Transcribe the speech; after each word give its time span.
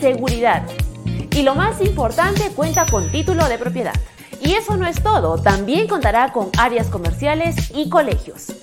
seguridad. 0.00 0.66
Y 1.30 1.42
lo 1.42 1.54
más 1.54 1.80
importante, 1.80 2.50
cuenta 2.56 2.86
con 2.86 3.10
título 3.10 3.48
de 3.48 3.58
propiedad. 3.58 3.94
Y 4.40 4.54
eso 4.54 4.76
no 4.76 4.86
es 4.86 5.02
todo, 5.02 5.38
también 5.38 5.86
contará 5.86 6.32
con 6.32 6.48
áreas 6.58 6.88
comerciales 6.88 7.70
y 7.74 7.90
colegios. 7.90 8.54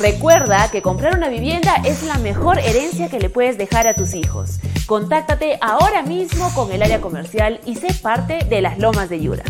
Recuerda 0.00 0.70
que 0.70 0.82
comprar 0.82 1.16
una 1.16 1.28
vivienda 1.28 1.76
es 1.84 2.02
la 2.04 2.18
mejor 2.18 2.58
herencia 2.58 3.08
que 3.08 3.18
le 3.18 3.30
puedes 3.30 3.56
dejar 3.56 3.86
a 3.86 3.94
tus 3.94 4.14
hijos. 4.14 4.58
Contáctate 4.86 5.58
ahora 5.60 6.02
mismo 6.02 6.52
con 6.54 6.70
el 6.70 6.82
área 6.82 7.00
comercial 7.00 7.60
y 7.64 7.76
sé 7.76 7.88
parte 8.02 8.44
de 8.48 8.60
las 8.60 8.78
lomas 8.78 9.08
de 9.08 9.20
Yura. 9.20 9.44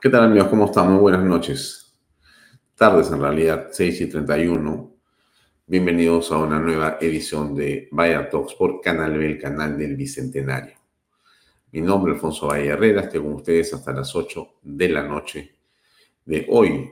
¿Qué 0.00 0.08
tal 0.10 0.24
amigos? 0.24 0.48
¿Cómo 0.48 0.66
están? 0.66 0.92
Muy 0.92 1.00
buenas 1.00 1.24
noches. 1.24 1.96
Tardes 2.76 3.10
en 3.10 3.20
realidad, 3.20 3.68
6 3.72 4.00
y 4.02 4.08
31. 4.08 4.97
Bienvenidos 5.70 6.32
a 6.32 6.38
una 6.38 6.58
nueva 6.58 6.96
edición 6.98 7.54
de 7.54 7.88
Vaya 7.90 8.30
Talks 8.30 8.54
por 8.54 8.80
Canal 8.80 9.18
B, 9.18 9.26
el 9.26 9.38
canal 9.38 9.76
del 9.76 9.96
Bicentenario. 9.96 10.76
Mi 11.72 11.82
nombre 11.82 12.12
es 12.12 12.16
Alfonso 12.16 12.46
Valle 12.46 12.68
Herrera, 12.68 13.02
estoy 13.02 13.20
con 13.20 13.34
ustedes 13.34 13.74
hasta 13.74 13.92
las 13.92 14.16
8 14.16 14.48
de 14.62 14.88
la 14.88 15.02
noche 15.02 15.56
de 16.24 16.46
hoy, 16.48 16.90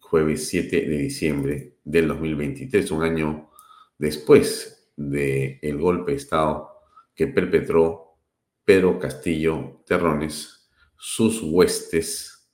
jueves 0.00 0.48
7 0.48 0.76
de 0.76 0.98
diciembre 0.98 1.74
del 1.84 2.08
2023, 2.08 2.90
un 2.90 3.04
año 3.04 3.48
después 3.96 4.90
del 4.96 5.78
golpe 5.78 6.10
de 6.10 6.16
Estado 6.16 6.68
que 7.14 7.28
perpetró 7.28 8.16
Pedro 8.64 8.98
Castillo 8.98 9.84
Terrones, 9.86 10.68
sus 10.96 11.42
huestes, 11.44 12.50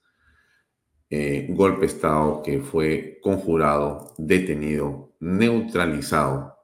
eh, 1.09 1.47
golpe 1.49 1.81
de 1.81 1.87
Estado 1.87 2.43
que 2.43 2.61
fue 2.61 3.19
conjurado, 3.22 4.12
detenido, 4.19 5.12
neutralizado 5.22 6.59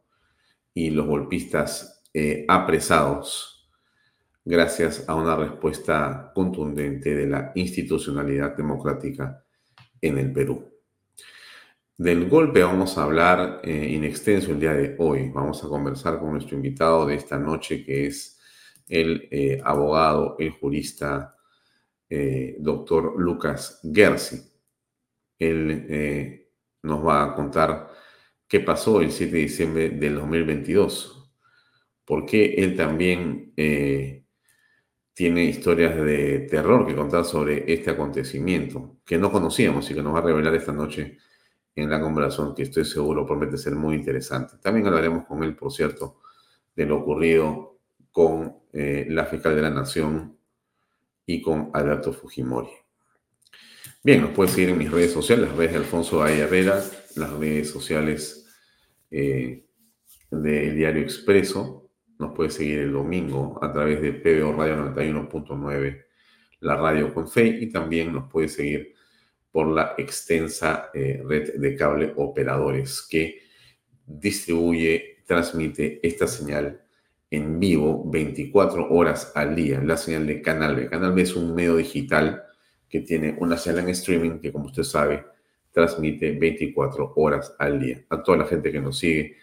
y 0.74 0.90
los 0.90 1.06
golpistas 1.06 2.04
eh, 2.12 2.44
apresados 2.48 3.70
gracias 4.44 5.08
a 5.08 5.14
una 5.14 5.36
respuesta 5.36 6.32
contundente 6.34 7.14
de 7.14 7.26
la 7.26 7.52
institucionalidad 7.54 8.56
democrática 8.56 9.44
en 10.00 10.18
el 10.18 10.32
Perú. 10.32 10.78
Del 11.98 12.28
golpe 12.28 12.62
vamos 12.62 12.96
a 12.96 13.02
hablar 13.02 13.60
eh, 13.64 13.90
in 13.90 14.04
extenso 14.04 14.52
el 14.52 14.60
día 14.60 14.72
de 14.72 14.94
hoy. 14.98 15.30
Vamos 15.30 15.62
a 15.62 15.68
conversar 15.68 16.18
con 16.18 16.30
nuestro 16.30 16.56
invitado 16.56 17.04
de 17.04 17.16
esta 17.16 17.38
noche, 17.38 17.84
que 17.84 18.06
es 18.06 18.40
el 18.88 19.28
eh, 19.30 19.60
abogado, 19.64 20.36
el 20.38 20.52
jurista, 20.52 21.36
eh, 22.08 22.56
doctor 22.60 23.20
Lucas 23.20 23.80
Gersi. 23.92 24.40
Él 25.38 26.46
nos 26.82 27.06
va 27.06 27.24
a 27.24 27.34
contar 27.34 27.90
qué 28.48 28.60
pasó 28.60 29.00
el 29.00 29.12
7 29.12 29.32
de 29.32 29.42
diciembre 29.42 29.90
del 29.90 30.16
2022, 30.16 31.30
por 32.04 32.24
qué 32.24 32.54
él 32.54 32.74
también 32.74 33.52
tiene 35.18 35.44
historias 35.44 35.96
de 35.96 36.46
terror 36.48 36.86
que 36.86 36.94
contar 36.94 37.24
sobre 37.24 37.64
este 37.72 37.90
acontecimiento 37.90 38.98
que 39.04 39.18
no 39.18 39.32
conocíamos 39.32 39.90
y 39.90 39.94
que 39.94 40.00
nos 40.00 40.14
va 40.14 40.20
a 40.20 40.22
revelar 40.22 40.54
esta 40.54 40.72
noche 40.72 41.18
en 41.74 41.90
la 41.90 42.00
conversación 42.00 42.54
que 42.54 42.62
estoy 42.62 42.84
seguro 42.84 43.26
promete 43.26 43.56
ser 43.56 43.74
muy 43.74 43.96
interesante. 43.96 44.58
También 44.62 44.86
hablaremos 44.86 45.26
con 45.26 45.42
él, 45.42 45.56
por 45.56 45.72
cierto, 45.72 46.20
de 46.76 46.86
lo 46.86 46.98
ocurrido 46.98 47.80
con 48.12 48.58
eh, 48.72 49.06
la 49.08 49.24
fiscal 49.26 49.56
de 49.56 49.62
la 49.62 49.70
Nación 49.70 50.38
y 51.26 51.42
con 51.42 51.70
Alberto 51.74 52.12
Fujimori. 52.12 52.70
Bien, 54.04 54.22
nos 54.22 54.30
puedes 54.30 54.52
seguir 54.52 54.68
en 54.68 54.78
mis 54.78 54.92
redes 54.92 55.12
sociales, 55.12 55.48
las 55.48 55.56
redes 55.56 55.72
de 55.72 55.78
Alfonso 55.78 56.24
Herrera, 56.24 56.80
las 57.16 57.32
redes 57.32 57.70
sociales 57.70 58.37
eh, 59.10 59.64
del 60.30 60.76
Diario 60.76 61.02
Expreso, 61.02 61.90
nos 62.18 62.34
puede 62.34 62.50
seguir 62.50 62.80
el 62.80 62.92
domingo 62.92 63.58
a 63.62 63.72
través 63.72 64.02
de 64.02 64.12
PBO 64.12 64.52
Radio 64.52 64.76
91.9, 64.94 66.04
la 66.60 66.76
radio 66.76 67.14
con 67.14 67.28
fe, 67.28 67.46
y 67.46 67.70
también 67.70 68.12
nos 68.12 68.30
puede 68.30 68.48
seguir 68.48 68.94
por 69.50 69.68
la 69.68 69.94
extensa 69.96 70.90
eh, 70.92 71.22
red 71.24 71.54
de 71.54 71.74
cable 71.76 72.12
operadores 72.16 73.06
que 73.08 73.40
distribuye, 74.06 75.22
transmite 75.26 76.00
esta 76.02 76.26
señal 76.26 76.82
en 77.30 77.60
vivo 77.60 78.08
24 78.10 78.88
horas 78.90 79.32
al 79.34 79.54
día, 79.54 79.80
la 79.80 79.96
señal 79.96 80.26
de 80.26 80.40
Canal 80.40 80.76
B. 80.76 80.88
Canal 80.88 81.12
B 81.12 81.22
es 81.22 81.36
un 81.36 81.54
medio 81.54 81.76
digital 81.76 82.42
que 82.88 83.00
tiene 83.00 83.36
una 83.38 83.56
señal 83.56 83.80
en 83.80 83.90
streaming 83.90 84.38
que, 84.38 84.50
como 84.50 84.66
usted 84.66 84.82
sabe, 84.82 85.24
transmite 85.72 86.32
24 86.32 87.12
horas 87.16 87.54
al 87.58 87.80
día. 87.80 88.04
A 88.10 88.22
toda 88.22 88.38
la 88.38 88.46
gente 88.46 88.72
que 88.72 88.80
nos 88.80 88.98
sigue 88.98 89.36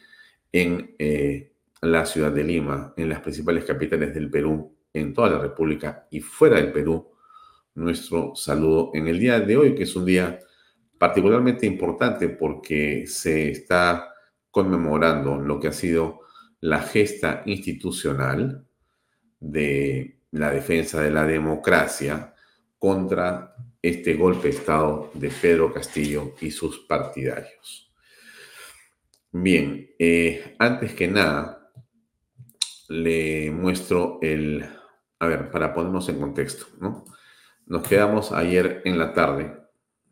en 0.51 0.95
eh, 0.97 1.53
la 1.81 2.05
ciudad 2.05 2.31
de 2.31 2.43
Lima, 2.43 2.93
en 2.97 3.09
las 3.09 3.21
principales 3.21 3.65
capitales 3.65 4.13
del 4.13 4.29
Perú, 4.29 4.75
en 4.93 5.13
toda 5.13 5.29
la 5.29 5.39
República 5.39 6.07
y 6.09 6.21
fuera 6.21 6.57
del 6.57 6.71
Perú, 6.71 7.11
nuestro 7.75 8.35
saludo 8.35 8.91
en 8.93 9.07
el 9.07 9.19
día 9.19 9.39
de 9.39 9.57
hoy, 9.57 9.75
que 9.75 9.83
es 9.83 9.95
un 9.95 10.05
día 10.05 10.39
particularmente 10.97 11.65
importante 11.65 12.29
porque 12.29 13.05
se 13.05 13.51
está 13.51 14.13
conmemorando 14.49 15.37
lo 15.37 15.59
que 15.59 15.67
ha 15.67 15.73
sido 15.73 16.21
la 16.61 16.81
gesta 16.81 17.43
institucional 17.45 18.65
de 19.39 20.19
la 20.31 20.51
defensa 20.51 21.01
de 21.01 21.11
la 21.11 21.25
democracia 21.25 22.33
contra 22.79 23.55
este 23.87 24.15
golpe 24.15 24.47
de 24.47 24.55
Estado 24.55 25.11
de 25.13 25.29
Pedro 25.29 25.71
Castillo 25.71 26.33
y 26.41 26.49
sus 26.49 26.79
partidarios. 26.79 27.93
Bien, 29.31 29.91
eh, 29.99 30.55
antes 30.57 30.95
que 30.95 31.07
nada, 31.07 31.71
le 32.89 33.51
muestro 33.51 34.17
el, 34.23 34.65
a 35.19 35.27
ver, 35.27 35.51
para 35.51 35.71
ponernos 35.71 36.09
en 36.09 36.19
contexto, 36.19 36.65
¿no? 36.79 37.05
Nos 37.67 37.87
quedamos 37.87 38.31
ayer 38.31 38.81
en 38.85 38.97
la 38.97 39.13
tarde. 39.13 39.55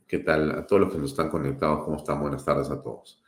¿Qué 0.08 0.20
tal? 0.20 0.52
A 0.52 0.68
todos 0.68 0.82
los 0.84 0.94
que 0.94 1.00
nos 1.00 1.10
están 1.10 1.30
conectados, 1.30 1.84
¿cómo 1.84 1.98
están? 1.98 2.22
Buenas 2.22 2.46
tardes 2.46 2.70
a 2.70 2.80
todos. 2.80 3.24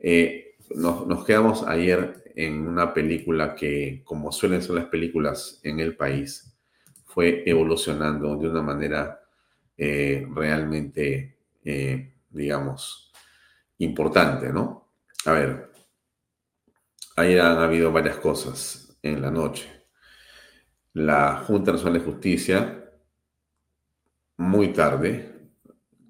Eh, 0.00 0.56
nos, 0.74 1.06
nos, 1.06 1.24
quedamos 1.24 1.62
ayer 1.62 2.32
en 2.34 2.66
una 2.66 2.92
película 2.92 3.54
que, 3.54 4.02
como 4.04 4.32
suelen 4.32 4.62
ser 4.62 4.74
las 4.74 4.86
películas 4.86 5.60
en 5.62 5.78
el 5.78 5.96
país, 5.96 6.58
fue 7.04 7.44
evolucionando 7.46 8.36
de 8.36 8.48
una 8.48 8.62
manera 8.62 9.25
eh, 9.76 10.26
realmente, 10.34 11.38
eh, 11.64 12.14
digamos, 12.30 13.12
importante, 13.78 14.52
¿no? 14.52 14.90
A 15.26 15.32
ver, 15.32 15.70
Ahí 17.16 17.38
han 17.38 17.58
habido 17.58 17.90
varias 17.92 18.16
cosas 18.18 18.98
en 19.02 19.22
la 19.22 19.30
noche. 19.30 19.70
la 20.92 21.44
Junta 21.46 21.72
Nacional 21.72 22.00
de 22.00 22.04
Justicia, 22.04 22.90
muy 24.38 24.72
tarde, 24.72 25.50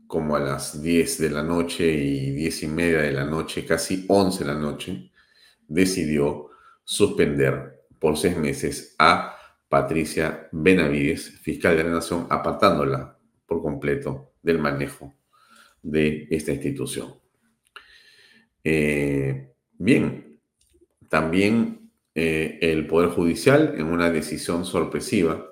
como 0.07 0.37
a 0.37 0.41
las 0.41 0.83
10 0.83 1.19
de 1.19 1.31
la 1.31 1.43
noche 1.43 1.87
y 1.93 2.31
10 2.33 2.63
y 2.65 2.67
media 2.69 2.99
de 3.03 3.13
la 3.13 3.25
noche, 3.25 3.65
casi 3.67 4.05
11 4.09 4.45
de 4.45 4.53
la 4.53 4.59
noche, 4.59 5.13
decidió 5.69 6.51
suspender 6.85 7.85
por 7.99 8.17
seis 8.17 8.37
meses 8.37 8.95
a 8.99 9.37
Patricia 9.69 10.49
Benavides, 10.53 11.41
fiscal 11.41 11.77
de 11.77 11.85
la 11.85 11.91
Nación, 11.91 12.27
apartándola 12.31 13.19
por 13.47 13.63
completo 13.63 14.33
del 14.43 14.59
manejo 14.59 15.15
de 15.83 16.27
esta 16.31 16.53
institución. 16.53 17.15
Eh, 18.65 19.53
bien, 19.79 20.41
también 21.09 21.91
eh, 22.15 22.59
el 22.61 22.87
Poder 22.87 23.11
Judicial, 23.11 23.75
en 23.77 23.87
una 23.87 24.11
decisión 24.11 24.65
sorpresiva, 24.65 25.47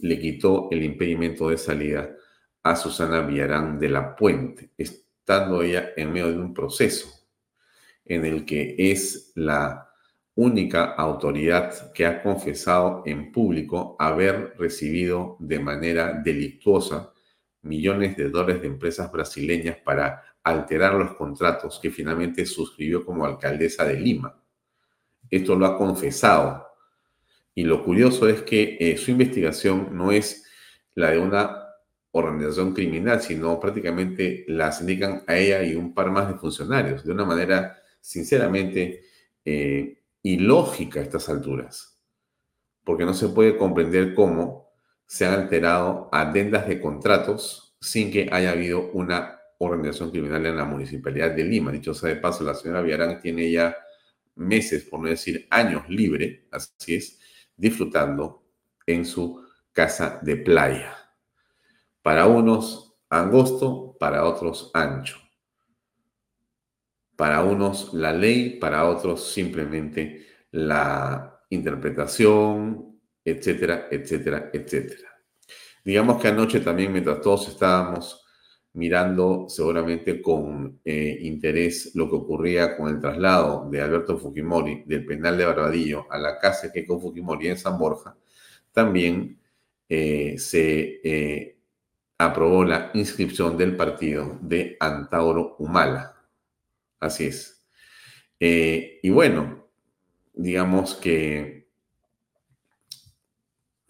le 0.00 0.18
quitó 0.20 0.68
el 0.70 0.84
impedimento 0.84 1.48
de 1.48 1.58
salida 1.58 2.14
a 2.62 2.76
Susana 2.76 3.22
Villarán 3.22 3.78
de 3.78 3.88
la 3.88 4.14
Puente, 4.14 4.70
estando 4.76 5.62
ella 5.62 5.90
en 5.96 6.12
medio 6.12 6.30
de 6.30 6.38
un 6.38 6.52
proceso 6.52 7.08
en 8.04 8.24
el 8.24 8.44
que 8.44 8.74
es 8.78 9.32
la 9.34 9.88
única 10.34 10.94
autoridad 10.94 11.92
que 11.92 12.06
ha 12.06 12.22
confesado 12.22 13.02
en 13.06 13.32
público 13.32 13.96
haber 13.98 14.54
recibido 14.56 15.36
de 15.40 15.58
manera 15.58 16.12
delictuosa 16.12 17.12
millones 17.68 18.16
de 18.16 18.30
dólares 18.30 18.62
de 18.62 18.68
empresas 18.68 19.12
brasileñas 19.12 19.76
para 19.84 20.24
alterar 20.42 20.94
los 20.94 21.14
contratos 21.14 21.78
que 21.80 21.90
finalmente 21.90 22.46
suscribió 22.46 23.04
como 23.04 23.24
alcaldesa 23.24 23.84
de 23.84 24.00
Lima. 24.00 24.42
Esto 25.30 25.54
lo 25.54 25.66
ha 25.66 25.76
confesado. 25.76 26.66
Y 27.54 27.64
lo 27.64 27.84
curioso 27.84 28.28
es 28.28 28.42
que 28.42 28.76
eh, 28.80 28.96
su 28.96 29.10
investigación 29.10 29.88
no 29.92 30.10
es 30.10 30.44
la 30.94 31.10
de 31.10 31.18
una 31.18 31.64
organización 32.12 32.72
criminal, 32.72 33.20
sino 33.20 33.60
prácticamente 33.60 34.44
las 34.48 34.80
indican 34.80 35.22
a 35.26 35.36
ella 35.36 35.62
y 35.62 35.74
un 35.74 35.92
par 35.92 36.10
más 36.10 36.28
de 36.28 36.34
funcionarios, 36.34 37.04
de 37.04 37.12
una 37.12 37.24
manera 37.24 37.76
sinceramente 38.00 39.04
eh, 39.44 40.02
ilógica 40.22 41.00
a 41.00 41.02
estas 41.02 41.28
alturas, 41.28 42.00
porque 42.84 43.04
no 43.04 43.14
se 43.14 43.28
puede 43.28 43.56
comprender 43.56 44.14
cómo 44.14 44.67
se 45.08 45.24
han 45.26 45.40
alterado 45.40 46.10
adendas 46.12 46.68
de 46.68 46.80
contratos 46.80 47.74
sin 47.80 48.12
que 48.12 48.28
haya 48.30 48.52
habido 48.52 48.90
una 48.92 49.40
organización 49.56 50.10
criminal 50.10 50.44
en 50.44 50.56
la 50.56 50.64
municipalidad 50.64 51.30
de 51.30 51.44
Lima. 51.44 51.72
Dicho 51.72 51.94
sea 51.94 52.10
de 52.10 52.16
paso, 52.16 52.44
la 52.44 52.54
señora 52.54 52.82
Villarán 52.82 53.18
tiene 53.18 53.50
ya 53.50 53.74
meses, 54.34 54.84
por 54.84 55.00
no 55.00 55.08
decir 55.08 55.46
años 55.50 55.88
libre, 55.88 56.46
así 56.52 56.94
es, 56.94 57.18
disfrutando 57.56 58.44
en 58.86 59.06
su 59.06 59.42
casa 59.72 60.20
de 60.22 60.36
playa. 60.36 60.94
Para 62.02 62.26
unos 62.26 62.98
angosto, 63.08 63.96
para 63.98 64.24
otros 64.24 64.70
ancho. 64.74 65.16
Para 67.16 67.42
unos 67.42 67.94
la 67.94 68.12
ley, 68.12 68.58
para 68.60 68.84
otros 68.84 69.32
simplemente 69.32 70.26
la 70.50 71.40
interpretación, 71.48 72.87
etcétera, 73.30 73.88
etcétera, 73.90 74.50
etcétera. 74.52 75.08
Digamos 75.84 76.20
que 76.20 76.28
anoche 76.28 76.60
también, 76.60 76.92
mientras 76.92 77.20
todos 77.20 77.48
estábamos 77.48 78.24
mirando 78.74 79.46
seguramente 79.48 80.22
con 80.22 80.80
eh, 80.84 81.18
interés 81.22 81.94
lo 81.94 82.08
que 82.08 82.16
ocurría 82.16 82.76
con 82.76 82.88
el 82.88 83.00
traslado 83.00 83.68
de 83.70 83.80
Alberto 83.80 84.18
Fujimori 84.18 84.84
del 84.86 85.04
penal 85.04 85.36
de 85.36 85.46
Barbadillo 85.46 86.06
a 86.10 86.18
la 86.18 86.38
casa 86.38 86.66
de 86.68 86.72
Keiko 86.72 87.00
Fujimori 87.00 87.48
en 87.48 87.58
San 87.58 87.78
Borja, 87.78 88.16
también 88.72 89.40
eh, 89.88 90.36
se 90.38 91.00
eh, 91.02 91.58
aprobó 92.18 92.64
la 92.64 92.90
inscripción 92.94 93.56
del 93.56 93.76
partido 93.76 94.38
de 94.42 94.76
Antauro 94.78 95.56
Humala. 95.58 96.14
Así 97.00 97.26
es. 97.26 97.64
y 98.40 99.08
bueno, 99.10 99.68
digamos 100.34 100.94
que 100.94 101.57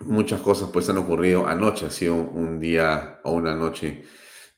muchas 0.00 0.40
cosas 0.40 0.70
pues 0.72 0.88
han 0.88 0.98
ocurrido 0.98 1.46
anoche, 1.46 1.86
ha 1.86 1.90
sido 1.90 2.14
un 2.14 2.60
día 2.60 3.20
o 3.24 3.32
una 3.32 3.54
noche 3.54 4.04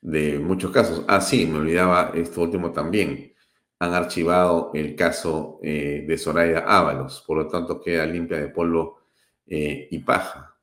de 0.01 0.39
muchos 0.39 0.71
casos. 0.71 1.05
Ah, 1.09 1.21
sí, 1.21 1.47
me 1.47 1.59
olvidaba 1.59 2.13
esto 2.15 2.43
último 2.43 2.73
también. 2.73 3.35
Han 3.79 3.95
archivado 3.95 4.71
el 4.75 4.95
caso 4.95 5.59
eh, 5.63 6.05
de 6.07 6.19
Soraya 6.19 6.61
Ábalos, 6.61 7.25
por 7.27 7.39
lo 7.39 7.49
tanto 7.49 7.81
queda 7.81 8.05
limpia 8.07 8.39
de 8.39 8.49
polvo 8.49 9.01
eh, 9.47 9.89
y 9.91 9.99
paja. 10.01 10.57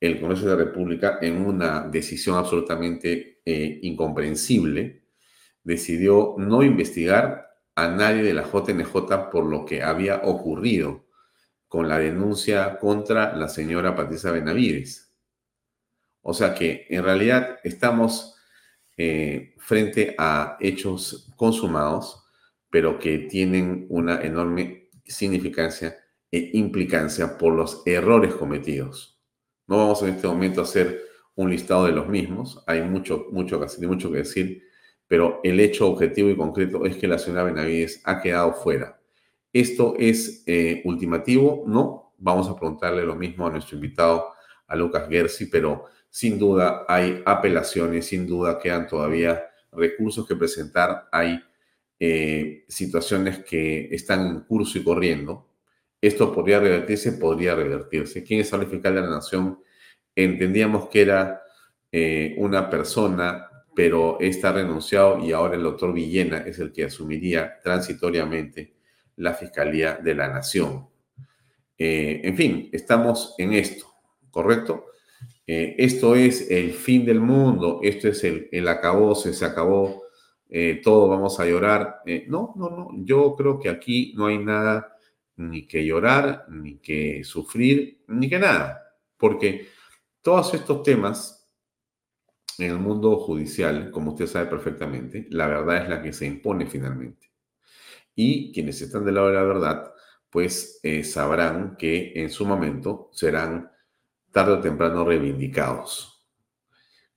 El 0.00 0.20
Congreso 0.20 0.46
de 0.46 0.56
la 0.56 0.64
República, 0.64 1.18
en 1.20 1.46
una 1.46 1.82
decisión 1.82 2.36
absolutamente 2.36 3.40
eh, 3.44 3.78
incomprensible, 3.82 5.04
decidió 5.62 6.34
no 6.38 6.62
investigar 6.62 7.46
a 7.74 7.88
nadie 7.88 8.22
de 8.22 8.34
la 8.34 8.42
JNJ 8.42 9.30
por 9.30 9.44
lo 9.46 9.64
que 9.64 9.82
había 9.82 10.22
ocurrido 10.24 11.01
con 11.72 11.88
la 11.88 11.98
denuncia 11.98 12.78
contra 12.78 13.34
la 13.34 13.48
señora 13.48 13.96
Patricia 13.96 14.30
Benavides. 14.30 15.10
O 16.20 16.34
sea 16.34 16.54
que 16.54 16.86
en 16.90 17.02
realidad 17.02 17.60
estamos 17.64 18.36
eh, 18.98 19.54
frente 19.56 20.14
a 20.18 20.58
hechos 20.60 21.32
consumados, 21.34 22.26
pero 22.68 22.98
que 22.98 23.20
tienen 23.20 23.86
una 23.88 24.20
enorme 24.20 24.90
significancia 25.06 25.96
e 26.30 26.50
implicancia 26.52 27.38
por 27.38 27.54
los 27.54 27.82
errores 27.86 28.34
cometidos. 28.34 29.18
No 29.66 29.78
vamos 29.78 30.02
en 30.02 30.10
este 30.10 30.28
momento 30.28 30.60
a 30.60 30.64
hacer 30.64 31.00
un 31.36 31.48
listado 31.48 31.86
de 31.86 31.92
los 31.92 32.06
mismos, 32.06 32.62
hay 32.66 32.82
mucho, 32.82 33.28
mucho, 33.30 33.58
mucho 33.80 34.12
que 34.12 34.18
decir, 34.18 34.62
pero 35.08 35.40
el 35.42 35.58
hecho 35.58 35.88
objetivo 35.88 36.28
y 36.28 36.36
concreto 36.36 36.84
es 36.84 36.98
que 36.98 37.08
la 37.08 37.18
señora 37.18 37.44
Benavides 37.44 38.02
ha 38.04 38.20
quedado 38.20 38.52
fuera. 38.52 39.01
¿Esto 39.52 39.94
es 39.98 40.44
eh, 40.46 40.80
ultimativo? 40.84 41.64
No. 41.66 42.14
Vamos 42.18 42.48
a 42.48 42.56
preguntarle 42.56 43.04
lo 43.04 43.16
mismo 43.16 43.46
a 43.46 43.50
nuestro 43.50 43.76
invitado, 43.76 44.28
a 44.66 44.76
Lucas 44.76 45.08
Gersi, 45.08 45.46
pero 45.46 45.86
sin 46.08 46.38
duda 46.38 46.84
hay 46.88 47.22
apelaciones, 47.26 48.06
sin 48.06 48.26
duda 48.26 48.58
quedan 48.58 48.86
todavía 48.86 49.42
recursos 49.72 50.26
que 50.26 50.36
presentar, 50.36 51.08
hay 51.10 51.42
eh, 51.98 52.64
situaciones 52.68 53.40
que 53.44 53.88
están 53.94 54.26
en 54.26 54.40
curso 54.40 54.78
y 54.78 54.84
corriendo. 54.84 55.48
Esto 56.00 56.32
podría 56.32 56.60
revertirse, 56.60 57.12
podría 57.12 57.54
revertirse. 57.54 58.24
¿Quién 58.24 58.40
es 58.40 58.52
el 58.52 58.66
fiscal 58.66 58.94
de 58.94 59.00
la 59.00 59.10
Nación? 59.10 59.60
Entendíamos 60.14 60.88
que 60.88 61.02
era 61.02 61.42
eh, 61.90 62.34
una 62.38 62.68
persona, 62.68 63.48
pero 63.74 64.18
está 64.20 64.52
renunciado 64.52 65.24
y 65.24 65.32
ahora 65.32 65.54
el 65.56 65.62
doctor 65.62 65.92
Villena 65.92 66.38
es 66.38 66.58
el 66.58 66.72
que 66.72 66.84
asumiría 66.84 67.58
transitoriamente 67.62 68.74
la 69.16 69.34
Fiscalía 69.34 69.94
de 70.02 70.14
la 70.14 70.28
Nación. 70.28 70.88
Eh, 71.76 72.20
en 72.24 72.36
fin, 72.36 72.68
estamos 72.72 73.34
en 73.38 73.52
esto, 73.54 73.86
¿correcto? 74.30 74.86
Eh, 75.46 75.74
esto 75.78 76.14
es 76.14 76.50
el 76.50 76.72
fin 76.72 77.04
del 77.04 77.20
mundo, 77.20 77.80
esto 77.82 78.08
es 78.08 78.22
el, 78.24 78.48
el 78.52 78.68
acabose, 78.68 79.32
se 79.32 79.44
acabó, 79.44 80.04
eh, 80.48 80.80
todo 80.82 81.08
vamos 81.08 81.40
a 81.40 81.46
llorar. 81.46 82.02
No, 82.28 82.52
no, 82.56 82.70
no, 82.70 82.90
yo 83.04 83.34
creo 83.36 83.58
que 83.58 83.68
aquí 83.68 84.12
no 84.16 84.26
hay 84.26 84.38
nada 84.38 84.96
ni 85.36 85.66
que 85.66 85.84
llorar, 85.84 86.46
ni 86.48 86.76
que 86.78 87.24
sufrir, 87.24 88.04
ni 88.08 88.28
que 88.28 88.38
nada, 88.38 88.82
porque 89.16 89.66
todos 90.20 90.54
estos 90.54 90.82
temas 90.82 91.50
en 92.58 92.70
el 92.70 92.78
mundo 92.78 93.16
judicial, 93.16 93.90
como 93.90 94.12
usted 94.12 94.26
sabe 94.26 94.46
perfectamente, 94.46 95.26
la 95.30 95.48
verdad 95.48 95.82
es 95.82 95.88
la 95.88 96.02
que 96.02 96.12
se 96.12 96.26
impone 96.26 96.66
finalmente. 96.66 97.31
Y 98.14 98.52
quienes 98.52 98.80
están 98.82 99.04
del 99.04 99.14
lado 99.14 99.28
de 99.28 99.34
la 99.34 99.42
verdad, 99.42 99.92
pues 100.30 100.80
sabrán 101.04 101.76
que 101.76 102.12
en 102.16 102.30
su 102.30 102.46
momento 102.46 103.10
serán 103.12 103.70
tarde 104.32 104.52
o 104.52 104.60
temprano 104.60 105.04
reivindicados, 105.04 106.26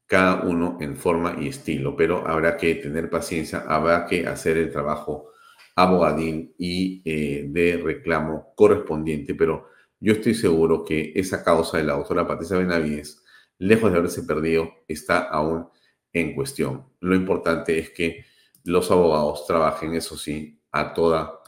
cada 0.06 0.44
uno 0.44 0.78
en 0.82 0.98
forma 0.98 1.38
y 1.40 1.48
estilo, 1.48 1.96
pero 1.96 2.28
habrá 2.28 2.58
que 2.58 2.76
tener 2.76 3.10
paciencia, 3.10 3.60
habrá 3.68 4.06
que 4.06 4.28
hacer 4.28 4.58
el 4.58 4.72
trabajo 4.72 5.32
abogadil 5.76 6.54
y 6.58 7.02
eh, 7.06 7.46
de 7.48 7.78
reclamo 7.78 8.54
correspondiente, 8.56 9.34
pero 9.34 9.70
yo 10.00 10.14
estoy 10.14 10.36
seguro 10.36 10.84
que 10.84 11.14
esa 11.16 11.44
causa 11.44 11.78
de 11.78 11.86
la 11.86 11.94
doctora 11.94 12.28
Patricia 12.28 12.58
Benavides, 12.58 13.24
lejos 13.58 13.92
de 13.92 13.98
haberse 13.98 14.24
perdido, 14.24 14.70
está 14.88 15.20
aún 15.20 15.68
en 16.14 16.36
cuestión. 16.36 16.86
Lo 17.00 17.16
importante 17.16 17.80
es 17.80 17.90
que 17.90 18.26
los 18.64 18.92
abogados 18.92 19.46
trabajen, 19.48 19.96
eso 19.96 20.18
sí, 20.18 20.62
a 20.76 20.94
toda, 20.94 21.40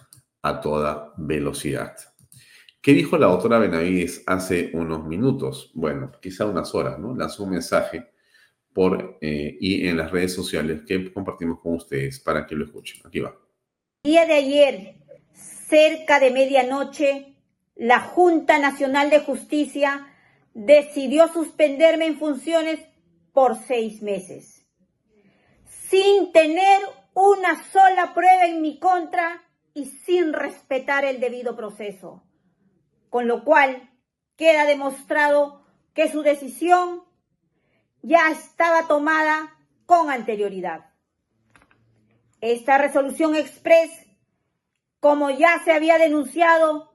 a 0.41 0.61
toda 0.61 1.13
velocidad. 1.17 1.95
¿Qué 2.81 2.93
dijo 2.93 3.17
la 3.17 3.27
doctora 3.27 3.59
Benavides 3.59 4.23
hace 4.25 4.71
unos 4.73 5.05
minutos? 5.05 5.69
Bueno, 5.73 6.13
quizá 6.21 6.45
unas 6.45 6.73
horas, 6.73 6.97
¿no? 6.97 7.13
Lanzó 7.13 7.43
un 7.43 7.49
mensaje 7.49 8.07
por 8.73 9.17
eh, 9.19 9.57
y 9.59 9.85
en 9.85 9.97
las 9.97 10.11
redes 10.11 10.33
sociales 10.33 10.83
que 10.87 11.11
compartimos 11.11 11.59
con 11.59 11.73
ustedes 11.73 12.21
para 12.21 12.47
que 12.47 12.55
lo 12.55 12.63
escuchen. 12.63 13.01
Aquí 13.05 13.19
va. 13.19 13.35
día 14.03 14.25
de 14.25 14.33
ayer, 14.33 14.95
cerca 15.33 16.21
de 16.21 16.31
medianoche, 16.31 17.35
la 17.75 17.99
Junta 17.99 18.59
Nacional 18.59 19.09
de 19.09 19.19
Justicia 19.19 20.07
decidió 20.53 21.27
suspenderme 21.27 22.05
en 22.05 22.17
funciones 22.17 22.79
por 23.33 23.57
seis 23.57 24.01
meses, 24.01 24.65
sin 25.89 26.31
tener 26.31 26.79
una 27.19 27.63
sola 27.71 28.13
prueba 28.13 28.45
en 28.45 28.61
mi 28.61 28.77
contra 28.77 29.41
y 29.73 29.85
sin 29.85 30.33
respetar 30.33 31.03
el 31.03 31.19
debido 31.19 31.55
proceso, 31.55 32.23
con 33.09 33.27
lo 33.27 33.43
cual 33.43 33.89
queda 34.35 34.65
demostrado 34.65 35.65
que 35.95 36.11
su 36.11 36.21
decisión 36.21 37.01
ya 38.03 38.29
estaba 38.29 38.87
tomada 38.87 39.57
con 39.87 40.11
anterioridad. 40.11 40.91
Esta 42.39 42.77
resolución 42.77 43.35
express, 43.35 43.89
como 44.99 45.31
ya 45.31 45.59
se 45.65 45.71
había 45.71 45.97
denunciado, 45.97 46.93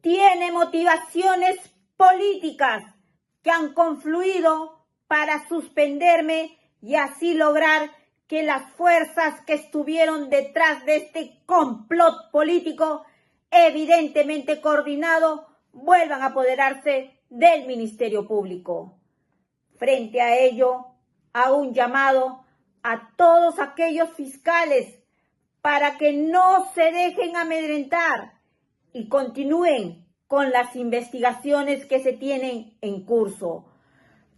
tiene 0.00 0.50
motivaciones 0.50 1.56
políticas 1.96 2.82
que 3.42 3.52
han 3.52 3.74
confluido 3.74 4.84
para 5.06 5.46
suspenderme 5.46 6.58
y 6.80 6.96
así 6.96 7.34
lograr 7.34 8.01
que 8.32 8.42
las 8.42 8.62
fuerzas 8.76 9.42
que 9.42 9.52
estuvieron 9.52 10.30
detrás 10.30 10.86
de 10.86 10.96
este 10.96 11.42
complot 11.44 12.30
político, 12.30 13.04
evidentemente 13.50 14.62
coordinado, 14.62 15.48
vuelvan 15.74 16.22
a 16.22 16.28
apoderarse 16.28 17.10
del 17.28 17.66
Ministerio 17.66 18.26
Público. 18.26 18.98
Frente 19.76 20.22
a 20.22 20.38
ello, 20.38 20.86
hago 21.34 21.58
un 21.58 21.74
llamado 21.74 22.42
a 22.82 23.10
todos 23.18 23.58
aquellos 23.58 24.08
fiscales 24.14 24.98
para 25.60 25.98
que 25.98 26.14
no 26.14 26.72
se 26.72 26.90
dejen 26.90 27.36
amedrentar 27.36 28.40
y 28.94 29.10
continúen 29.10 30.06
con 30.26 30.52
las 30.52 30.74
investigaciones 30.74 31.84
que 31.84 32.00
se 32.00 32.14
tienen 32.14 32.78
en 32.80 33.04
curso. 33.04 33.66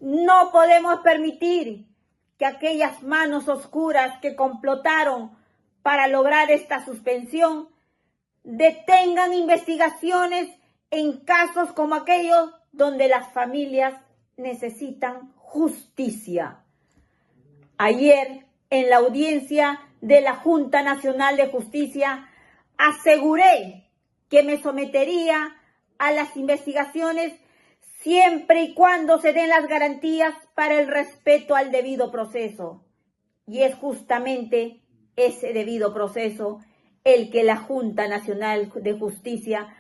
No 0.01 0.51
podemos 0.51 0.99
permitir 1.05 1.94
que 2.39 2.47
aquellas 2.47 3.03
manos 3.03 3.49
oscuras 3.49 4.19
que 4.21 4.35
complotaron 4.35 5.37
para 5.83 6.09
lograr 6.09 6.51
esta 6.51 6.85
suspensión 6.85 7.69
detengan 8.43 9.33
investigaciones 9.33 10.49
en 10.91 11.19
casos 11.21 11.73
como 11.73 11.95
aquellos 11.95 12.51
donde 12.73 13.09
las 13.09 13.33
familias 13.33 13.95
necesitan 14.37 15.33
justicia. 15.37 16.61
Ayer, 17.79 18.47
en 18.71 18.91
la 18.91 18.97
audiencia 18.97 19.81
de 20.01 20.21
la 20.21 20.37
Junta 20.37 20.83
Nacional 20.83 21.37
de 21.37 21.49
Justicia, 21.49 22.29
aseguré 22.77 23.89
que 24.29 24.43
me 24.43 24.61
sometería 24.61 25.57
a 25.99 26.13
las 26.13 26.37
investigaciones 26.37 27.33
siempre 28.05 28.65
y 28.65 28.75
cuando 28.75 29.19
se 29.19 29.33
den 29.33 29.49
las 29.49 29.67
garantías 29.67 30.35
para 30.55 30.79
el 30.79 30.89
respeto 30.89 31.57
al 31.57 31.73
debido 31.73 32.13
proceso. 32.13 32.85
Y 33.47 33.63
es 33.63 33.75
justamente 33.75 34.83
ese 35.17 35.55
debido 35.55 35.95
proceso 35.95 36.61
el 37.03 37.31
que 37.31 37.45
la 37.45 37.57
Junta 37.57 38.07
Nacional 38.07 38.71
de 38.75 38.93
Justicia 38.93 39.75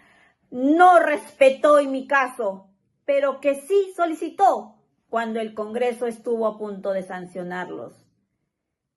no 0.50 1.00
respetó 1.00 1.78
en 1.78 1.92
mi 1.92 2.06
caso, 2.06 2.70
pero 3.04 3.40
que 3.40 3.56
sí 3.56 3.92
solicitó 3.94 4.76
cuando 5.10 5.38
el 5.38 5.52
Congreso 5.52 6.06
estuvo 6.06 6.46
a 6.46 6.56
punto 6.56 6.92
de 6.92 7.02
sancionarlos. 7.02 8.06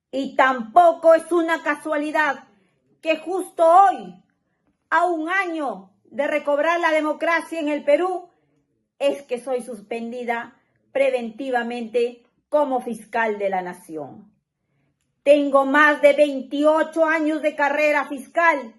Y 0.10 0.38
tampoco 0.38 1.14
es 1.14 1.30
una 1.34 1.64
casualidad 1.64 2.46
que 3.02 3.18
justo 3.18 3.66
hoy, 3.66 4.24
a 4.90 5.06
un 5.06 5.30
año 5.30 5.92
de 6.06 6.28
recobrar 6.28 6.80
la 6.80 6.92
democracia 6.92 7.60
en 7.60 7.68
el 7.68 7.84
Perú, 7.84 8.30
es 9.00 9.22
que 9.24 9.40
soy 9.40 9.62
suspendida 9.62 10.60
preventivamente 10.92 12.24
como 12.50 12.82
fiscal 12.82 13.38
de 13.38 13.50
la 13.50 13.62
nación. 13.62 14.32
Tengo 15.24 15.66
más 15.66 16.02
de 16.02 16.14
28 16.14 17.06
años 17.06 17.42
de 17.42 17.56
carrera 17.56 18.08
fiscal 18.08 18.76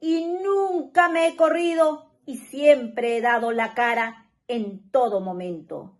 y 0.00 0.26
nunca 0.26 1.08
me 1.08 1.28
he 1.28 1.36
corrido 1.36 2.10
y 2.24 2.38
siempre 2.38 3.16
he 3.16 3.20
dado 3.20 3.52
la 3.52 3.74
cara 3.74 4.30
en 4.48 4.90
todo 4.90 5.20
momento. 5.20 5.98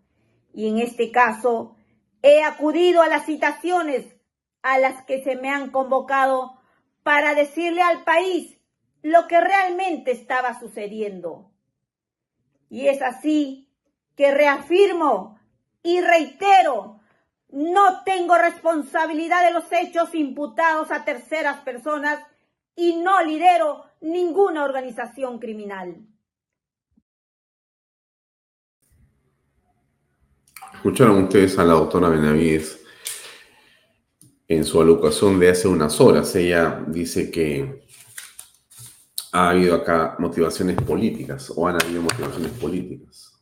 Y 0.52 0.68
en 0.68 0.78
este 0.78 1.10
caso, 1.10 1.76
he 2.22 2.42
acudido 2.42 3.02
a 3.02 3.08
las 3.08 3.26
citaciones 3.26 4.16
a 4.62 4.78
las 4.78 5.04
que 5.04 5.22
se 5.22 5.36
me 5.36 5.50
han 5.50 5.70
convocado 5.70 6.60
para 7.02 7.34
decirle 7.34 7.82
al 7.82 8.04
país 8.04 8.58
lo 9.02 9.26
que 9.26 9.40
realmente 9.40 10.10
estaba 10.10 10.58
sucediendo. 10.58 11.49
Y 12.70 12.86
es 12.86 13.02
así 13.02 13.68
que 14.16 14.32
reafirmo 14.32 15.38
y 15.82 16.00
reitero, 16.00 17.00
no 17.50 18.04
tengo 18.04 18.38
responsabilidad 18.38 19.44
de 19.44 19.52
los 19.52 19.64
hechos 19.72 20.14
imputados 20.14 20.90
a 20.90 21.04
terceras 21.04 21.60
personas 21.62 22.20
y 22.76 22.96
no 22.96 23.22
lidero 23.24 23.84
ninguna 24.00 24.64
organización 24.64 25.38
criminal. 25.38 25.96
Escucharon 30.74 31.24
ustedes 31.24 31.58
a 31.58 31.64
la 31.64 31.74
doctora 31.74 32.08
Benavides 32.08 32.80
en 34.48 34.64
su 34.64 34.80
alocución 34.80 35.38
de 35.38 35.50
hace 35.50 35.68
unas 35.68 36.00
horas. 36.00 36.34
Ella 36.36 36.82
dice 36.86 37.30
que 37.30 37.86
ha 39.32 39.50
habido 39.50 39.76
acá 39.76 40.16
motivaciones 40.18 40.76
políticas 40.82 41.52
o 41.54 41.66
han 41.66 41.80
habido 41.82 42.02
motivaciones 42.02 42.52
políticas. 42.52 43.40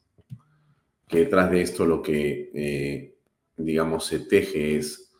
Que 1.07 1.21
detrás 1.21 1.50
de 1.50 1.62
esto 1.62 1.87
lo 1.87 2.02
que, 2.02 2.50
eh, 2.54 3.18
digamos, 3.57 4.04
se 4.07 4.21
teje 4.21 4.76
es 4.76 5.11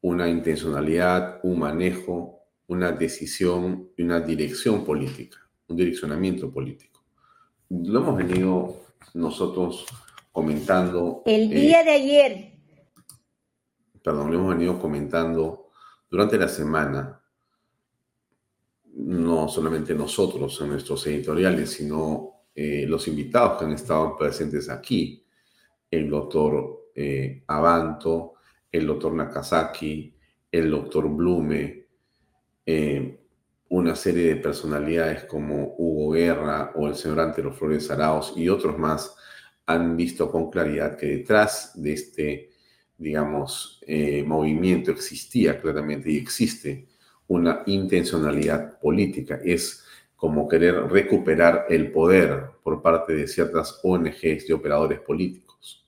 una 0.00 0.28
intencionalidad, 0.28 1.40
un 1.42 1.58
manejo, 1.58 2.40
una 2.66 2.92
decisión 2.92 3.90
y 3.96 4.02
una 4.02 4.20
dirección 4.20 4.84
política, 4.84 5.38
un 5.68 5.76
direccionamiento 5.76 6.50
político. 6.50 7.04
Lo 7.68 8.00
hemos 8.00 8.16
venido 8.16 8.84
nosotros 9.12 9.84
comentando. 10.32 11.22
El 11.26 11.52
eh, 11.52 11.54
día 11.54 11.84
de 11.84 11.90
ayer. 11.90 12.52
Perdón, 14.02 14.30
lo 14.30 14.38
hemos 14.38 14.54
venido 14.54 14.80
comentando 14.80 15.70
durante 16.10 16.38
la 16.38 16.48
semana, 16.48 17.20
no 18.96 19.48
solamente 19.48 19.94
nosotros 19.94 20.60
en 20.60 20.68
nuestros 20.68 21.06
editoriales, 21.06 21.70
sino 21.70 22.44
eh, 22.54 22.86
los 22.88 23.08
invitados 23.08 23.58
que 23.58 23.64
han 23.64 23.72
estado 23.72 24.16
presentes 24.16 24.68
aquí, 24.68 25.24
el 25.90 26.08
doctor 26.08 26.90
eh, 26.94 27.42
Abanto, 27.46 28.34
el 28.70 28.86
doctor 28.86 29.14
Nakazaki, 29.14 30.14
el 30.50 30.70
doctor 30.70 31.08
Blume, 31.08 31.84
una 33.68 33.96
serie 33.96 34.28
de 34.28 34.36
personalidades 34.36 35.24
como 35.24 35.74
Hugo 35.76 36.12
Guerra 36.12 36.72
o 36.76 36.86
el 36.86 36.94
señor 36.94 37.20
Antero 37.20 37.52
Flores 37.52 37.90
Araos 37.90 38.32
y 38.36 38.48
otros 38.48 38.78
más 38.78 39.16
han 39.66 39.96
visto 39.96 40.30
con 40.30 40.50
claridad 40.50 40.96
que 40.96 41.06
detrás 41.06 41.72
de 41.74 41.92
este, 41.92 42.50
digamos, 42.98 43.80
eh, 43.86 44.22
movimiento 44.22 44.90
existía 44.90 45.60
claramente 45.60 46.10
y 46.10 46.18
existe 46.18 46.88
una 47.28 47.62
intencionalidad 47.66 48.78
política. 48.78 49.40
Es 49.44 49.84
como 50.16 50.48
querer 50.48 50.74
recuperar 50.88 51.66
el 51.68 51.92
poder 51.92 52.46
por 52.62 52.80
parte 52.82 53.14
de 53.14 53.26
ciertas 53.26 53.80
ONGs 53.82 54.48
y 54.48 54.52
operadores 54.52 55.00
políticos. 55.00 55.86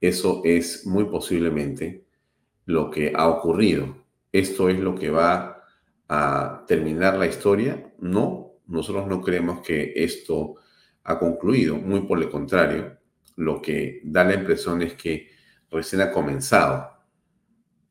Eso 0.00 0.42
es 0.44 0.86
muy 0.86 1.04
posiblemente 1.04 2.04
lo 2.66 2.90
que 2.90 3.12
ha 3.14 3.28
ocurrido. 3.28 3.96
¿Esto 4.30 4.68
es 4.68 4.78
lo 4.78 4.94
que 4.94 5.10
va 5.10 5.64
a 6.08 6.64
terminar 6.66 7.16
la 7.16 7.26
historia? 7.26 7.92
No, 7.98 8.52
nosotros 8.66 9.06
no 9.06 9.20
creemos 9.22 9.60
que 9.60 9.92
esto 9.96 10.56
ha 11.04 11.18
concluido, 11.18 11.76
muy 11.76 12.02
por 12.02 12.20
el 12.20 12.28
contrario, 12.28 12.98
lo 13.36 13.62
que 13.62 14.00
da 14.04 14.24
la 14.24 14.34
impresión 14.34 14.82
es 14.82 14.94
que 14.94 15.30
recién 15.70 16.02
ha 16.02 16.10
comenzado, 16.10 16.90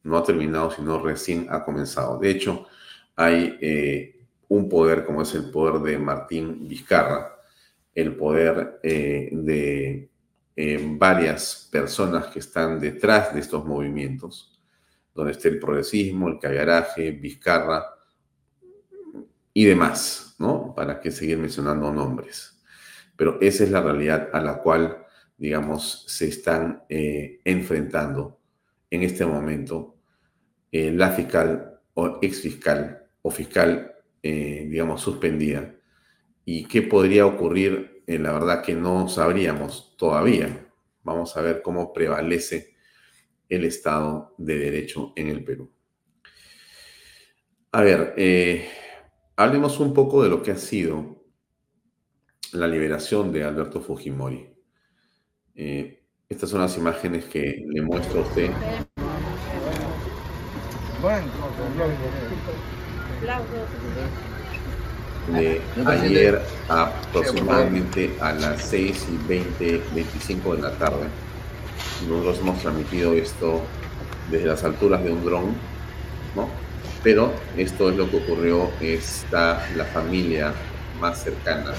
no 0.05 0.17
ha 0.17 0.23
terminado, 0.23 0.71
sino 0.71 1.01
recién 1.01 1.47
ha 1.49 1.65
comenzado. 1.65 2.19
De 2.19 2.29
hecho, 2.29 2.67
hay 3.15 3.57
eh, 3.59 4.27
un 4.47 4.69
poder 4.69 5.03
como 5.03 5.23
es 5.23 5.33
el 5.33 5.49
poder 5.49 5.81
de 5.81 5.97
Martín 5.97 6.67
Vizcarra, 6.67 7.35
el 7.93 8.15
poder 8.15 8.79
eh, 8.83 9.29
de 9.31 10.09
eh, 10.55 10.95
varias 10.97 11.67
personas 11.71 12.27
que 12.27 12.39
están 12.39 12.79
detrás 12.79 13.33
de 13.33 13.39
estos 13.39 13.65
movimientos, 13.65 14.61
donde 15.13 15.31
está 15.31 15.47
el 15.47 15.59
progresismo, 15.59 16.27
el 16.27 16.39
caviaraje, 16.39 17.11
Vizcarra 17.11 17.83
y 19.53 19.65
demás, 19.65 20.35
¿no? 20.37 20.73
Para 20.75 20.99
que 20.99 21.09
seguir 21.09 21.37
mencionando 21.39 21.91
nombres 21.91 22.51
pero 23.17 23.37
esa 23.39 23.63
es 23.63 23.71
la 23.71 23.81
realidad 23.81 24.29
a 24.33 24.41
la 24.41 24.57
cual, 24.61 25.05
digamos, 25.37 26.03
se 26.05 26.27
están 26.27 26.83
enfrentando 26.89 28.41
en 28.89 29.03
este 29.03 29.25
momento 29.25 29.94
eh, 30.77 30.91
la 30.91 31.11
fiscal 31.11 31.79
o 31.93 32.19
ex 32.21 32.41
fiscal 32.41 33.07
o 33.21 33.31
fiscal, 33.31 33.95
eh, 34.21 34.67
digamos, 34.69 35.01
suspendida. 35.01 35.73
¿Y 36.43 36.65
qué 36.65 36.81
podría 36.81 37.25
ocurrir? 37.25 37.93
la 38.07 38.33
verdad 38.33 38.61
que 38.61 38.75
no 38.75 39.07
sabríamos 39.07 39.95
todavía, 39.97 40.65
Vamos 41.01 41.37
a 41.37 41.41
ver 41.41 41.61
cómo 41.61 41.93
prevalece 41.93 42.75
el 43.47 43.63
Estado 43.63 44.33
de 44.39 44.57
Derecho 44.57 45.13
en 45.15 45.27
el 45.27 45.43
Perú. 45.43 45.71
A 47.71 47.81
ver, 47.81 48.15
eh, 48.17 48.67
hablemos 49.35 49.79
un 49.79 49.93
poco 49.93 50.23
de 50.23 50.29
lo 50.29 50.41
que 50.41 50.51
ha 50.51 50.57
sido 50.57 51.23
la 52.53 52.67
liberación 52.67 53.31
de 53.31 53.43
Alberto 53.43 53.81
Fujimori. 53.81 54.49
Eh, 55.53 56.03
estas 56.27 56.49
son 56.49 56.61
las 56.61 56.75
imágenes 56.75 57.25
que 57.25 57.63
le 57.67 57.81
muestro 57.83 58.21
a 58.21 58.23
usted. 58.23 58.49
De 65.27 65.61
ayer 65.85 66.41
aproximadamente 66.67 68.15
a 68.19 68.33
las 68.33 68.63
6 68.63 69.07
y 69.11 69.27
20, 69.27 69.83
25 69.93 70.55
de 70.55 70.61
la 70.63 70.71
tarde. 70.71 71.07
Nosotros 72.07 72.39
hemos 72.39 72.59
transmitido 72.61 73.13
esto 73.13 73.61
desde 74.31 74.47
las 74.47 74.63
alturas 74.63 75.03
de 75.03 75.11
un 75.11 75.23
dron, 75.23 75.55
¿no? 76.35 76.49
Pero 77.03 77.33
esto 77.55 77.89
es 77.89 77.97
lo 77.97 78.09
que 78.09 78.17
ocurrió, 78.17 78.71
está 78.81 79.63
la 79.75 79.85
familia 79.85 80.53
más 80.99 81.23
cercana, 81.23 81.73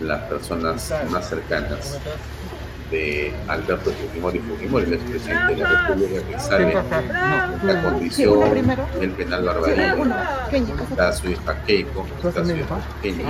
las 0.00 0.22
personas 0.22 0.90
más 1.10 1.28
cercanas 1.28 1.98
de 2.92 3.32
Alberto 3.48 3.90
Fujimori 3.90 4.38
Fujimori, 4.38 4.84
el 4.84 4.92
expresidente 4.94 5.54
de 5.54 5.60
la 5.62 5.88
República 5.88 6.22
que 6.28 6.38
sale 6.38 6.72
en 6.72 7.66
la 7.66 7.82
condición 7.82 8.38
del 9.00 9.10
penal 9.12 9.44
barbaridad. 9.44 9.96
Está 10.90 11.12
su 11.12 11.30
hija 11.30 11.56
Keiko, 11.66 12.06
está 12.22 12.44
su 12.44 12.50
hija 12.54 12.78
Keiko, 13.02 13.24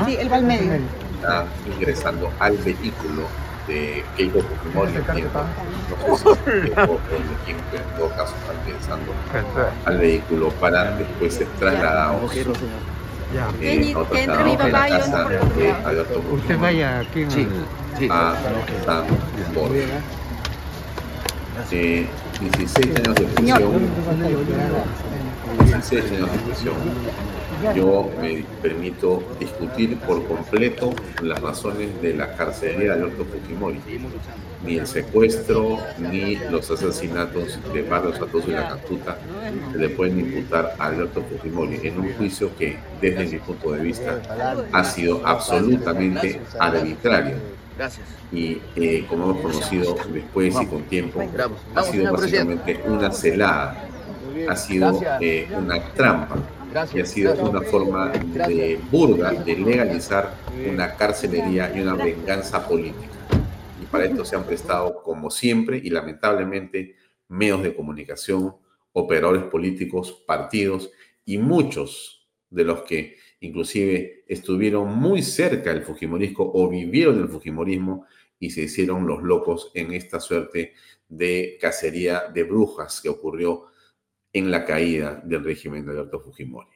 está 1.14 1.47
ingresando 1.75 2.31
al 2.40 2.57
vehículo 2.59 3.23
de 3.69 4.04
Keiko 4.16 4.40
Fujimori, 4.40 4.92
no 4.92 4.99
sé 4.99 6.35
si 6.35 7.50
en 7.52 7.97
todo 7.97 8.09
caso 8.11 8.35
están 8.40 8.57
pensando 8.66 9.12
al 9.87 9.99
vehículo 9.99 10.50
para 10.61 10.97
después 10.97 11.35
ser 11.35 11.47
trasladados 11.61 12.33
eh, 13.61 13.93
a 13.95 13.99
otra 13.99 14.69
la 14.69 14.89
casa 14.89 15.29
de 15.29 15.73
Alberto 15.85 16.23
Usted 16.33 16.59
vaya 16.59 17.01
aquí 17.01 17.25
sí, 17.29 17.47
sí. 17.99 18.09
a 18.11 18.35
San 18.85 19.05
Borja. 19.55 20.01
Eh, 21.71 22.07
16 22.41 22.97
años 22.97 23.15
de 23.15 23.25
prisión. 23.25 23.73
16 25.65 26.12
años 26.12 26.33
de 26.33 26.39
prisión 26.39 26.75
yo 27.75 28.11
me 28.21 28.45
permito 28.61 29.23
discutir 29.38 29.97
por 29.99 30.26
completo 30.26 30.92
las 31.23 31.40
razones 31.40 32.00
de 32.02 32.14
la 32.14 32.35
carcelería 32.35 32.95
de 32.97 33.02
Alberto 33.02 33.25
Fujimori. 33.25 33.81
Ni 34.64 34.76
el 34.76 34.87
secuestro, 34.87 35.78
ni 35.99 36.37
los 36.50 36.71
asesinatos 36.71 37.59
de 37.73 37.83
Barrio 37.83 38.12
Satosu 38.12 38.50
y 38.50 38.54
la 38.54 38.69
Cantuta 38.69 39.19
se 39.73 39.78
le 39.78 39.88
pueden 39.88 40.21
imputar 40.21 40.75
a 40.78 40.87
Alberto 40.87 41.23
Fujimori 41.23 41.81
en 41.83 41.99
un 41.99 42.12
juicio 42.14 42.54
que, 42.57 42.76
desde 43.00 43.26
mi 43.26 43.38
punto 43.38 43.73
de 43.73 43.83
vista, 43.83 44.21
ha 44.73 44.85
sido 44.85 45.21
absolutamente 45.25 46.40
arbitrario. 46.59 47.37
Y 48.31 48.61
eh, 48.76 49.04
como 49.09 49.31
hemos 49.31 49.42
conocido 49.42 49.97
después 50.12 50.54
y 50.61 50.66
con 50.66 50.83
tiempo, 50.85 51.23
ha 51.75 51.82
sido 51.82 52.13
básicamente 52.13 52.80
una 52.87 53.10
celada, 53.10 53.84
ha 54.49 54.56
sido 54.56 55.00
eh, 55.21 55.49
una 55.56 55.82
trampa 55.93 56.37
y 56.95 57.00
ha 57.00 57.06
sido 57.06 57.35
una 57.50 57.61
forma 57.61 58.08
de 58.08 58.80
burda 58.91 59.32
de 59.32 59.56
legalizar 59.56 60.35
una 60.71 60.97
carcelería 60.97 61.71
y 61.76 61.80
una 61.80 61.95
venganza 61.95 62.67
política. 62.67 63.11
Y 63.82 63.85
para 63.87 64.06
esto 64.06 64.25
se 64.25 64.37
han 64.37 64.45
prestado, 64.45 65.02
como 65.02 65.30
siempre, 65.30 65.78
y 65.82 65.91
lamentablemente, 65.91 66.97
medios 67.28 67.63
de 67.63 67.75
comunicación, 67.75 68.56
operadores 68.93 69.45
políticos, 69.45 70.23
partidos 70.26 70.91
y 71.26 71.37
muchos 71.37 72.26
de 72.49 72.65
los 72.65 72.82
que 72.82 73.17
inclusive 73.41 74.25
estuvieron 74.26 74.97
muy 74.97 75.23
cerca 75.23 75.75
del 75.75 75.82
Fujimorismo 75.82 76.50
o 76.54 76.69
vivieron 76.69 77.21
el 77.21 77.28
Fujimorismo 77.28 78.06
y 78.39 78.50
se 78.50 78.63
hicieron 78.63 79.06
los 79.06 79.23
locos 79.23 79.71
en 79.75 79.93
esta 79.93 80.21
suerte 80.21 80.73
de 81.08 81.58
cacería 81.61 82.25
de 82.32 82.45
brujas 82.45 83.00
que 83.02 83.11
ocurrió 83.11 83.72
en 84.32 84.50
la 84.50 84.64
caída 84.64 85.21
del 85.25 85.45
régimen 85.45 85.84
de 85.84 85.92
Alberto 85.92 86.21
Fujimori. 86.21 86.71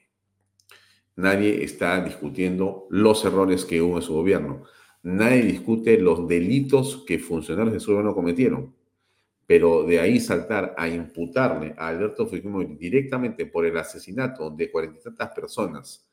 Nadie 1.16 1.64
está 1.64 2.04
discutiendo 2.04 2.86
los 2.90 3.24
errores 3.24 3.64
que 3.64 3.80
hubo 3.80 3.96
en 3.96 4.02
su 4.02 4.12
gobierno. 4.12 4.64
Nadie 5.02 5.42
discute 5.42 5.98
los 5.98 6.28
delitos 6.28 7.04
que 7.06 7.18
funcionarios 7.18 7.72
de 7.72 7.80
su 7.80 7.92
gobierno 7.92 8.14
cometieron. 8.14 8.74
Pero 9.46 9.84
de 9.84 10.00
ahí 10.00 10.20
saltar 10.20 10.74
a 10.76 10.88
imputarle 10.88 11.74
a 11.78 11.88
Alberto 11.88 12.26
Fujimori 12.26 12.74
directamente 12.74 13.46
por 13.46 13.64
el 13.64 13.76
asesinato 13.78 14.50
de 14.50 14.70
cuarenta 14.70 14.98
y 14.98 15.02
tantas 15.02 15.30
personas 15.30 16.06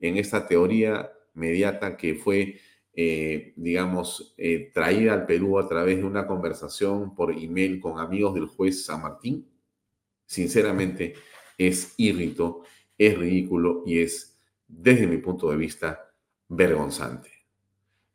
en 0.00 0.16
esta 0.16 0.46
teoría 0.46 1.10
mediata 1.34 1.96
que 1.96 2.14
fue, 2.14 2.58
eh, 2.94 3.52
digamos, 3.56 4.34
eh, 4.38 4.70
traída 4.72 5.12
al 5.12 5.26
Perú 5.26 5.58
a 5.58 5.68
través 5.68 5.98
de 5.98 6.04
una 6.04 6.26
conversación 6.26 7.14
por 7.14 7.32
email 7.32 7.80
con 7.80 7.98
amigos 7.98 8.34
del 8.34 8.46
juez 8.46 8.84
San 8.84 9.02
Martín, 9.02 9.46
sinceramente 10.28 11.14
es 11.56 11.94
irrito, 11.96 12.62
es 12.96 13.18
ridículo 13.18 13.82
y 13.86 14.00
es, 14.00 14.38
desde 14.68 15.06
mi 15.06 15.16
punto 15.16 15.50
de 15.50 15.56
vista, 15.56 16.12
vergonzante. 16.48 17.30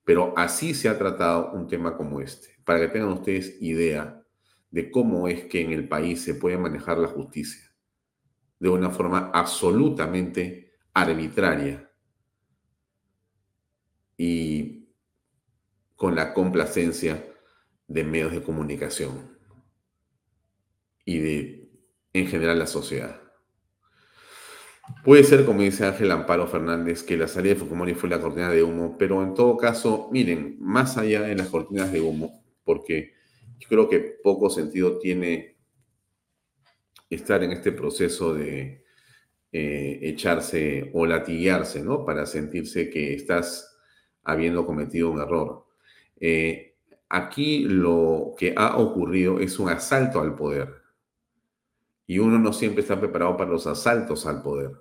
Pero 0.05 0.33
así 0.37 0.73
se 0.73 0.89
ha 0.89 0.97
tratado 0.97 1.51
un 1.51 1.67
tema 1.67 1.97
como 1.97 2.21
este, 2.21 2.49
para 2.63 2.79
que 2.79 2.87
tengan 2.87 3.11
ustedes 3.11 3.57
idea 3.61 4.23
de 4.69 4.91
cómo 4.91 5.27
es 5.27 5.45
que 5.45 5.61
en 5.61 5.71
el 5.71 5.87
país 5.87 6.21
se 6.21 6.35
puede 6.35 6.57
manejar 6.57 6.97
la 6.97 7.07
justicia 7.07 7.73
de 8.59 8.69
una 8.69 8.89
forma 8.89 9.31
absolutamente 9.33 10.71
arbitraria 10.93 11.91
y 14.15 14.87
con 15.95 16.15
la 16.15 16.33
complacencia 16.33 17.25
de 17.87 18.03
medios 18.03 18.31
de 18.31 18.43
comunicación 18.43 19.37
y 21.05 21.19
de 21.19 21.62
en 22.13 22.27
general 22.27 22.59
la 22.59 22.67
sociedad. 22.67 23.19
Puede 25.03 25.23
ser, 25.23 25.45
como 25.45 25.61
dice 25.61 25.85
Ángel 25.85 26.11
Amparo 26.11 26.47
Fernández, 26.47 27.03
que 27.03 27.17
la 27.17 27.27
salida 27.27 27.53
de 27.53 27.59
Fujimori 27.59 27.93
fue 27.93 28.09
la 28.09 28.21
cortina 28.21 28.49
de 28.49 28.63
humo, 28.63 28.97
pero 28.97 29.23
en 29.23 29.33
todo 29.33 29.57
caso, 29.57 30.09
miren, 30.11 30.57
más 30.59 30.97
allá 30.97 31.21
de 31.21 31.35
las 31.35 31.47
cortinas 31.47 31.91
de 31.91 32.01
humo, 32.01 32.43
porque 32.63 33.13
yo 33.59 33.69
creo 33.69 33.89
que 33.89 33.99
poco 33.99 34.49
sentido 34.49 34.99
tiene 34.99 35.57
estar 37.09 37.43
en 37.43 37.51
este 37.51 37.71
proceso 37.71 38.33
de 38.33 38.83
eh, 39.51 39.99
echarse 40.01 40.91
o 40.93 41.05
latiguearse, 41.05 41.81
¿no? 41.81 42.05
Para 42.05 42.25
sentirse 42.25 42.89
que 42.89 43.13
estás 43.13 43.77
habiendo 44.23 44.65
cometido 44.65 45.11
un 45.11 45.21
error. 45.21 45.65
Eh, 46.19 46.75
aquí 47.07 47.65
lo 47.65 48.33
que 48.37 48.53
ha 48.55 48.77
ocurrido 48.77 49.39
es 49.39 49.59
un 49.59 49.69
asalto 49.69 50.19
al 50.19 50.35
poder 50.35 50.82
y 52.05 52.19
uno 52.19 52.39
no 52.39 52.53
siempre 52.53 52.81
está 52.81 52.99
preparado 52.99 53.37
para 53.37 53.51
los 53.51 53.67
asaltos 53.67 54.25
al 54.25 54.41
poder. 54.41 54.71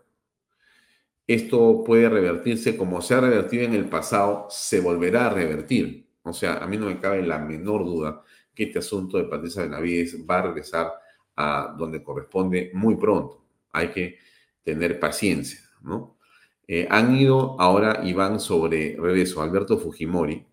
Esto 1.27 1.83
puede 1.85 2.09
revertirse 2.09 2.77
como 2.77 3.01
se 3.01 3.15
ha 3.15 3.21
revertido 3.21 3.65
en 3.65 3.75
el 3.75 3.89
pasado, 3.89 4.47
se 4.51 4.81
volverá 4.81 5.27
a 5.27 5.31
revertir. 5.31 6.09
O 6.23 6.33
sea, 6.33 6.59
a 6.59 6.67
mí 6.67 6.77
no 6.77 6.87
me 6.87 7.01
cabe 7.01 7.23
la 7.23 7.39
menor 7.39 7.85
duda 7.85 8.23
que 8.55 8.65
este 8.65 8.81
asunto 8.81 9.19
de 9.19 9.25
Patricia 9.25 9.63
Benavides 9.63 10.19
va 10.29 10.39
a 10.39 10.43
regresar 10.43 10.93
a 11.37 11.75
donde 11.79 12.03
corresponde 12.03 12.71
muy 12.75 12.97
pronto. 12.97 13.45
Hay 13.73 13.89
que 13.89 14.19
tener 14.63 15.01
paciencia, 15.01 15.61
¿no? 15.83 16.19
Eh, 16.67 16.87
han 16.91 17.17
ido 17.17 17.61
ahora 17.61 18.01
y 18.05 18.13
van 18.13 18.39
sobre 18.39 18.97
regreso 18.99 19.43
Alberto 19.43 19.79
Fujimori 19.79 20.47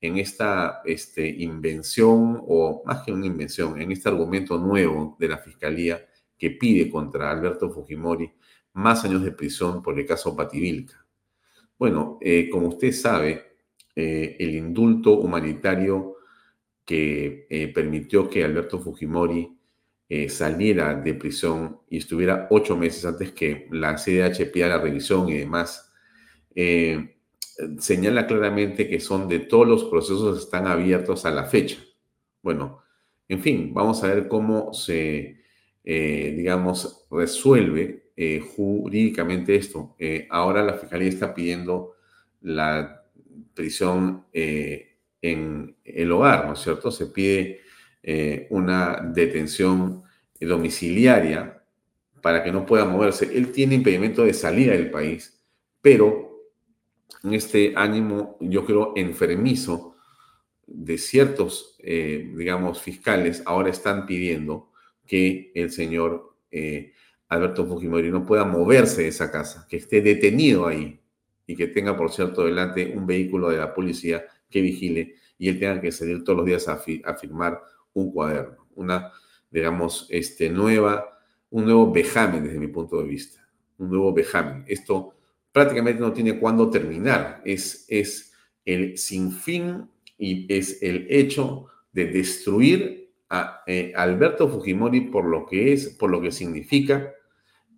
en 0.00 0.18
esta 0.18 0.82
este, 0.84 1.28
invención, 1.28 2.42
o 2.46 2.82
más 2.84 3.02
que 3.04 3.12
una 3.12 3.26
invención, 3.26 3.80
en 3.80 3.92
este 3.92 4.08
argumento 4.08 4.58
nuevo 4.58 5.16
de 5.18 5.28
la 5.28 5.38
Fiscalía 5.38 6.06
que 6.38 6.50
pide 6.50 6.90
contra 6.90 7.30
Alberto 7.30 7.70
Fujimori 7.70 8.30
más 8.74 9.04
años 9.04 9.22
de 9.24 9.32
prisión 9.32 9.82
por 9.82 9.98
el 9.98 10.06
caso 10.06 10.36
Pativilca. 10.36 11.04
Bueno, 11.78 12.18
eh, 12.20 12.48
como 12.50 12.68
usted 12.68 12.92
sabe, 12.92 13.56
eh, 13.94 14.36
el 14.38 14.54
indulto 14.54 15.18
humanitario 15.18 16.16
que 16.84 17.46
eh, 17.48 17.68
permitió 17.68 18.28
que 18.28 18.44
Alberto 18.44 18.78
Fujimori 18.78 19.52
saliera 20.28 20.94
de 20.94 21.14
prisión 21.14 21.80
y 21.90 21.96
estuviera 21.96 22.46
ocho 22.50 22.76
meses 22.76 23.04
antes 23.04 23.32
que 23.32 23.66
la 23.72 23.96
CDH 23.96 24.52
pida 24.52 24.68
la 24.68 24.78
revisión 24.78 25.28
y 25.28 25.38
demás, 25.38 25.92
señala 27.78 28.26
claramente 28.26 28.88
que 28.88 29.00
son 29.00 29.28
de 29.28 29.40
todos 29.40 29.66
los 29.66 29.84
procesos 29.84 30.36
que 30.36 30.44
están 30.44 30.66
abiertos 30.66 31.24
a 31.24 31.30
la 31.30 31.44
fecha. 31.44 31.78
Bueno, 32.42 32.82
en 33.28 33.40
fin, 33.40 33.72
vamos 33.74 34.02
a 34.04 34.08
ver 34.08 34.28
cómo 34.28 34.72
se, 34.72 35.42
eh, 35.84 36.34
digamos, 36.36 37.06
resuelve 37.10 38.10
eh, 38.16 38.40
jurídicamente 38.40 39.56
esto. 39.56 39.96
Eh, 39.98 40.26
ahora 40.30 40.62
la 40.62 40.74
Fiscalía 40.74 41.08
está 41.08 41.34
pidiendo 41.34 41.94
la 42.42 43.04
prisión 43.54 44.26
en 44.32 45.76
el 45.82 46.12
hogar, 46.12 46.46
¿no 46.46 46.52
es 46.52 46.60
cierto? 46.60 46.90
Se 46.90 47.06
pide 47.06 47.60
una 48.50 49.10
detención 49.12 50.04
domiciliaria 50.38 51.62
para 52.20 52.44
que 52.44 52.52
no 52.52 52.64
pueda 52.64 52.84
moverse. 52.84 53.36
Él 53.36 53.50
tiene 53.50 53.74
impedimento 53.74 54.24
de 54.24 54.34
salida 54.34 54.72
del 54.72 54.90
país, 54.90 55.42
pero 55.80 56.25
este 57.30 57.72
ánimo, 57.76 58.36
yo 58.40 58.64
creo, 58.64 58.92
enfermizo 58.96 59.96
de 60.66 60.98
ciertos, 60.98 61.76
eh, 61.78 62.32
digamos, 62.36 62.82
fiscales, 62.82 63.42
ahora 63.46 63.70
están 63.70 64.06
pidiendo 64.06 64.70
que 65.06 65.52
el 65.54 65.70
señor 65.70 66.36
eh, 66.50 66.92
Alberto 67.28 67.66
Fujimori 67.66 68.10
no 68.10 68.26
pueda 68.26 68.44
moverse 68.44 69.02
de 69.02 69.08
esa 69.08 69.30
casa, 69.30 69.66
que 69.68 69.76
esté 69.76 70.00
detenido 70.00 70.66
ahí 70.66 71.00
y 71.46 71.54
que 71.54 71.68
tenga, 71.68 71.96
por 71.96 72.10
cierto, 72.10 72.44
delante 72.44 72.92
un 72.96 73.06
vehículo 73.06 73.50
de 73.50 73.58
la 73.58 73.72
policía 73.72 74.24
que 74.50 74.60
vigile 74.60 75.14
y 75.38 75.48
él 75.48 75.58
tenga 75.58 75.80
que 75.80 75.92
salir 75.92 76.24
todos 76.24 76.38
los 76.38 76.46
días 76.46 76.66
a, 76.68 76.82
a 77.04 77.14
firmar 77.14 77.60
un 77.92 78.12
cuaderno, 78.12 78.66
una, 78.74 79.12
digamos, 79.50 80.06
este, 80.10 80.50
nueva 80.50 81.16
un 81.50 81.64
nuevo 81.64 81.92
vejamen 81.92 82.44
desde 82.44 82.58
mi 82.58 82.68
punto 82.68 83.00
de 83.00 83.08
vista, 83.08 83.48
un 83.78 83.90
nuevo 83.90 84.12
vejamen. 84.12 84.64
Esto 84.66 85.14
prácticamente 85.56 86.02
no 86.02 86.12
tiene 86.12 86.38
cuándo 86.38 86.68
terminar, 86.68 87.40
es, 87.42 87.86
es 87.88 88.34
el 88.66 88.98
sinfín 88.98 89.88
y 90.18 90.44
es 90.54 90.82
el 90.82 91.06
hecho 91.08 91.68
de 91.92 92.08
destruir 92.08 93.14
a 93.30 93.62
eh, 93.66 93.90
Alberto 93.96 94.50
Fujimori 94.50 95.00
por 95.00 95.24
lo 95.24 95.46
que 95.46 95.72
es, 95.72 95.88
por 95.88 96.10
lo 96.10 96.20
que 96.20 96.30
significa 96.30 97.10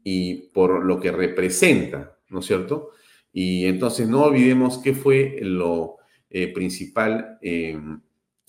y 0.03 0.49
por 0.49 0.85
lo 0.85 0.99
que 0.99 1.13
representa, 1.13 2.19
¿no 2.31 2.41
es 2.41 2.47
cierto? 2.47 2.91
Y 3.33 3.67
entonces 3.67 4.09
no 4.09 4.25
olvidemos 4.25 4.79
qué 4.79 4.93
fue 4.93 5.39
lo 5.41 5.99
eh, 6.31 6.53
principal 6.53 7.39
eh, 7.41 7.81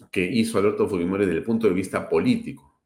que 0.09 0.25
hizo 0.25 0.57
Alberto 0.57 0.89
Fujimori 0.89 1.27
desde 1.27 1.37
el 1.37 1.45
punto 1.45 1.67
de 1.67 1.75
vista 1.75 2.09
político 2.09 2.81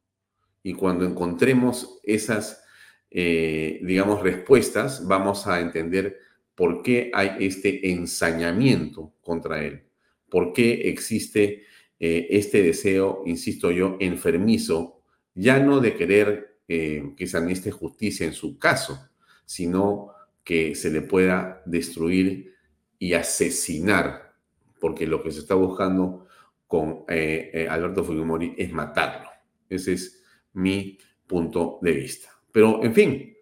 y 0.62 0.74
cuando 0.74 1.06
encontremos 1.06 2.02
esas, 2.04 2.66
eh, 3.10 3.80
digamos, 3.82 4.22
respuestas, 4.22 5.08
vamos 5.08 5.48
a 5.48 5.62
entender 5.62 6.20
por 6.56 6.84
qué 6.84 7.12
hay 7.14 7.38
este 7.40 7.92
ensañamiento 7.92 9.14
contra 9.22 9.64
él, 9.64 9.84
por 10.30 10.54
qué 10.54 10.90
existe 10.90 11.64
eh, 12.00 12.28
este 12.30 12.62
deseo, 12.62 13.24
insisto 13.26 13.72
yo, 13.72 13.98
enfermizo, 14.00 15.02
ya 15.34 15.60
no 15.60 15.80
de 15.80 15.96
querer 15.96 16.60
eh, 16.68 17.14
que 17.18 17.28
se 17.28 17.38
administre 17.38 17.72
justicia 17.72 18.26
en 18.26 18.34
su 18.34 18.58
caso, 18.58 19.10
sino 19.46 20.10
que 20.44 20.76
se 20.76 20.90
le 20.92 21.02
pueda 21.02 21.62
destruir 21.66 22.54
y 23.00 23.14
asesinar, 23.14 24.36
porque 24.80 25.08
lo 25.08 25.24
que 25.24 25.32
se 25.32 25.40
está 25.40 25.56
buscando 25.56 26.28
con 26.68 27.06
Alberto 27.08 28.04
Fujimori 28.04 28.56
es 28.58 28.72
matarlo. 28.72 29.30
Ese 29.70 29.94
es 29.94 30.24
mi 30.54 30.98
punto 31.28 31.80
de 31.82 31.92
vista. 31.92 32.30
Pero, 32.52 32.84
en 32.84 32.94
fin, 32.94 33.38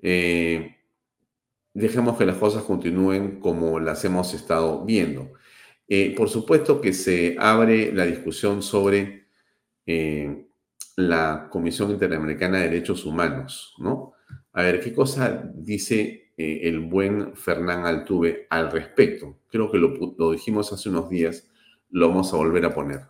eh, 0.00 0.77
dejemos 1.78 2.18
que 2.18 2.26
las 2.26 2.36
cosas 2.36 2.64
continúen 2.64 3.40
como 3.40 3.80
las 3.80 4.04
hemos 4.04 4.34
estado 4.34 4.84
viendo. 4.84 5.32
Eh, 5.88 6.14
por 6.16 6.28
supuesto 6.28 6.80
que 6.80 6.92
se 6.92 7.36
abre 7.38 7.92
la 7.92 8.04
discusión 8.04 8.62
sobre 8.62 9.28
eh, 9.86 10.46
la 10.96 11.48
Comisión 11.50 11.90
Interamericana 11.90 12.58
de 12.58 12.68
Derechos 12.68 13.04
Humanos, 13.04 13.74
¿no? 13.78 14.12
A 14.52 14.62
ver, 14.62 14.80
¿qué 14.80 14.92
cosa 14.92 15.50
dice 15.54 16.32
el 16.36 16.80
buen 16.80 17.34
Fernán 17.34 17.84
Altuve 17.84 18.46
al 18.50 18.70
respecto? 18.70 19.38
Creo 19.48 19.70
que 19.70 19.78
lo 19.78 20.32
dijimos 20.32 20.72
hace 20.72 20.88
unos 20.88 21.08
días, 21.08 21.48
lo 21.90 22.08
vamos 22.08 22.32
a 22.32 22.36
volver 22.36 22.64
a 22.64 22.74
poner 22.74 23.00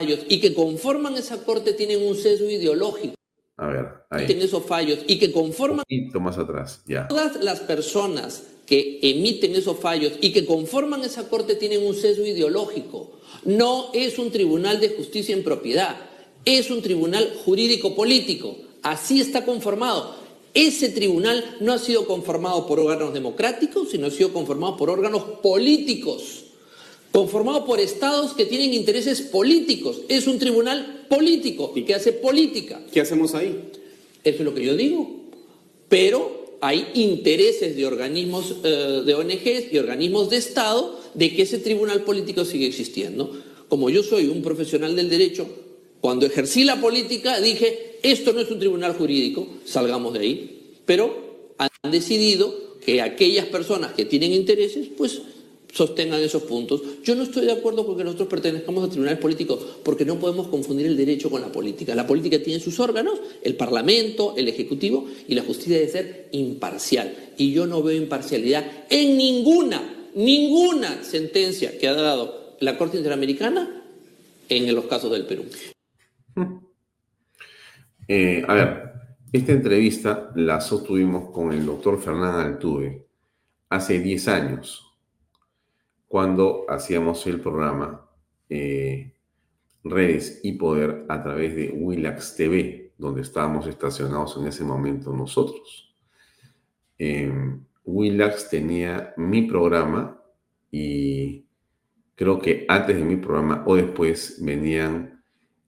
y 0.00 0.40
que 0.40 0.54
conforman 0.54 1.14
esa 1.14 1.44
corte 1.44 1.72
tienen 1.72 2.06
un 2.06 2.16
sesgo 2.16 2.48
ideológico. 2.48 3.14
A 3.56 3.68
ver, 3.68 3.86
ahí. 4.10 4.26
Tienen 4.26 4.46
esos 4.46 4.64
fallos 4.64 5.00
y 5.06 5.18
que 5.18 5.30
conforman. 5.30 5.84
Un 5.88 6.22
más 6.22 6.38
atrás, 6.38 6.82
ya. 6.86 7.06
Todas 7.08 7.42
las 7.42 7.60
personas 7.60 8.42
que 8.66 8.98
emiten 9.02 9.54
esos 9.54 9.78
fallos 9.78 10.14
y 10.20 10.32
que 10.32 10.44
conforman 10.44 11.02
esa 11.04 11.28
corte 11.28 11.54
tienen 11.54 11.86
un 11.86 11.94
sesgo 11.94 12.24
ideológico. 12.24 13.20
No 13.44 13.90
es 13.92 14.18
un 14.18 14.30
tribunal 14.30 14.80
de 14.80 14.90
justicia 14.90 15.34
en 15.34 15.44
propiedad, 15.44 15.96
es 16.44 16.70
un 16.70 16.82
tribunal 16.82 17.32
jurídico 17.44 17.94
político. 17.94 18.56
Así 18.82 19.20
está 19.20 19.44
conformado. 19.44 20.16
Ese 20.52 20.88
tribunal 20.88 21.56
no 21.60 21.72
ha 21.72 21.78
sido 21.78 22.06
conformado 22.06 22.66
por 22.66 22.80
órganos 22.80 23.12
democráticos, 23.12 23.90
sino 23.90 24.06
ha 24.06 24.10
sido 24.10 24.32
conformado 24.32 24.76
por 24.76 24.88
órganos 24.88 25.22
políticos 25.42 26.43
conformado 27.14 27.64
por 27.64 27.78
estados 27.78 28.32
que 28.32 28.44
tienen 28.44 28.74
intereses 28.74 29.20
políticos. 29.22 30.00
Es 30.08 30.26
un 30.26 30.40
tribunal 30.40 31.06
político 31.08 31.72
y 31.76 31.84
que 31.84 31.94
hace 31.94 32.12
política. 32.12 32.82
¿Qué 32.92 33.00
hacemos 33.00 33.36
ahí? 33.36 33.70
Eso 34.24 34.38
es 34.38 34.44
lo 34.44 34.52
que 34.52 34.64
yo 34.64 34.74
digo. 34.74 35.08
Pero 35.88 36.58
hay 36.60 36.88
intereses 36.94 37.76
de 37.76 37.86
organismos, 37.86 38.56
eh, 38.64 39.02
de 39.06 39.14
ONGs 39.14 39.72
y 39.72 39.78
organismos 39.78 40.28
de 40.28 40.38
Estado 40.38 41.00
de 41.14 41.32
que 41.32 41.42
ese 41.42 41.58
tribunal 41.58 42.02
político 42.02 42.44
siga 42.44 42.66
existiendo. 42.66 43.30
Como 43.68 43.90
yo 43.90 44.02
soy 44.02 44.26
un 44.26 44.42
profesional 44.42 44.96
del 44.96 45.08
derecho, 45.08 45.46
cuando 46.00 46.26
ejercí 46.26 46.64
la 46.64 46.80
política 46.80 47.40
dije, 47.40 48.00
esto 48.02 48.32
no 48.32 48.40
es 48.40 48.50
un 48.50 48.58
tribunal 48.58 48.92
jurídico, 48.94 49.46
salgamos 49.64 50.14
de 50.14 50.18
ahí. 50.18 50.72
Pero 50.84 51.52
han 51.58 51.92
decidido 51.92 52.74
que 52.84 53.00
aquellas 53.00 53.46
personas 53.46 53.92
que 53.92 54.04
tienen 54.04 54.32
intereses, 54.32 54.88
pues 54.96 55.22
sostengan 55.74 56.20
esos 56.20 56.44
puntos. 56.44 56.80
Yo 57.02 57.16
no 57.16 57.24
estoy 57.24 57.46
de 57.46 57.52
acuerdo 57.52 57.84
con 57.84 57.96
que 57.96 58.04
nosotros 58.04 58.28
pertenezcamos 58.28 58.84
a 58.84 58.88
tribunales 58.88 59.18
políticos, 59.18 59.78
porque 59.82 60.04
no 60.04 60.20
podemos 60.20 60.46
confundir 60.46 60.86
el 60.86 60.96
derecho 60.96 61.30
con 61.30 61.40
la 61.40 61.50
política. 61.50 61.94
La 61.96 62.06
política 62.06 62.38
tiene 62.42 62.60
sus 62.60 62.78
órganos, 62.78 63.20
el 63.42 63.56
Parlamento, 63.56 64.34
el 64.36 64.48
Ejecutivo, 64.48 65.06
y 65.26 65.34
la 65.34 65.42
justicia 65.42 65.76
debe 65.76 65.90
ser 65.90 66.28
imparcial. 66.30 67.32
Y 67.36 67.52
yo 67.52 67.66
no 67.66 67.82
veo 67.82 68.00
imparcialidad 68.00 68.64
en 68.88 69.16
ninguna, 69.16 70.10
ninguna 70.14 71.02
sentencia 71.02 71.76
que 71.76 71.88
ha 71.88 71.94
dado 71.94 72.56
la 72.60 72.78
Corte 72.78 72.96
Interamericana 72.96 73.82
en 74.48 74.72
los 74.74 74.84
casos 74.84 75.10
del 75.10 75.26
Perú. 75.26 75.44
Eh, 78.06 78.44
a 78.46 78.52
ver, 78.52 78.92
esta 79.32 79.52
entrevista 79.52 80.30
la 80.36 80.60
sostuvimos 80.60 81.30
con 81.30 81.54
el 81.54 81.64
doctor 81.64 81.98
Fernán 81.98 82.38
Altuve 82.38 83.06
hace 83.70 83.98
10 83.98 84.28
años 84.28 84.93
cuando 86.14 86.64
hacíamos 86.68 87.26
el 87.26 87.40
programa 87.40 88.08
eh, 88.48 89.14
Redes 89.82 90.38
y 90.44 90.52
Poder 90.52 91.06
a 91.08 91.20
través 91.20 91.56
de 91.56 91.70
Willax 91.70 92.36
TV, 92.36 92.92
donde 92.96 93.22
estábamos 93.22 93.66
estacionados 93.66 94.36
en 94.36 94.46
ese 94.46 94.62
momento 94.62 95.12
nosotros. 95.12 95.92
Eh, 97.00 97.32
Willax 97.84 98.48
tenía 98.48 99.12
mi 99.16 99.42
programa 99.42 100.22
y 100.70 101.46
creo 102.14 102.38
que 102.38 102.64
antes 102.68 102.96
de 102.96 103.02
mi 103.02 103.16
programa 103.16 103.64
o 103.66 103.74
después 103.74 104.38
venían, 104.40 105.20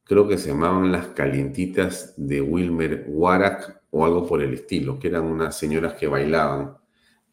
creo 0.05 0.29
que 0.29 0.39
se 0.39 0.51
llamaban 0.51 0.93
las 0.93 1.09
calientitas 1.09 2.15
de 2.17 2.41
Wilmer 2.41 3.07
Warak 3.09 3.83
o 3.91 4.05
algo 4.05 4.25
por 4.25 4.41
el 4.41 4.55
estilo, 4.55 5.01
que 5.01 5.09
eran 5.09 5.25
unas 5.25 5.59
señoras 5.59 5.95
que 5.95 6.07
bailaban 6.07 6.77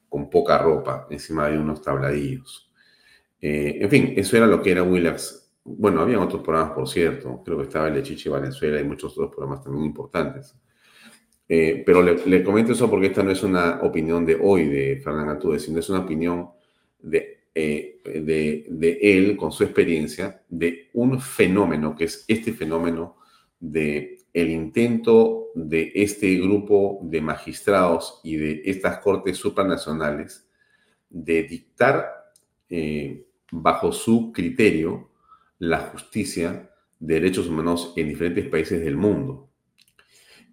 con 0.09 0.31
poca 0.31 0.57
ropa 0.57 1.05
encima 1.11 1.47
de 1.47 1.59
unos 1.59 1.79
tabladillos. 1.79 2.72
Eh, 3.45 3.79
en 3.81 3.89
fin, 3.89 4.13
eso 4.15 4.37
era 4.37 4.47
lo 4.47 4.61
que 4.63 4.71
era 4.71 4.83
Willax. 4.83 5.51
Bueno, 5.65 5.99
había 5.99 6.17
otros 6.17 6.41
programas, 6.41 6.71
por 6.71 6.87
cierto. 6.87 7.41
Creo 7.43 7.57
que 7.57 7.63
estaba 7.63 7.89
el 7.89 7.95
Lechiche 7.95 8.29
Valenzuela 8.29 8.79
y 8.79 8.85
muchos 8.85 9.11
otros 9.11 9.31
programas 9.31 9.61
también 9.61 9.83
importantes. 9.83 10.55
Eh, 11.49 11.83
pero 11.85 12.01
le, 12.01 12.41
comento 12.41 12.71
eso 12.71 12.89
porque 12.89 13.07
esta 13.07 13.21
no 13.21 13.31
es 13.31 13.43
una 13.43 13.81
opinión 13.81 14.25
de 14.25 14.39
hoy 14.41 14.69
de 14.69 15.01
Fernando 15.03 15.33
Atude, 15.33 15.59
sino 15.59 15.79
es 15.79 15.89
una 15.89 15.99
opinión 15.99 16.51
de, 16.99 17.47
eh, 17.53 17.99
de, 18.05 18.65
de, 18.69 18.99
él, 19.01 19.35
con 19.35 19.51
su 19.51 19.65
experiencia, 19.65 20.41
de 20.47 20.89
un 20.93 21.19
fenómeno, 21.19 21.97
que 21.97 22.05
es 22.05 22.23
este 22.29 22.53
fenómeno 22.53 23.17
de 23.59 24.19
el 24.31 24.51
intento 24.51 25.49
de 25.53 25.91
este 25.93 26.33
grupo 26.37 27.01
de 27.03 27.19
magistrados 27.19 28.21
y 28.23 28.37
de 28.37 28.61
estas 28.63 28.99
cortes 28.99 29.35
supranacionales 29.35 30.49
de 31.09 31.43
dictar 31.43 32.23
bajo 33.53 33.91
su 33.91 34.31
criterio 34.31 35.09
la 35.59 35.79
justicia 35.79 36.71
de 36.99 37.13
derechos 37.15 37.47
humanos 37.47 37.93
en 37.95 38.09
diferentes 38.09 38.47
países 38.47 38.83
del 38.83 38.97
mundo. 38.97 39.49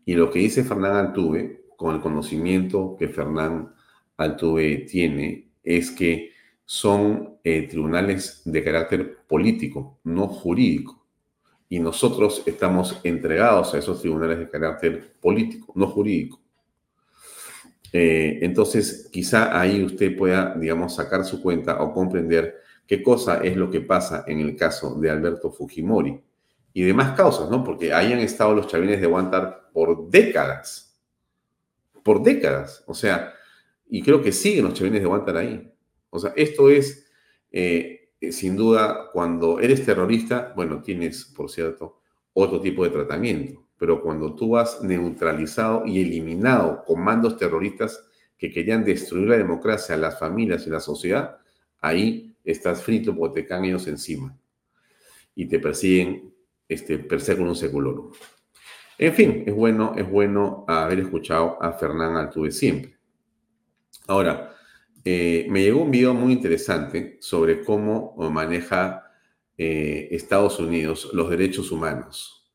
Y 0.04 0.14
lo 0.14 0.30
que 0.30 0.40
dice 0.40 0.64
Fernán 0.64 0.96
Altuve, 0.96 1.64
con 1.76 1.94
el 1.94 2.02
conocimiento 2.02 2.96
que 2.98 3.08
Fernán 3.08 3.72
Altuve 4.18 4.86
tiene, 4.90 5.52
es 5.62 5.90
que 5.90 6.32
son 6.66 7.38
eh, 7.42 7.66
tribunales 7.68 8.42
de 8.44 8.62
carácter 8.62 9.18
político, 9.26 9.98
no 10.04 10.28
jurídico. 10.28 11.06
Y 11.70 11.78
nosotros 11.78 12.42
estamos 12.44 13.00
entregados 13.02 13.72
a 13.72 13.78
esos 13.78 14.00
tribunales 14.00 14.38
de 14.40 14.50
carácter 14.50 15.14
político, 15.20 15.72
no 15.74 15.86
jurídico. 15.86 16.40
Eh, 17.92 18.40
entonces, 18.42 19.08
quizá 19.10 19.58
ahí 19.58 19.82
usted 19.82 20.16
pueda, 20.16 20.54
digamos, 20.54 20.94
sacar 20.94 21.24
su 21.24 21.40
cuenta 21.40 21.82
o 21.82 21.92
comprender 21.92 22.60
qué 22.90 23.04
cosa 23.04 23.36
es 23.44 23.56
lo 23.56 23.70
que 23.70 23.82
pasa 23.82 24.24
en 24.26 24.40
el 24.40 24.56
caso 24.56 24.96
de 24.96 25.08
Alberto 25.08 25.52
Fujimori 25.52 26.20
y 26.72 26.82
demás 26.82 27.16
causas, 27.16 27.48
¿no? 27.48 27.62
Porque 27.62 27.92
ahí 27.92 28.12
han 28.12 28.18
estado 28.18 28.52
los 28.52 28.66
chavines 28.66 29.00
de 29.00 29.06
Guantar 29.06 29.70
por 29.72 30.10
décadas, 30.10 31.00
por 32.02 32.20
décadas, 32.20 32.82
o 32.88 32.94
sea, 32.94 33.32
y 33.88 34.02
creo 34.02 34.20
que 34.20 34.32
siguen 34.32 34.64
los 34.64 34.74
chavines 34.74 35.02
de 35.02 35.06
Guantar 35.06 35.36
ahí. 35.36 35.72
O 36.10 36.18
sea, 36.18 36.32
esto 36.34 36.68
es, 36.68 37.06
eh, 37.52 38.10
sin 38.32 38.56
duda, 38.56 39.10
cuando 39.12 39.60
eres 39.60 39.86
terrorista, 39.86 40.52
bueno, 40.56 40.82
tienes, 40.82 41.26
por 41.26 41.48
cierto, 41.48 42.00
otro 42.32 42.60
tipo 42.60 42.82
de 42.82 42.90
tratamiento, 42.90 43.68
pero 43.78 44.02
cuando 44.02 44.34
tú 44.34 44.56
has 44.56 44.82
neutralizado 44.82 45.86
y 45.86 46.00
eliminado 46.00 46.82
comandos 46.84 47.36
terroristas 47.36 48.04
que 48.36 48.50
querían 48.50 48.82
destruir 48.82 49.28
la 49.28 49.36
democracia, 49.36 49.96
las 49.96 50.18
familias 50.18 50.66
y 50.66 50.70
la 50.70 50.80
sociedad, 50.80 51.38
ahí 51.80 52.29
estás 52.50 52.82
frito 52.82 53.14
porque 53.16 53.42
te 53.42 53.48
caen 53.48 53.66
ellos 53.66 53.86
encima 53.86 54.36
y 55.34 55.46
te 55.46 55.58
persiguen, 55.58 56.32
este, 56.68 56.96
un 57.38 57.56
seculorum. 57.56 58.12
En 58.98 59.14
fin, 59.14 59.44
es 59.46 59.54
bueno, 59.54 59.94
es 59.96 60.08
bueno 60.08 60.64
haber 60.68 61.00
escuchado 61.00 61.60
a 61.62 61.72
Fernán 61.72 62.16
Altuve 62.16 62.52
siempre. 62.52 62.96
Ahora, 64.06 64.54
eh, 65.04 65.46
me 65.48 65.62
llegó 65.62 65.82
un 65.82 65.90
video 65.90 66.12
muy 66.12 66.32
interesante 66.32 67.16
sobre 67.20 67.64
cómo 67.64 68.14
maneja 68.30 69.10
eh, 69.56 70.08
Estados 70.10 70.58
Unidos 70.58 71.10
los 71.12 71.30
derechos 71.30 71.72
humanos. 71.72 72.50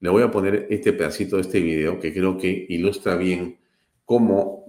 Le 0.00 0.10
voy 0.10 0.22
a 0.22 0.30
poner 0.30 0.66
este 0.70 0.92
pedacito 0.92 1.36
de 1.36 1.42
este 1.42 1.60
video 1.60 1.98
que 1.98 2.12
creo 2.12 2.36
que 2.36 2.66
ilustra 2.68 3.16
bien 3.16 3.58
cómo 4.04 4.64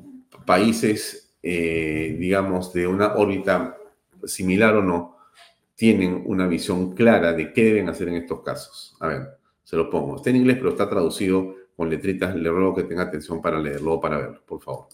países, 0.46 1.38
eh, 1.42 2.16
digamos, 2.20 2.74
de 2.74 2.88
una 2.88 3.16
órbita 3.16 3.78
similar 4.26 4.76
o 4.76 4.82
no, 4.82 5.18
tienen 5.76 6.24
una 6.26 6.48
visión 6.48 6.96
clara 6.96 7.34
de 7.34 7.52
qué 7.52 7.66
deben 7.66 7.90
hacer 7.90 8.08
en 8.08 8.16
estos 8.16 8.42
casos. 8.42 8.96
A 9.00 9.08
ver, 9.08 9.38
se 9.64 9.76
lo 9.76 9.90
pongo. 9.90 10.16
Está 10.18 10.30
en 10.30 10.38
inglés, 10.38 10.58
pero 10.58 10.70
está 10.70 10.90
traducido 10.90 11.54
con 11.76 11.90
letritas. 11.90 12.36
Le 12.36 12.50
ruego 12.50 12.76
que 12.76 12.84
tenga 12.84 13.04
atención 13.04 13.42
para 13.42 13.60
leerlo 13.60 13.96
o 13.96 14.02
para 14.02 14.18
verlo, 14.18 14.42
por 14.46 14.62
favor. 14.62 14.88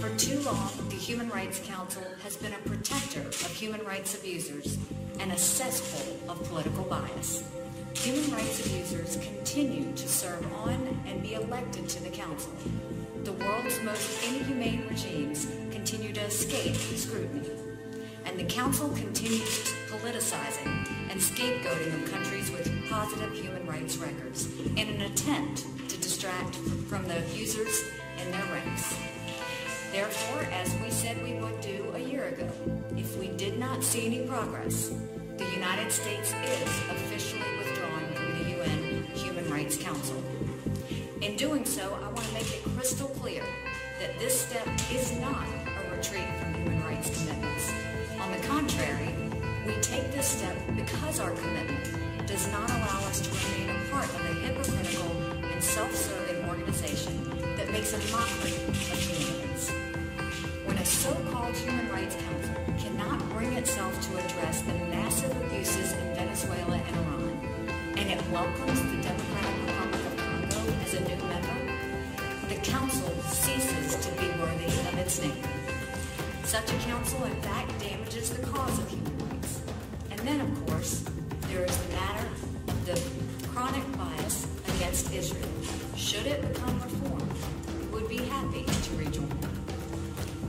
For 0.00 0.10
too 0.16 0.40
long, 0.44 0.70
the 0.88 0.96
Human 0.96 1.30
Rights 1.30 1.60
Council 1.60 2.02
has 2.24 2.36
been 2.36 2.52
a 2.52 2.68
protector 2.68 3.20
of 3.20 3.50
human 3.54 3.84
rights 3.84 4.18
abusers 4.18 4.78
and 5.20 5.30
a 5.32 5.38
cesspool 5.38 6.18
of 6.28 6.42
political 6.48 6.84
bias. 6.84 7.44
Human 7.94 8.32
rights 8.32 8.66
abusers 8.66 9.16
continue 9.16 9.92
to 9.94 10.08
serve 10.08 10.44
on 10.64 11.00
and 11.06 11.22
be 11.22 11.34
elected 11.34 11.88
to 11.88 12.02
the 12.02 12.10
council. 12.10 12.52
The 13.24 13.32
world's 13.32 13.80
most 13.80 14.22
inhumane 14.22 14.86
regimes 14.86 15.46
continue 15.70 16.12
to 16.12 16.20
escape 16.20 16.74
scrutiny. 16.74 17.48
And 18.26 18.38
the 18.38 18.44
Council 18.44 18.90
continues 18.90 19.72
politicizing 19.88 20.86
and 21.10 21.18
scapegoating 21.18 22.02
of 22.02 22.12
countries 22.12 22.50
with 22.50 22.70
positive 22.90 23.32
human 23.32 23.66
rights 23.66 23.96
records 23.96 24.48
in 24.76 24.90
an 24.90 25.00
attempt 25.00 25.64
to 25.88 25.96
distract 25.96 26.54
from 26.90 27.08
the 27.08 27.16
abusers 27.16 27.84
in 28.22 28.30
their 28.30 28.44
ranks. 28.52 28.94
Therefore, 29.90 30.42
as 30.52 30.74
we 30.82 30.90
said 30.90 31.22
we 31.22 31.32
would 31.32 31.62
do 31.62 31.94
a 31.94 31.98
year 31.98 32.26
ago, 32.26 32.50
if 32.94 33.16
we 33.16 33.28
did 33.28 33.58
not 33.58 33.82
see 33.82 34.04
any 34.04 34.26
progress, 34.26 34.92
the 35.38 35.50
United 35.50 35.90
States 35.90 36.34
is 36.44 36.68
officially 36.90 37.56
withdrawing 37.56 38.14
from 38.14 38.38
the 38.38 38.50
UN 38.58 39.04
Human 39.14 39.50
Rights 39.50 39.78
Council. 39.78 40.22
In 41.22 41.36
doing 41.36 41.64
so, 41.64 41.98
I 42.04 42.13
make 42.34 42.52
it 42.52 42.64
crystal 42.76 43.08
clear 43.20 43.44
that 44.00 44.18
this 44.18 44.40
step 44.40 44.66
is 44.90 45.16
not 45.20 45.46
a 45.46 45.96
retreat 45.96 46.26
from 46.40 46.52
human 46.54 46.82
rights 46.82 47.08
commitments. 47.16 47.72
On 48.20 48.32
the 48.32 48.38
contrary, 48.48 49.14
we 49.64 49.74
take 49.80 50.10
this 50.10 50.26
step 50.26 50.56
because 50.74 51.20
our 51.20 51.30
commitment 51.30 52.26
does 52.26 52.50
not 52.50 52.68
allow 52.68 52.98
us 53.06 53.20
to 53.20 53.30
remain 53.30 53.70
a 53.70 53.88
part 53.88 54.06
of 54.06 54.20
a 54.20 54.34
hypocritical 54.42 55.12
and 55.46 55.62
self-serving 55.62 56.48
organization 56.48 57.14
that 57.56 57.70
makes 57.70 57.92
a 57.94 57.98
mockery 58.10 58.50
of 58.66 58.98
human 58.98 59.48
rights. 59.48 59.70
When 60.66 60.76
a 60.78 60.84
so-called 60.84 61.54
Human 61.54 61.88
Rights 61.90 62.16
Council 62.16 62.54
cannot 62.82 63.20
bring 63.30 63.52
itself 63.52 63.94
to 64.08 64.16
address 64.18 64.62
the 64.62 64.74
massive 64.90 65.30
abuses 65.44 65.92
in 65.92 66.14
Venezuela 66.16 66.78
and 66.78 66.96
Iran, 66.96 67.38
and 67.96 68.10
it 68.10 68.20
welcomes 68.32 68.82
the 68.82 69.02
Democratic 69.02 69.60
Republic 69.66 70.04
of 70.04 70.16
Congo 70.16 70.72
as 70.82 70.94
a 70.94 71.00
new 71.00 71.16
member, 71.28 71.63
the 72.54 72.60
Council 72.70 73.10
ceases 73.28 73.96
to 74.06 74.12
be 74.20 74.28
worthy 74.40 74.66
of 74.66 74.98
its 74.98 75.20
name. 75.20 75.42
Such 76.44 76.70
a 76.70 76.76
council, 76.88 77.24
in 77.24 77.34
fact, 77.42 77.78
damages 77.80 78.30
the 78.30 78.46
cause 78.46 78.78
of 78.78 78.88
human 78.88 79.18
rights. 79.28 79.60
And 80.10 80.20
then, 80.20 80.40
of 80.40 80.66
course, 80.66 81.04
there 81.48 81.64
is 81.64 81.76
the 81.76 81.92
matter 81.94 82.28
of 82.68 82.86
the 82.86 83.48
chronic 83.48 83.84
bias 83.96 84.46
against 84.76 85.12
Israel. 85.12 85.48
Should 85.96 86.26
it 86.26 86.42
become 86.52 86.80
reformed, 86.80 87.32
we 87.80 87.86
would 87.86 88.08
be 88.08 88.18
happy 88.18 88.64
to 88.64 88.96
rejoin. 88.96 89.38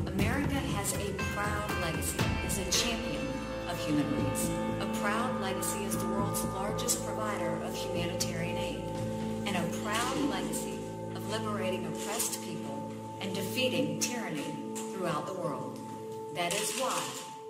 America 0.06 0.60
has 0.78 0.94
a 0.94 1.12
proud 1.34 1.72
legacy 1.82 2.20
as 2.46 2.58
a 2.60 2.72
champion 2.72 3.28
of 3.68 3.84
human 3.86 4.06
rights, 4.24 4.50
a 4.80 4.86
proud 5.02 5.42
legacy 5.42 5.86
as 5.86 5.98
the 5.98 6.08
world's 6.08 6.44
largest 6.46 7.04
provider 7.06 7.52
of 7.64 7.76
humanitarian 7.76 8.58
aid, 8.58 8.84
and 9.48 9.58
a 9.58 9.78
proud 9.84 10.18
legacy 10.30 10.75
liberating 11.30 11.86
oppressed 11.88 12.44
people 12.44 12.92
and 13.22 13.34
defeating 13.34 14.00
tyranny 14.00 14.54
throughout 14.76 15.26
the 15.26 15.34
world. 15.34 15.80
That 16.36 16.54
is 16.54 16.72
why 16.80 17.02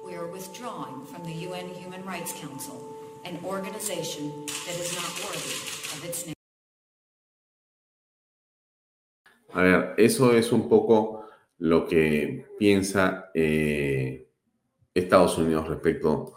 we 0.06 0.16
are 0.16 0.28
withdrawing 0.28 1.06
from 1.06 1.24
the 1.24 1.34
UN 1.48 1.70
Human 1.76 2.04
Rights 2.06 2.34
Council, 2.34 2.96
an 3.26 3.40
organization 3.44 4.32
that 4.66 4.76
is 4.80 4.96
not 4.96 5.12
worthy 5.26 5.56
of 5.96 6.06
its 6.06 6.26
name. 6.26 6.36
A 9.54 9.62
ver, 9.62 9.96
eso 9.98 10.32
es 10.32 10.52
un 10.52 10.68
poco 10.68 11.26
lo 11.60 11.88
que 11.88 12.46
piensa 12.60 13.32
eh, 13.34 14.28
Estados 14.94 15.38
Unidos 15.38 15.68
respecto 15.68 16.34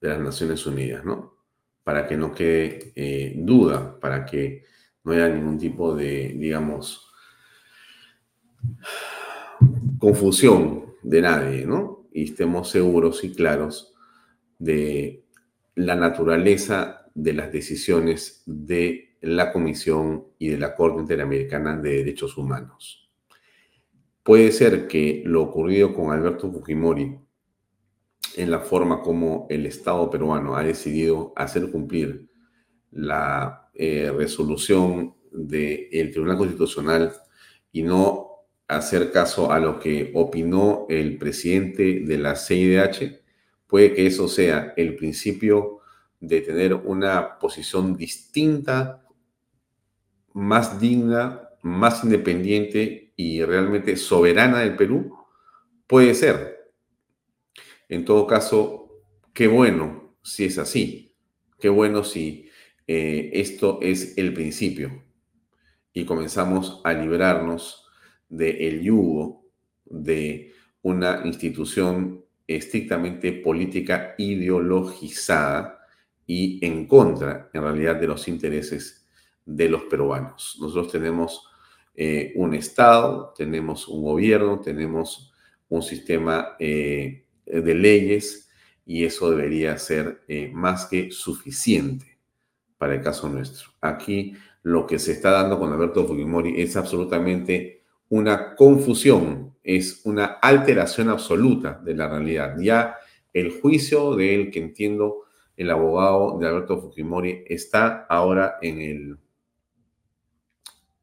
de 0.00 0.08
las 0.08 0.20
Naciones 0.20 0.64
Unidas, 0.66 1.04
¿no? 1.04 1.34
Para 1.82 2.06
que 2.06 2.16
no 2.16 2.32
quede 2.32 2.92
eh, 2.94 3.34
duda, 3.36 3.98
para 3.98 4.24
que 4.24 4.64
no 5.04 5.12
haya 5.12 5.28
ningún 5.28 5.58
tipo 5.58 5.94
de, 5.94 6.34
digamos, 6.36 7.10
confusión 9.98 10.94
de 11.02 11.22
nadie, 11.22 11.66
¿no? 11.66 12.08
Y 12.12 12.24
estemos 12.24 12.70
seguros 12.70 13.24
y 13.24 13.32
claros 13.32 13.94
de 14.58 15.24
la 15.74 15.94
naturaleza 15.94 17.06
de 17.14 17.32
las 17.32 17.52
decisiones 17.52 18.42
de 18.46 19.16
la 19.20 19.52
Comisión 19.52 20.26
y 20.38 20.48
de 20.48 20.58
la 20.58 20.74
Corte 20.74 21.00
Interamericana 21.00 21.76
de 21.76 21.98
Derechos 21.98 22.36
Humanos. 22.36 23.10
Puede 24.22 24.52
ser 24.52 24.86
que 24.86 25.22
lo 25.26 25.42
ocurrido 25.42 25.94
con 25.94 26.12
Alberto 26.12 26.50
Fujimori 26.52 27.18
en 28.36 28.50
la 28.50 28.60
forma 28.60 29.02
como 29.02 29.46
el 29.50 29.66
Estado 29.66 30.08
peruano 30.10 30.56
ha 30.56 30.62
decidido 30.62 31.32
hacer 31.36 31.70
cumplir 31.70 32.29
la 32.92 33.70
eh, 33.74 34.12
resolución 34.16 35.14
del 35.32 36.10
Tribunal 36.10 36.36
Constitucional 36.36 37.12
y 37.72 37.82
no 37.82 38.30
hacer 38.68 39.10
caso 39.10 39.50
a 39.50 39.58
lo 39.58 39.78
que 39.78 40.12
opinó 40.14 40.86
el 40.88 41.18
presidente 41.18 42.00
de 42.00 42.18
la 42.18 42.36
CIDH, 42.36 43.20
puede 43.66 43.94
que 43.94 44.06
eso 44.06 44.28
sea 44.28 44.74
el 44.76 44.96
principio 44.96 45.80
de 46.20 46.40
tener 46.40 46.74
una 46.74 47.38
posición 47.38 47.96
distinta, 47.96 49.04
más 50.32 50.80
digna, 50.80 51.48
más 51.62 52.04
independiente 52.04 53.12
y 53.16 53.42
realmente 53.44 53.96
soberana 53.96 54.60
del 54.60 54.76
Perú? 54.76 55.16
Puede 55.86 56.14
ser. 56.14 56.72
En 57.88 58.04
todo 58.04 58.26
caso, 58.26 59.02
qué 59.34 59.48
bueno 59.48 60.14
si 60.22 60.44
es 60.44 60.58
así. 60.58 61.14
Qué 61.58 61.68
bueno 61.68 62.04
si 62.04 62.49
eh, 62.86 63.30
esto 63.34 63.78
es 63.82 64.18
el 64.18 64.32
principio 64.34 65.04
y 65.92 66.04
comenzamos 66.04 66.80
a 66.84 66.92
librarnos 66.92 67.86
del 68.28 68.82
yugo 68.82 69.44
de 69.84 70.52
una 70.82 71.22
institución 71.24 72.24
estrictamente 72.46 73.32
política 73.32 74.14
ideologizada 74.18 75.86
y 76.26 76.64
en 76.64 76.86
contra, 76.86 77.50
en 77.52 77.62
realidad, 77.62 77.96
de 77.96 78.06
los 78.06 78.26
intereses 78.28 79.06
de 79.44 79.68
los 79.68 79.82
peruanos. 79.84 80.58
Nosotros 80.60 80.90
tenemos 80.90 81.48
eh, 81.94 82.32
un 82.36 82.54
Estado, 82.54 83.32
tenemos 83.36 83.88
un 83.88 84.02
gobierno, 84.02 84.60
tenemos 84.60 85.32
un 85.68 85.82
sistema 85.82 86.56
eh, 86.58 87.24
de 87.46 87.74
leyes 87.74 88.48
y 88.84 89.04
eso 89.04 89.30
debería 89.30 89.78
ser 89.78 90.22
más 90.52 90.86
que 90.86 91.10
suficiente 91.12 92.09
para 92.80 92.94
el 92.94 93.02
caso 93.02 93.28
nuestro. 93.28 93.72
Aquí 93.82 94.34
lo 94.62 94.86
que 94.86 94.98
se 94.98 95.12
está 95.12 95.32
dando 95.32 95.58
con 95.58 95.70
Alberto 95.70 96.06
Fujimori 96.06 96.62
es 96.62 96.78
absolutamente 96.78 97.82
una 98.08 98.54
confusión 98.56 99.50
es 99.62 100.00
una 100.04 100.24
alteración 100.24 101.10
absoluta 101.10 101.80
de 101.84 101.94
la 101.94 102.08
realidad. 102.08 102.56
Ya 102.58 102.96
el 103.32 103.60
juicio 103.60 104.16
del 104.16 104.50
que 104.50 104.60
entiendo 104.60 105.24
el 105.56 105.70
abogado 105.70 106.38
de 106.38 106.46
Alberto 106.46 106.80
Fujimori 106.80 107.44
está 107.46 108.06
ahora 108.08 108.56
en 108.62 108.80
el 108.80 109.18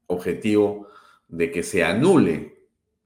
objetivo 0.08 0.88
de 1.28 1.52
que 1.52 1.62
se 1.62 1.84
anule 1.84 2.58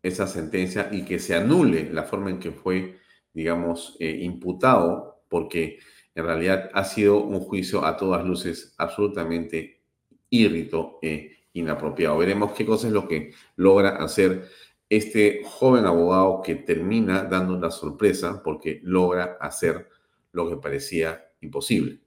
esa 0.02 0.28
sentencia 0.28 0.88
y 0.92 1.04
que 1.04 1.20
se 1.20 1.36
anule 1.36 1.92
la 1.92 2.04
forma 2.04 2.30
en 2.30 2.40
que 2.40 2.52
fue, 2.52 2.98
digamos, 3.34 3.98
eh, 4.00 4.20
imputado, 4.22 5.24
porque 5.28 5.80
en 6.16 6.26
realidad 6.26 6.70
ha 6.74 6.84
sido 6.84 7.24
un 7.24 7.40
juicio 7.40 7.86
a 7.86 7.98
todas 7.98 8.26
luces 8.26 8.74
absolutamente 8.78 9.82
irrito 10.30 11.00
e 11.02 11.38
inapropiado. 11.54 12.18
Veremos 12.18 12.52
qué 12.54 12.66
cosa 12.66 12.88
es 12.88 12.94
lo 12.94 13.08
que 13.08 13.34
logra 13.56 13.98
hacer 13.98 14.48
este 14.90 15.42
joven 15.46 15.86
abogado 15.86 16.42
que 16.42 16.56
termina 16.56 17.24
dando 17.24 17.56
una 17.56 17.72
sorpresa 17.72 18.42
porque 18.44 18.82
logra 18.84 19.38
hacer 19.40 19.88
lo 20.34 20.50
que 20.50 20.58
parecía 20.58 21.30
imposible. 21.40 22.02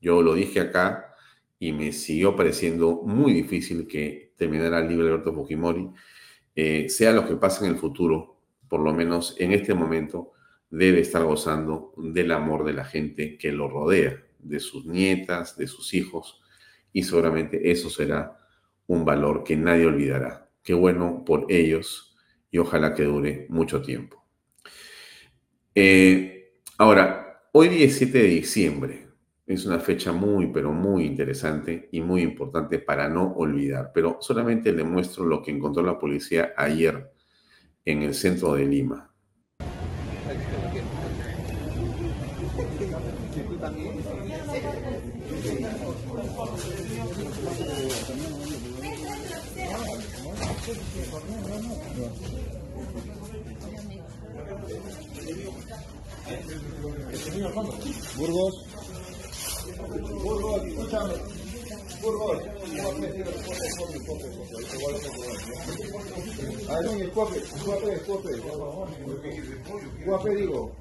Yo 0.00 0.22
lo 0.22 0.34
dije 0.34 0.60
acá 0.60 1.14
y 1.58 1.72
me 1.72 1.92
siguió 1.92 2.34
pareciendo 2.36 3.02
muy 3.04 3.32
difícil 3.32 3.86
que 3.86 4.32
terminara 4.36 4.80
libre 4.80 5.08
Alberto 5.08 5.32
Fujimori. 5.32 5.88
Eh, 6.54 6.88
sea 6.88 7.12
lo 7.12 7.26
que 7.26 7.36
pase 7.36 7.64
en 7.64 7.72
el 7.72 7.78
futuro, 7.78 8.40
por 8.68 8.80
lo 8.80 8.92
menos 8.92 9.34
en 9.38 9.52
este 9.52 9.74
momento, 9.74 10.32
debe 10.72 11.00
estar 11.00 11.22
gozando 11.22 11.92
del 11.98 12.32
amor 12.32 12.64
de 12.64 12.72
la 12.72 12.84
gente 12.84 13.36
que 13.36 13.52
lo 13.52 13.68
rodea, 13.68 14.24
de 14.38 14.58
sus 14.58 14.86
nietas, 14.86 15.56
de 15.56 15.66
sus 15.66 15.92
hijos, 15.92 16.40
y 16.94 17.02
seguramente 17.02 17.70
eso 17.70 17.90
será 17.90 18.38
un 18.86 19.04
valor 19.04 19.44
que 19.44 19.54
nadie 19.54 19.86
olvidará. 19.86 20.50
Qué 20.62 20.72
bueno 20.72 21.24
por 21.26 21.46
ellos 21.50 22.16
y 22.50 22.56
ojalá 22.56 22.94
que 22.94 23.04
dure 23.04 23.46
mucho 23.50 23.82
tiempo. 23.82 24.24
Eh, 25.74 26.54
ahora, 26.78 27.42
hoy 27.52 27.68
17 27.68 28.18
de 28.18 28.28
diciembre 28.28 29.08
es 29.46 29.66
una 29.66 29.78
fecha 29.78 30.12
muy, 30.12 30.46
pero 30.46 30.72
muy 30.72 31.04
interesante 31.04 31.90
y 31.92 32.00
muy 32.00 32.22
importante 32.22 32.78
para 32.78 33.10
no 33.10 33.32
olvidar, 33.34 33.90
pero 33.92 34.18
solamente 34.20 34.72
le 34.72 34.84
muestro 34.84 35.26
lo 35.26 35.42
que 35.42 35.50
encontró 35.50 35.82
la 35.82 35.98
policía 35.98 36.54
ayer 36.56 37.12
en 37.84 38.02
el 38.02 38.14
centro 38.14 38.54
de 38.54 38.64
Lima. 38.64 39.11
Burgos. 58.16 58.64
Burgos, 60.22 60.64
escúchame. 60.64 61.14
Burgos. 62.02 62.38
A 66.68 66.80
ver, 66.80 67.02
el 67.02 67.10
cuape, 67.12 67.36
el 67.36 67.44
cuape, 67.62 67.92
el 67.92 68.00
cuape. 68.02 68.30
Cuape 70.06 70.36
digo. 70.36 70.72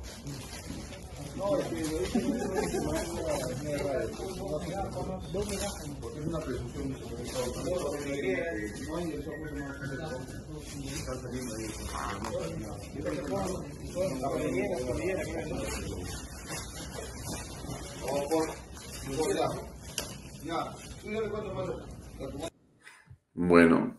Bueno, 23.34 23.98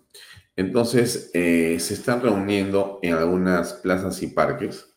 entonces 0.56 1.30
eh, 1.34 1.78
se 1.80 1.94
están 1.94 2.20
reuniendo 2.22 2.98
en 3.02 3.14
algunas 3.14 3.72
plazas 3.74 4.22
y 4.22 4.28
parques 4.28 4.91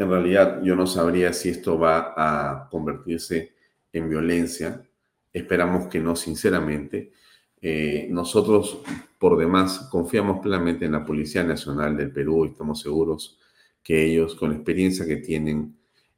en 0.00 0.10
realidad 0.10 0.62
yo 0.62 0.74
no 0.76 0.86
sabría 0.86 1.34
si 1.34 1.50
esto 1.50 1.78
va 1.78 2.14
a 2.16 2.68
convertirse 2.70 3.52
en 3.92 4.08
violencia. 4.08 4.82
Esperamos 5.30 5.88
que 5.88 6.00
no, 6.00 6.16
sinceramente. 6.16 7.12
Eh, 7.60 8.08
nosotros, 8.10 8.80
por 9.18 9.36
demás, 9.36 9.88
confiamos 9.90 10.40
plenamente 10.40 10.86
en 10.86 10.92
la 10.92 11.04
Policía 11.04 11.44
Nacional 11.44 11.98
del 11.98 12.10
Perú 12.12 12.46
y 12.46 12.48
estamos 12.48 12.80
seguros 12.80 13.38
que 13.82 14.02
ellos, 14.06 14.34
con 14.36 14.50
la 14.50 14.56
experiencia 14.56 15.04
que 15.06 15.16
tienen 15.16 15.76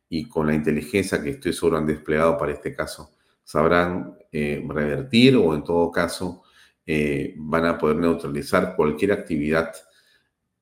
y 0.08 0.28
con 0.28 0.46
la 0.46 0.54
inteligencia 0.54 1.20
que 1.20 1.30
estoy 1.30 1.52
seguro 1.52 1.78
han 1.78 1.86
desplegado 1.86 2.38
para 2.38 2.52
este 2.52 2.72
caso, 2.72 3.10
sabrán 3.42 4.16
eh, 4.30 4.64
revertir 4.68 5.34
o 5.34 5.56
en 5.56 5.64
todo 5.64 5.90
caso 5.90 6.44
eh, 6.86 7.34
van 7.36 7.66
a 7.66 7.78
poder 7.78 7.96
neutralizar 7.96 8.76
cualquier 8.76 9.10
actividad 9.10 9.72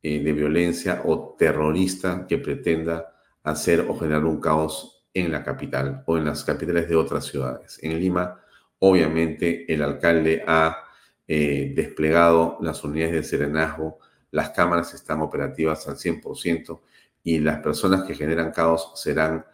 eh, 0.03 0.23
de 0.23 0.33
violencia 0.33 1.03
o 1.05 1.35
terrorista 1.39 2.27
que 2.27 2.39
pretenda 2.39 3.15
hacer 3.43 3.87
o 3.89 3.99
generar 3.99 4.25
un 4.25 4.41
caos 4.41 5.05
en 5.13 5.33
la 5.33 5.43
capital 5.43 6.03
o 6.07 6.17
en 6.17 6.25
las 6.25 6.45
capitales 6.45 6.89
de 6.89 6.97
otras 6.97 7.27
ciudades. 7.27 7.79
En 7.83 7.99
Lima, 7.99 8.41
obviamente, 8.79 9.73
el 9.73 9.83
alcalde 9.83 10.43
ha 10.47 10.85
eh, 11.27 11.73
desplegado 11.75 12.59
las 12.61 12.83
unidades 12.83 13.13
de 13.15 13.23
serenazgo, 13.23 13.99
las 14.31 14.51
cámaras 14.51 14.95
están 14.95 15.21
operativas 15.21 15.87
al 15.89 15.97
100% 15.97 16.81
y 17.23 17.39
las 17.39 17.61
personas 17.61 18.05
que 18.05 18.15
generan 18.15 18.53
caos 18.53 18.93
serán 18.95 19.45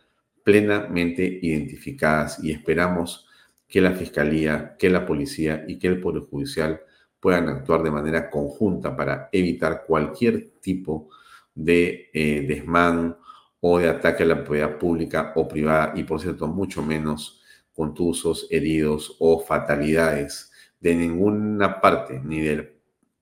plenamente 0.45 1.25
identificadas 1.43 2.43
y 2.43 2.53
esperamos 2.53 3.27
que 3.67 3.81
la 3.81 3.93
Fiscalía, 3.93 4.77
que 4.79 4.91
la 4.91 5.05
Policía 5.05 5.65
y 5.67 5.79
que 5.79 5.89
el 5.89 6.01
Poder 6.01 6.23
Judicial 6.23 6.81
puedan 7.27 7.49
actuar 7.49 7.83
de 7.83 7.91
manera 7.91 8.31
conjunta 8.31 8.97
para 8.97 9.29
evitar 9.33 9.83
cualquier 9.85 10.53
tipo 10.61 11.09
de 11.53 12.09
eh, 12.13 12.47
desmán 12.47 13.17
o 13.59 13.81
de 13.81 13.89
ataque 13.89 14.23
a 14.23 14.27
la 14.27 14.45
propiedad 14.45 14.79
pública 14.79 15.33
o 15.35 15.49
privada 15.49 15.93
y, 15.97 16.05
por 16.05 16.21
cierto, 16.21 16.47
mucho 16.47 16.85
menos 16.85 17.43
contusos, 17.75 18.47
heridos 18.49 19.17
o 19.19 19.41
fatalidades 19.41 20.53
de 20.79 20.95
ninguna 20.95 21.81
parte, 21.81 22.21
ni 22.23 22.43
del 22.43 22.61
eh, 22.61 22.71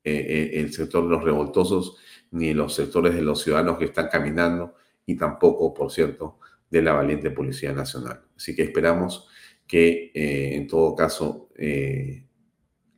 eh, 0.04 0.50
el 0.60 0.70
sector 0.74 1.04
de 1.04 1.08
los 1.08 1.24
revoltosos, 1.24 1.96
ni 2.30 2.52
los 2.52 2.74
sectores 2.74 3.14
de 3.14 3.22
los 3.22 3.40
ciudadanos 3.40 3.78
que 3.78 3.86
están 3.86 4.08
caminando, 4.08 4.74
y 5.06 5.16
tampoco, 5.16 5.72
por 5.72 5.90
cierto, 5.90 6.40
de 6.68 6.82
la 6.82 6.92
valiente 6.92 7.30
Policía 7.30 7.72
Nacional. 7.72 8.20
Así 8.36 8.54
que 8.54 8.64
esperamos 8.64 9.28
que, 9.66 10.10
en 10.12 10.66
todo 10.66 10.94
caso, 10.94 11.48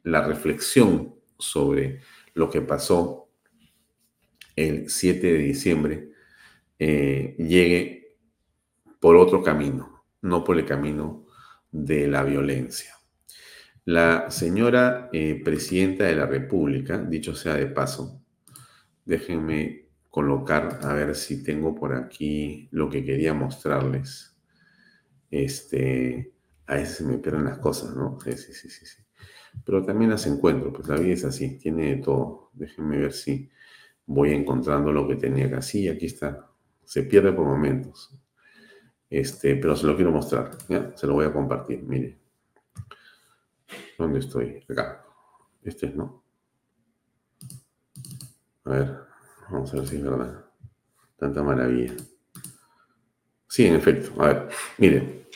la 0.06 0.22
reflexión 0.22 1.16
sobre 1.36 2.00
lo 2.34 2.48
que 2.48 2.62
pasó 2.62 3.28
el 4.54 4.88
7 4.88 5.32
de 5.32 5.38
diciembre 5.38 6.10
eh, 6.78 7.34
llegue 7.38 8.16
por 9.00 9.16
otro 9.16 9.42
camino, 9.42 10.04
no 10.22 10.44
por 10.44 10.58
el 10.58 10.64
camino 10.64 11.26
de 11.72 12.06
la 12.06 12.22
violencia. 12.22 12.94
La 13.84 14.30
señora 14.30 15.10
eh, 15.12 15.42
presidenta 15.44 16.04
de 16.04 16.14
la 16.14 16.26
República, 16.26 16.98
dicho 16.98 17.34
sea 17.34 17.54
de 17.54 17.66
paso, 17.66 18.22
déjenme 19.04 19.88
colocar 20.08 20.78
a 20.82 20.94
ver 20.94 21.16
si 21.16 21.42
tengo 21.42 21.74
por 21.74 21.94
aquí 21.94 22.68
lo 22.70 22.88
que 22.88 23.04
quería 23.04 23.34
mostrarles. 23.34 24.36
Este, 25.32 26.32
a 26.66 26.76
veces 26.76 26.98
se 26.98 27.04
me 27.04 27.18
pierden 27.18 27.44
las 27.44 27.58
cosas, 27.58 27.94
¿no? 27.96 28.18
Sí, 28.20 28.32
sí, 28.36 28.52
sí, 28.52 28.70
sí 28.70 29.05
pero 29.64 29.82
también 29.84 30.10
las 30.10 30.26
encuentro, 30.26 30.72
pues 30.72 30.88
la 30.88 30.96
vida 30.96 31.14
es 31.14 31.24
así, 31.24 31.58
tiene 31.58 31.96
de 31.96 32.02
todo. 32.02 32.50
Déjenme 32.52 32.98
ver 32.98 33.12
si 33.12 33.50
voy 34.06 34.32
encontrando 34.32 34.92
lo 34.92 35.06
que 35.08 35.16
tenía 35.16 35.46
acá. 35.46 35.62
Sí, 35.62 35.88
aquí 35.88 36.06
está. 36.06 36.48
Se 36.84 37.02
pierde 37.02 37.32
por 37.32 37.44
momentos. 37.44 38.12
Este, 39.10 39.56
pero 39.56 39.76
se 39.76 39.86
lo 39.86 39.96
quiero 39.96 40.12
mostrar. 40.12 40.56
¿ya? 40.68 40.96
Se 40.96 41.06
lo 41.06 41.14
voy 41.14 41.26
a 41.26 41.32
compartir. 41.32 41.82
Mire. 41.82 42.18
¿Dónde 43.98 44.20
estoy? 44.20 44.64
Acá. 44.68 45.04
Este 45.62 45.86
es, 45.86 45.96
¿no? 45.96 46.22
A 48.64 48.70
ver, 48.70 48.96
vamos 49.50 49.72
a 49.72 49.76
ver 49.78 49.86
si 49.86 49.96
es 49.96 50.02
verdad. 50.02 50.44
Tanta 51.16 51.42
maravilla. 51.42 51.94
Sí, 53.48 53.66
en 53.66 53.76
efecto. 53.76 54.22
A 54.22 54.26
ver, 54.28 54.48
mire. 54.78 55.28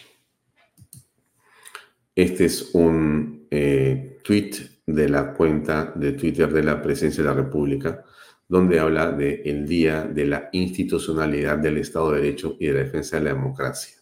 Este 2.15 2.45
es 2.45 2.75
un 2.75 3.47
eh, 3.51 4.10
tweet 4.23 4.83
de 4.87 5.09
la 5.09 5.33
cuenta 5.33 5.93
de 5.95 6.13
Twitter 6.13 6.53
de 6.53 6.63
la 6.63 6.83
Presidencia 6.83 7.23
de 7.23 7.29
la 7.29 7.35
República, 7.35 8.05
donde 8.49 8.81
habla 8.81 9.13
del 9.13 9.43
el 9.45 9.67
Día 9.67 10.03
de 10.05 10.27
la 10.27 10.49
Institucionalidad 10.53 11.59
del 11.59 11.79
Estado 11.79 12.13
de 12.13 12.23
Derecho 12.23 12.57
y 12.59 12.67
de 12.67 12.73
la 12.73 12.81
Defensa 12.81 13.17
de 13.19 13.25
la 13.25 13.35
Democracia. 13.35 13.97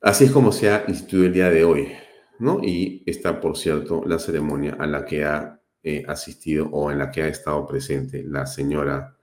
Así 0.00 0.24
es 0.24 0.30
como 0.30 0.52
se 0.52 0.70
ha 0.70 0.84
instituido 0.88 1.26
el 1.26 1.32
día 1.32 1.50
de 1.50 1.64
hoy, 1.64 1.92
¿no? 2.38 2.60
Y 2.62 3.02
está, 3.06 3.40
por 3.40 3.56
cierto, 3.56 4.02
la 4.06 4.18
ceremonia 4.18 4.76
a 4.78 4.86
la 4.86 5.04
que 5.04 5.24
ha 5.24 5.60
eh, 5.82 6.04
asistido 6.06 6.68
o 6.72 6.90
en 6.90 6.98
la 6.98 7.10
que 7.10 7.22
ha 7.22 7.28
estado 7.28 7.66
presente 7.66 8.22
la 8.24 8.46
señora 8.46 9.16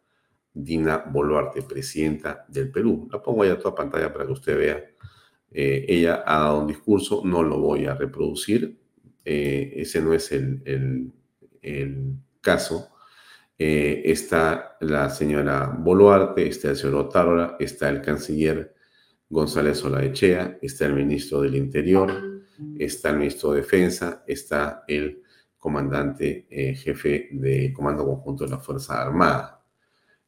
Dina 0.54 0.98
Boluarte, 0.98 1.64
presidenta 1.64 2.46
del 2.48 2.72
Perú. 2.72 3.08
La 3.12 3.22
pongo 3.22 3.44
ahí 3.44 3.50
a 3.50 3.58
toda 3.58 3.76
pantalla 3.76 4.14
para 4.14 4.26
que 4.26 4.32
usted 4.32 4.58
vea. 4.58 4.84
Eh, 5.54 5.86
ella 5.88 6.24
ha 6.26 6.39
dado 6.39 6.62
un 6.62 6.68
discurso, 6.68 7.22
no 7.24 7.43
lo 7.43 7.60
voy 7.60 7.86
a 7.86 7.95
reproducir, 7.95 8.80
eh, 9.24 9.74
ese 9.78 10.01
no 10.01 10.14
es 10.14 10.32
el, 10.32 10.62
el 11.62 12.16
caso. 12.41 12.89
está 13.58 14.78
la 14.82 15.10
señora 15.10 15.68
Boluarte, 15.80 16.47
está 16.47 16.72
el 16.72 16.76
señor 16.76 16.95
Otárola, 16.95 17.56
está 17.60 17.89
el 17.89 18.01
canciller 18.01 18.74
González 19.30 19.84
Olaechea, 19.84 20.60
está 20.62 20.86
el 20.86 20.93
ministro 20.93 21.41
del 21.41 21.56
Interior, 21.56 22.12
está 22.78 23.10
el 23.10 23.18
ministro 23.18 23.51
de 23.51 23.62
Defensa, 23.62 24.24
está 24.28 24.84
el 24.88 25.24
comandante 25.64 26.45
eh, 26.49 26.76
jefe 26.76 27.30
de 27.32 27.72
Comando 27.72 28.06
Conjunto 28.06 28.43
de 28.43 28.51
la 28.51 28.60
Fuerza 28.60 29.01
Armada. 29.01 29.64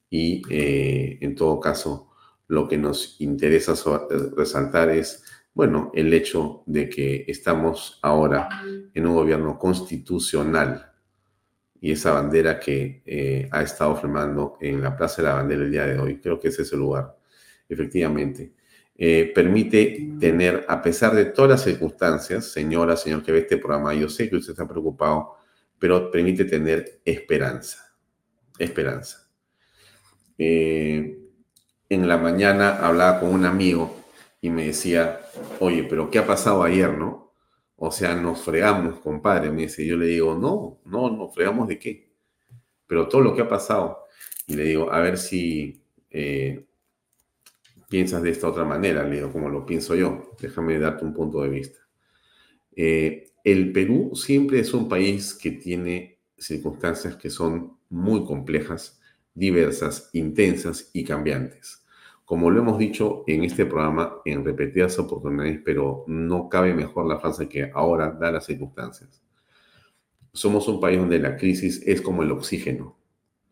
Y 0.09 0.41
eh, 0.49 1.17
en 1.19 1.35
todo 1.35 1.59
caso, 1.59 2.11
lo 2.47 2.67
que 2.67 2.77
nos 2.77 3.19
interesa 3.19 3.73
resaltar 4.35 4.89
es, 4.89 5.23
bueno, 5.53 5.91
el 5.93 6.13
hecho 6.13 6.63
de 6.65 6.89
que 6.89 7.25
estamos 7.27 7.99
ahora 8.01 8.49
en 8.93 9.05
un 9.05 9.15
gobierno 9.15 9.57
constitucional 9.57 10.91
y 11.79 11.91
esa 11.91 12.13
bandera 12.13 12.59
que 12.59 13.03
eh, 13.05 13.47
ha 13.51 13.61
estado 13.61 13.95
firmando 13.95 14.57
en 14.59 14.81
la 14.81 14.95
Plaza 14.95 15.21
de 15.21 15.27
la 15.27 15.35
Bandera 15.35 15.63
el 15.63 15.71
día 15.71 15.85
de 15.85 15.99
hoy, 15.99 16.19
creo 16.19 16.39
que 16.39 16.47
es 16.49 16.59
ese 16.59 16.75
lugar, 16.75 17.17
efectivamente, 17.69 18.53
eh, 18.97 19.31
permite 19.35 20.13
tener, 20.19 20.65
a 20.67 20.81
pesar 20.81 21.13
de 21.13 21.25
todas 21.25 21.51
las 21.51 21.63
circunstancias, 21.63 22.45
señora, 22.45 22.95
señor 22.95 23.23
que 23.23 23.31
ve 23.31 23.39
este 23.39 23.57
programa, 23.57 23.93
yo 23.93 24.07
sé 24.07 24.29
que 24.29 24.37
usted 24.37 24.53
está 24.53 24.67
preocupado, 24.67 25.35
pero 25.77 26.09
permite 26.09 26.45
tener 26.45 27.01
esperanza. 27.03 27.93
Esperanza. 28.57 29.29
Eh, 30.37 31.24
en 31.95 32.07
la 32.07 32.17
mañana 32.17 32.77
hablaba 32.85 33.19
con 33.19 33.33
un 33.33 33.45
amigo 33.45 34.03
y 34.41 34.49
me 34.49 34.67
decía, 34.67 35.21
oye, 35.59 35.83
pero 35.83 36.11
¿qué 36.11 36.19
ha 36.19 36.27
pasado 36.27 36.63
ayer, 36.63 36.95
no? 36.95 37.33
O 37.77 37.91
sea, 37.91 38.15
nos 38.15 38.41
fregamos, 38.41 38.99
compadre. 38.99 39.49
Me 39.51 39.63
dice, 39.63 39.85
yo 39.85 39.97
le 39.97 40.07
digo, 40.07 40.35
no, 40.35 40.79
no, 40.85 41.09
nos 41.09 41.33
fregamos 41.33 41.67
de 41.67 41.79
qué. 41.79 42.11
Pero 42.87 43.07
todo 43.07 43.21
lo 43.21 43.35
que 43.35 43.41
ha 43.41 43.47
pasado. 43.47 44.03
Y 44.47 44.55
le 44.55 44.63
digo, 44.65 44.91
a 44.91 44.99
ver 44.99 45.17
si 45.17 45.81
eh, 46.11 46.65
piensas 47.89 48.21
de 48.21 48.29
esta 48.29 48.47
otra 48.47 48.63
manera, 48.63 49.03
Leo, 49.03 49.31
como 49.31 49.49
lo 49.49 49.65
pienso 49.65 49.95
yo. 49.95 50.31
Déjame 50.39 50.77
darte 50.79 51.05
un 51.05 51.13
punto 51.13 51.41
de 51.41 51.49
vista. 51.49 51.79
Eh, 52.75 53.31
el 53.43 53.71
Perú 53.71 54.11
siempre 54.15 54.59
es 54.59 54.73
un 54.73 54.87
país 54.87 55.33
que 55.33 55.51
tiene 55.51 56.19
circunstancias 56.37 57.15
que 57.15 57.29
son 57.29 57.77
muy 57.89 58.25
complejas, 58.25 58.99
diversas, 59.33 60.09
intensas 60.13 60.89
y 60.93 61.03
cambiantes. 61.03 61.84
Como 62.25 62.49
lo 62.49 62.59
hemos 62.59 62.79
dicho 62.79 63.23
en 63.27 63.43
este 63.43 63.67
programa 63.67 64.17
en 64.25 64.43
repetidas 64.43 64.97
oportunidades, 64.97 65.61
pero 65.63 66.03
no 66.07 66.49
cabe 66.49 66.73
mejor 66.73 67.05
la 67.05 67.19
frase 67.19 67.47
que 67.47 67.71
ahora 67.71 68.11
da 68.11 68.31
las 68.31 68.45
circunstancias. 68.45 69.23
Somos 70.33 70.67
un 70.67 70.81
país 70.81 70.97
donde 70.97 71.19
la 71.19 71.37
crisis 71.37 71.83
es 71.85 72.01
como 72.01 72.23
el 72.23 72.31
oxígeno. 72.31 72.97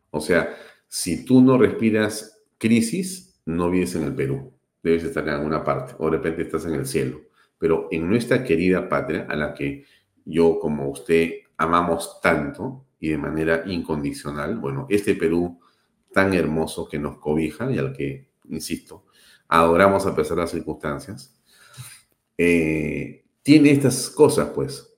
O 0.09 0.19
sea, 0.19 0.55
si 0.87 1.23
tú 1.23 1.41
no 1.41 1.57
respiras 1.57 2.43
crisis, 2.57 3.39
no 3.45 3.69
vives 3.69 3.95
en 3.95 4.03
el 4.03 4.15
Perú, 4.15 4.53
debes 4.81 5.03
estar 5.03 5.23
en 5.23 5.35
alguna 5.35 5.63
parte, 5.63 5.93
o 5.99 6.05
de 6.09 6.17
repente 6.17 6.41
estás 6.41 6.65
en 6.65 6.73
el 6.73 6.87
cielo. 6.87 7.21
Pero 7.59 7.87
en 7.91 8.09
nuestra 8.09 8.43
querida 8.43 8.89
patria, 8.89 9.27
a 9.29 9.35
la 9.35 9.53
que 9.53 9.85
yo 10.25 10.59
como 10.59 10.89
usted 10.89 11.31
amamos 11.57 12.19
tanto 12.21 12.85
y 12.99 13.09
de 13.09 13.17
manera 13.17 13.63
incondicional, 13.65 14.57
bueno, 14.57 14.87
este 14.89 15.15
Perú 15.15 15.59
tan 16.11 16.33
hermoso 16.33 16.87
que 16.87 16.99
nos 16.99 17.17
cobija 17.17 17.71
y 17.71 17.77
al 17.77 17.93
que, 17.93 18.32
insisto, 18.49 19.05
adoramos 19.47 20.05
a 20.05 20.15
pesar 20.15 20.35
de 20.37 20.43
las 20.43 20.51
circunstancias, 20.51 21.39
eh, 22.37 23.25
tiene 23.41 23.71
estas 23.71 24.09
cosas, 24.09 24.49
pues, 24.55 24.93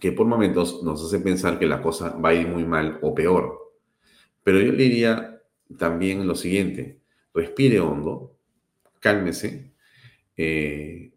que 0.00 0.12
por 0.12 0.26
momentos 0.26 0.82
nos 0.82 1.04
hace 1.04 1.20
pensar 1.20 1.58
que 1.58 1.66
la 1.66 1.80
cosa 1.80 2.10
va 2.10 2.30
a 2.30 2.34
ir 2.34 2.48
muy 2.48 2.64
mal 2.64 2.98
o 3.02 3.14
peor. 3.14 3.74
Pero 4.42 4.60
yo 4.60 4.72
le 4.72 4.84
diría 4.84 5.42
también 5.78 6.26
lo 6.26 6.34
siguiente, 6.34 7.00
respire 7.32 7.80
hondo, 7.80 8.36
cálmese 9.00 9.72
eh, 10.36 11.12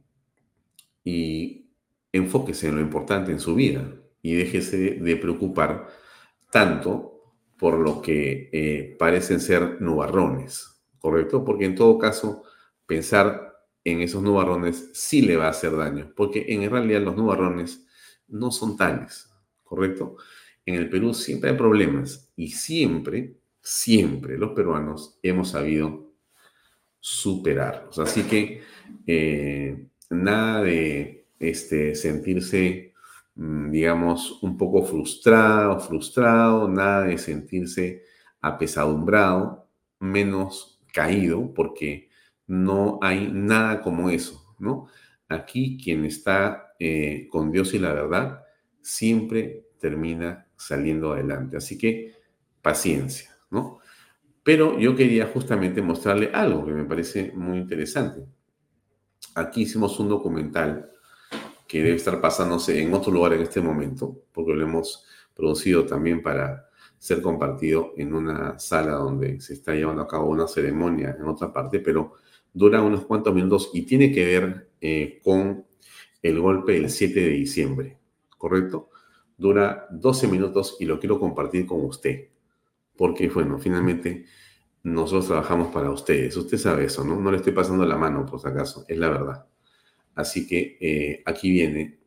y 1.04 1.70
enfóquese 2.12 2.70
en 2.70 2.76
lo 2.76 2.82
importante 2.82 3.32
en 3.32 3.40
su 3.40 3.56
vida 3.56 3.94
y 4.22 4.36
déjese 4.36 4.78
de 4.78 5.16
preocupar 5.18 5.88
tanto 6.52 7.34
por 7.58 7.80
lo 7.80 8.02
que 8.02 8.50
eh, 8.52 8.96
parecen 9.00 9.40
ser 9.40 9.82
nubarrones, 9.82 10.77
¿correcto? 11.00 11.44
Porque 11.44 11.66
en 11.66 11.76
todo 11.76 11.98
caso, 11.98 12.44
pensar 12.86 13.48
en 13.84 14.02
esos 14.02 14.22
nubarrones 14.22 14.90
sí 14.94 15.22
le 15.22 15.38
va 15.38 15.48
a 15.48 15.52
hacer 15.52 15.76
daño, 15.76 16.12
porque 16.16 16.46
en 16.50 16.70
realidad 16.70 17.02
los 17.02 17.16
nubarrones 17.16 17.86
no 18.28 18.52
son 18.52 18.76
tales, 18.76 19.30
¿correcto? 19.64 20.18
En 20.66 20.76
el 20.76 20.90
Perú 20.90 21.14
siempre 21.14 21.52
hay 21.52 21.58
problemas 21.58 22.30
y 22.36 22.50
siempre, 22.50 23.38
siempre 23.62 24.38
los 24.38 24.52
peruanos 24.52 25.18
hemos 25.24 25.52
sabido 25.52 26.12
superarlos. 27.00 28.00
Así 28.00 28.24
que 28.24 28.62
eh, 29.06 29.88
nada 30.10 30.64
de 30.64 31.28
este, 31.40 31.96
sentirse, 31.96 32.94
mm, 33.36 33.72
digamos, 33.72 34.44
un 34.44 34.58
poco 34.58 34.84
frustrado, 34.84 35.80
frustrado, 35.80 36.68
nada 36.68 37.04
de 37.04 37.18
sentirse 37.18 38.04
apesadumbrado, 38.42 39.70
menos 40.00 40.77
caído, 40.98 41.54
porque 41.54 42.10
no 42.48 42.98
hay 43.04 43.30
nada 43.32 43.82
como 43.82 44.10
eso, 44.10 44.56
¿no? 44.58 44.88
Aquí 45.30 45.78
quien 45.78 46.06
está 46.06 46.74
eh, 46.80 47.28
con 47.30 47.52
Dios 47.52 47.76
y 47.76 47.80
la 47.80 47.94
verdad 47.94 48.44
siempre 48.82 49.68
termina 49.80 50.48
saliendo 50.56 51.14
adelante. 51.14 51.56
Así 51.58 51.78
que 51.78 52.16
paciencia, 52.64 53.30
¿no? 53.52 53.78
Pero 54.42 54.80
yo 54.80 54.96
quería 54.96 55.28
justamente 55.28 55.84
mostrarle 55.84 56.32
algo 56.34 56.66
que 56.66 56.72
me 56.72 56.86
parece 56.86 57.32
muy 57.36 57.60
interesante. 57.60 58.26
Aquí 59.36 59.62
hicimos 59.62 60.00
un 60.00 60.10
documental 60.10 60.90
que 61.68 61.84
debe 61.84 61.98
estar 61.98 62.20
pasándose 62.20 62.82
en 62.82 62.92
otro 62.92 63.12
lugar 63.12 63.34
en 63.34 63.42
este 63.42 63.62
momento, 63.62 64.24
porque 64.32 64.54
lo 64.54 64.64
hemos 64.64 65.06
producido 65.36 65.86
también 65.86 66.24
para 66.24 66.67
ser 66.98 67.22
compartido 67.22 67.94
en 67.98 68.14
una 68.14 68.58
sala 68.60 68.94
donde 68.94 69.40
se 69.42 69.54
está 69.54 69.74
llevando 69.74 70.02
a 70.02 70.08
cabo 70.08 70.30
una 70.30 70.48
ceremonia 70.48 71.16
en 71.18 71.28
otra 71.28 71.54
parte, 71.54 71.80
pero 71.80 72.14
dura 72.54 72.82
unos 72.82 73.06
cuantos 73.06 73.34
minutos 73.34 73.70
y 73.74 73.84
tiene 73.84 74.12
que 74.12 74.26
ver 74.26 74.70
eh, 74.82 75.20
con 75.24 75.66
el 76.22 76.40
golpe 76.40 76.74
del 76.74 76.90
7 76.90 77.20
de 77.20 77.30
diciembre, 77.30 77.98
¿correcto? 78.38 78.90
Dura 79.38 79.88
12 79.92 80.28
minutos 80.28 80.78
y 80.80 80.86
lo 80.86 81.00
quiero 81.00 81.20
compartir 81.20 81.66
con 81.66 81.86
usted 81.86 82.30
porque, 82.98 83.30
bueno, 83.30 83.60
finalmente 83.60 84.26
nosotros 84.84 85.28
trabajamos 85.28 85.68
para 85.68 85.92
ustedes. 85.92 86.36
Usted 86.36 86.58
sabe 86.58 86.86
eso, 86.86 87.04
¿no? 87.06 87.20
No 87.20 87.32
le 87.32 87.38
estoy 87.38 87.54
pasando 87.54 87.86
la 87.86 87.96
mano, 87.96 88.26
por 88.26 88.42
si 88.42 88.48
acaso, 88.48 88.84
es 88.88 88.98
la 88.98 89.10
verdad. 89.10 89.46
Así 90.16 90.48
que 90.48 90.78
eh, 90.82 91.24
aquí 91.26 91.52
viene 91.52 92.00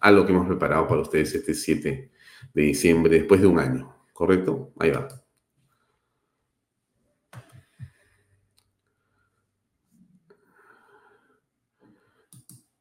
algo 0.00 0.26
que 0.26 0.32
hemos 0.32 0.46
preparado 0.46 0.88
para 0.88 1.02
ustedes 1.02 1.34
este 1.34 1.54
7 1.54 2.10
de 2.54 2.62
diciembre, 2.62 3.18
después 3.18 3.40
de 3.40 3.46
un 3.46 3.58
año, 3.58 3.94
¿correcto? 4.12 4.72
Ahí 4.78 4.90
va. 4.90 5.08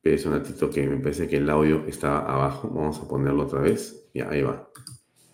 Es 0.01 0.25
un 0.25 0.33
ratito 0.33 0.69
que 0.69 0.87
me 0.87 0.97
parece 0.97 1.27
que 1.27 1.37
el 1.37 1.49
audio 1.49 1.85
está 1.85 2.19
abajo. 2.19 2.69
Vamos 2.69 2.99
a 2.99 3.07
ponerlo 3.07 3.43
otra 3.43 3.59
vez. 3.59 4.09
Ya, 4.13 4.29
ahí 4.29 4.41
va. 4.41 4.69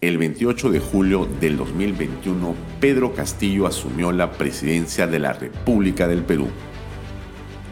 El 0.02 0.18
28 0.18 0.72
de 0.72 0.80
julio 0.80 1.28
del 1.40 1.56
2021, 1.56 2.56
Pedro 2.82 3.14
Castillo 3.14 3.68
asumió 3.68 4.12
la 4.12 4.34
presidencia 4.34 5.08
de 5.08 5.20
la 5.20 5.34
República 5.34 6.08
del 6.08 6.24
Perú. 6.24 6.48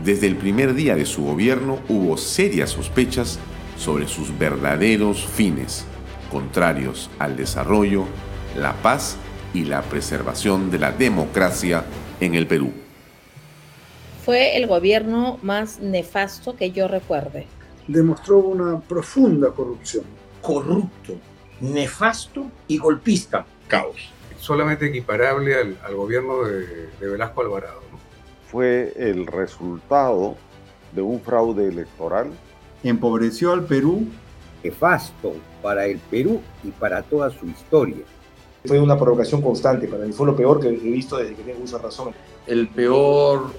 Desde 0.03 0.27
el 0.27 0.35
primer 0.35 0.73
día 0.73 0.95
de 0.95 1.05
su 1.05 1.23
gobierno 1.23 1.79
hubo 1.89 2.15
serias 2.15 2.71
sospechas 2.71 3.39
sobre 3.77 4.07
sus 4.07 4.37
verdaderos 4.37 5.25
fines, 5.25 5.85
contrarios 6.31 7.09
al 7.19 7.35
desarrollo, 7.35 8.05
la 8.57 8.73
paz 8.73 9.17
y 9.53 9.65
la 9.65 9.81
preservación 9.81 10.71
de 10.71 10.79
la 10.79 10.91
democracia 10.91 11.83
en 12.19 12.35
el 12.35 12.47
Perú. 12.47 12.71
Fue 14.23 14.57
el 14.57 14.67
gobierno 14.67 15.37
más 15.41 15.79
nefasto 15.79 16.55
que 16.55 16.71
yo 16.71 16.87
recuerde. 16.87 17.47
Demostró 17.87 18.37
una 18.39 18.79
profunda 18.79 19.51
corrupción. 19.51 20.05
Corrupto 20.41 21.17
nefasto 21.63 22.45
y 22.67 22.77
golpista. 22.77 23.45
Caos. 23.67 24.11
Solamente 24.37 24.87
equiparable 24.87 25.55
al, 25.55 25.95
gobierno 25.95 26.43
de, 26.43 26.89
Velasco 26.99 27.41
Alvarado. 27.41 27.81
Fue 28.51 28.93
el 28.97 29.25
resultado 29.25 30.35
de 30.91 31.01
un 31.01 31.21
fraude 31.21 31.67
electoral. 31.69 32.31
Empobreció 32.83 33.53
al 33.53 33.65
Perú 33.65 34.07
nefasto 34.63 35.33
para 35.61 35.85
el 35.85 35.97
Perú 35.97 36.41
y 36.63 36.69
para 36.69 37.01
toda 37.01 37.29
su 37.29 37.47
historia. 37.47 38.03
Fue 38.65 38.79
una 38.79 38.97
provocación 38.97 39.41
constante, 39.41 39.87
para 39.87 40.05
mí 40.05 40.13
fue 40.13 40.25
lo 40.25 40.35
peor 40.35 40.59
que 40.59 40.69
he 40.69 40.71
visto 40.71 41.17
desde 41.17 41.35
que 41.35 41.43
tengo 41.43 41.63
uso 41.63 41.77
razón. 41.77 42.13
El 42.47 42.69
peor 42.69 43.51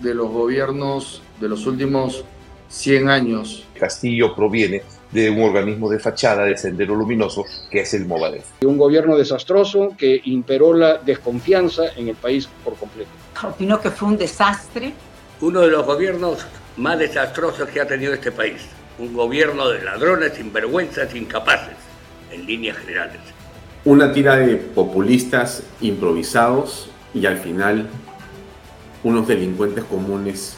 de 0.00 0.14
los 0.14 0.30
gobiernos 0.30 1.22
de 1.40 1.48
los 1.48 1.66
últimos 1.66 2.24
100 2.68 3.08
años. 3.08 3.66
Castillo 3.78 4.34
proviene 4.34 4.82
de 5.10 5.30
un 5.30 5.42
organismo 5.42 5.88
de 5.88 6.00
fachada 6.00 6.44
de 6.44 6.56
Sendero 6.56 6.94
Luminoso, 6.96 7.44
que 7.70 7.80
es 7.80 7.94
el 7.94 8.06
Movadef. 8.06 8.44
Un 8.64 8.76
gobierno 8.76 9.16
desastroso 9.16 9.90
que 9.96 10.20
imperó 10.24 10.74
la 10.74 10.98
desconfianza 10.98 11.84
en 11.96 12.08
el 12.08 12.16
país 12.16 12.48
por 12.64 12.74
completo. 12.74 13.10
Opinó 13.44 13.80
que 13.80 13.90
fue 13.90 14.08
un 14.08 14.16
desastre. 14.16 14.92
Uno 15.40 15.60
de 15.60 15.68
los 15.68 15.84
gobiernos 15.84 16.46
más 16.76 16.98
desastrosos 16.98 17.68
que 17.68 17.80
ha 17.80 17.86
tenido 17.86 18.14
este 18.14 18.30
país. 18.30 18.62
Un 18.98 19.12
gobierno 19.12 19.68
de 19.68 19.82
ladrones, 19.82 20.34
sinvergüenzas, 20.34 21.14
incapaces, 21.14 21.74
en 22.30 22.46
líneas 22.46 22.78
generales. 22.78 23.20
Una 23.84 24.12
tira 24.12 24.36
de 24.36 24.56
populistas 24.56 25.64
improvisados 25.80 26.88
y 27.12 27.26
al 27.26 27.38
final 27.38 27.88
unos 29.02 29.26
delincuentes 29.26 29.84
comunes, 29.84 30.56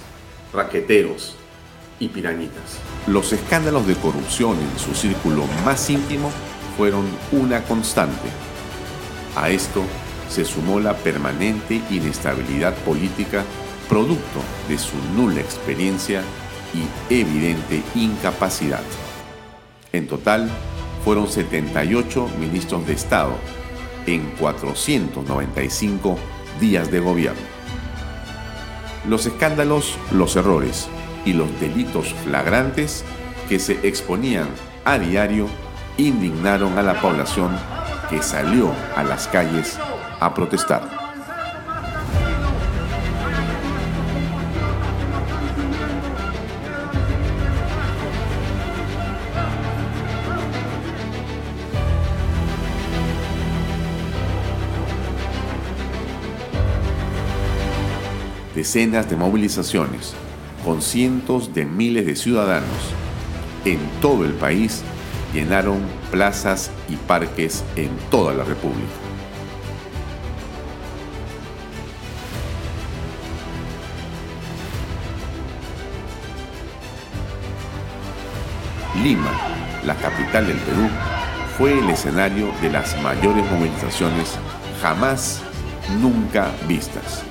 raqueteros 0.52 1.36
y 1.98 2.08
piranitas. 2.08 2.78
Los 3.06 3.32
escándalos 3.32 3.86
de 3.86 3.94
corrupción 3.94 4.58
en 4.60 4.78
su 4.78 4.94
círculo 4.94 5.44
más 5.64 5.88
íntimo 5.88 6.30
fueron 6.76 7.06
una 7.32 7.62
constante. 7.64 8.28
A 9.34 9.48
esto 9.48 9.82
se 10.28 10.44
sumó 10.44 10.80
la 10.80 10.94
permanente 10.94 11.80
inestabilidad 11.90 12.74
política 12.74 13.42
producto 13.88 14.40
de 14.68 14.78
su 14.78 14.96
nula 15.16 15.40
experiencia 15.40 16.22
y 16.74 17.14
evidente 17.14 17.82
incapacidad. 17.94 18.82
En 19.92 20.06
total, 20.06 20.50
fueron 21.04 21.28
78 21.28 22.28
ministros 22.40 22.86
de 22.86 22.92
Estado 22.94 23.32
en 24.06 24.30
495 24.38 26.18
días 26.60 26.90
de 26.90 27.00
gobierno. 27.00 27.40
Los 29.08 29.26
escándalos, 29.26 29.96
los 30.10 30.34
errores 30.36 30.88
y 31.24 31.32
los 31.32 31.48
delitos 31.60 32.12
flagrantes 32.24 33.04
que 33.48 33.58
se 33.58 33.86
exponían 33.86 34.48
a 34.84 34.98
diario 34.98 35.46
indignaron 35.96 36.76
a 36.78 36.82
la 36.82 37.00
población 37.00 37.56
que 38.10 38.22
salió 38.22 38.72
a 38.96 39.02
las 39.02 39.28
calles 39.28 39.78
a 40.20 40.34
protestar. 40.34 41.05
Decenas 58.66 59.08
de 59.08 59.14
movilizaciones 59.14 60.12
con 60.64 60.82
cientos 60.82 61.54
de 61.54 61.64
miles 61.64 62.04
de 62.04 62.16
ciudadanos 62.16 62.66
en 63.64 63.78
todo 64.02 64.24
el 64.24 64.32
país 64.32 64.82
llenaron 65.32 65.78
plazas 66.10 66.72
y 66.88 66.96
parques 66.96 67.62
en 67.76 67.90
toda 68.10 68.34
la 68.34 68.42
República. 68.42 68.90
Lima, 79.00 79.30
la 79.84 79.94
capital 79.94 80.48
del 80.48 80.56
Perú, 80.56 80.88
fue 81.56 81.78
el 81.78 81.88
escenario 81.88 82.50
de 82.60 82.70
las 82.70 83.00
mayores 83.00 83.48
movilizaciones 83.48 84.36
jamás, 84.82 85.40
nunca 86.00 86.50
vistas. 86.66 87.22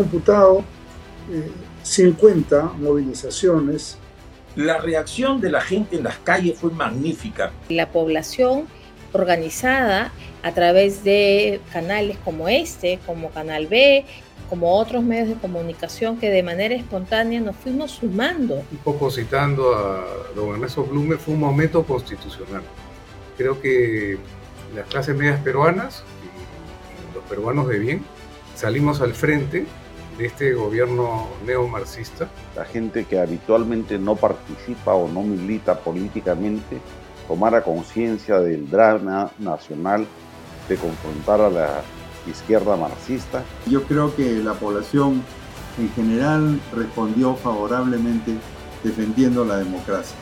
Computado 0.00 0.64
50 1.82 2.56
eh, 2.56 2.62
movilizaciones. 2.78 3.98
La 4.56 4.78
reacción 4.78 5.40
de 5.40 5.50
la 5.50 5.60
gente 5.60 5.96
en 5.96 6.04
las 6.04 6.18
calles 6.18 6.58
fue 6.58 6.70
magnífica. 6.70 7.52
La 7.68 7.90
población 7.90 8.66
organizada 9.12 10.12
a 10.42 10.52
través 10.52 11.04
de 11.04 11.60
canales 11.72 12.16
como 12.24 12.48
este, 12.48 12.98
como 13.06 13.30
Canal 13.30 13.66
B, 13.66 14.04
como 14.48 14.74
otros 14.74 15.04
medios 15.04 15.28
de 15.28 15.34
comunicación 15.34 16.18
que 16.18 16.30
de 16.30 16.42
manera 16.42 16.74
espontánea 16.74 17.40
nos 17.40 17.56
fuimos 17.56 17.92
sumando. 17.92 18.62
Un 18.72 18.78
poco 18.78 19.10
citando 19.10 19.76
a 19.76 20.04
don 20.34 20.54
Ernesto 20.54 20.82
Blume, 20.82 21.16
fue 21.16 21.34
un 21.34 21.40
momento 21.40 21.84
constitucional. 21.84 22.62
Creo 23.36 23.60
que 23.60 24.18
las 24.74 24.86
clases 24.86 25.14
medias 25.14 25.40
peruanas 25.40 26.02
y 26.24 27.14
los 27.14 27.24
peruanos 27.24 27.68
de 27.68 27.78
bien 27.78 28.04
salimos 28.56 29.00
al 29.00 29.14
frente 29.14 29.66
de 30.20 30.26
este 30.26 30.52
gobierno 30.52 31.28
neomarxista. 31.46 32.28
La 32.54 32.66
gente 32.66 33.06
que 33.06 33.18
habitualmente 33.18 33.98
no 33.98 34.16
participa 34.16 34.92
o 34.92 35.08
no 35.08 35.22
milita 35.22 35.78
políticamente 35.78 36.78
tomara 37.26 37.62
conciencia 37.62 38.38
del 38.38 38.68
drama 38.68 39.30
nacional 39.38 40.06
de 40.68 40.76
confrontar 40.76 41.40
a 41.40 41.48
la 41.48 41.80
izquierda 42.30 42.76
marxista. 42.76 43.42
Yo 43.66 43.84
creo 43.84 44.14
que 44.14 44.42
la 44.42 44.52
población 44.52 45.22
en 45.78 45.90
general 45.94 46.60
respondió 46.74 47.34
favorablemente 47.36 48.34
defendiendo 48.84 49.42
la 49.44 49.56
democracia. 49.56 50.16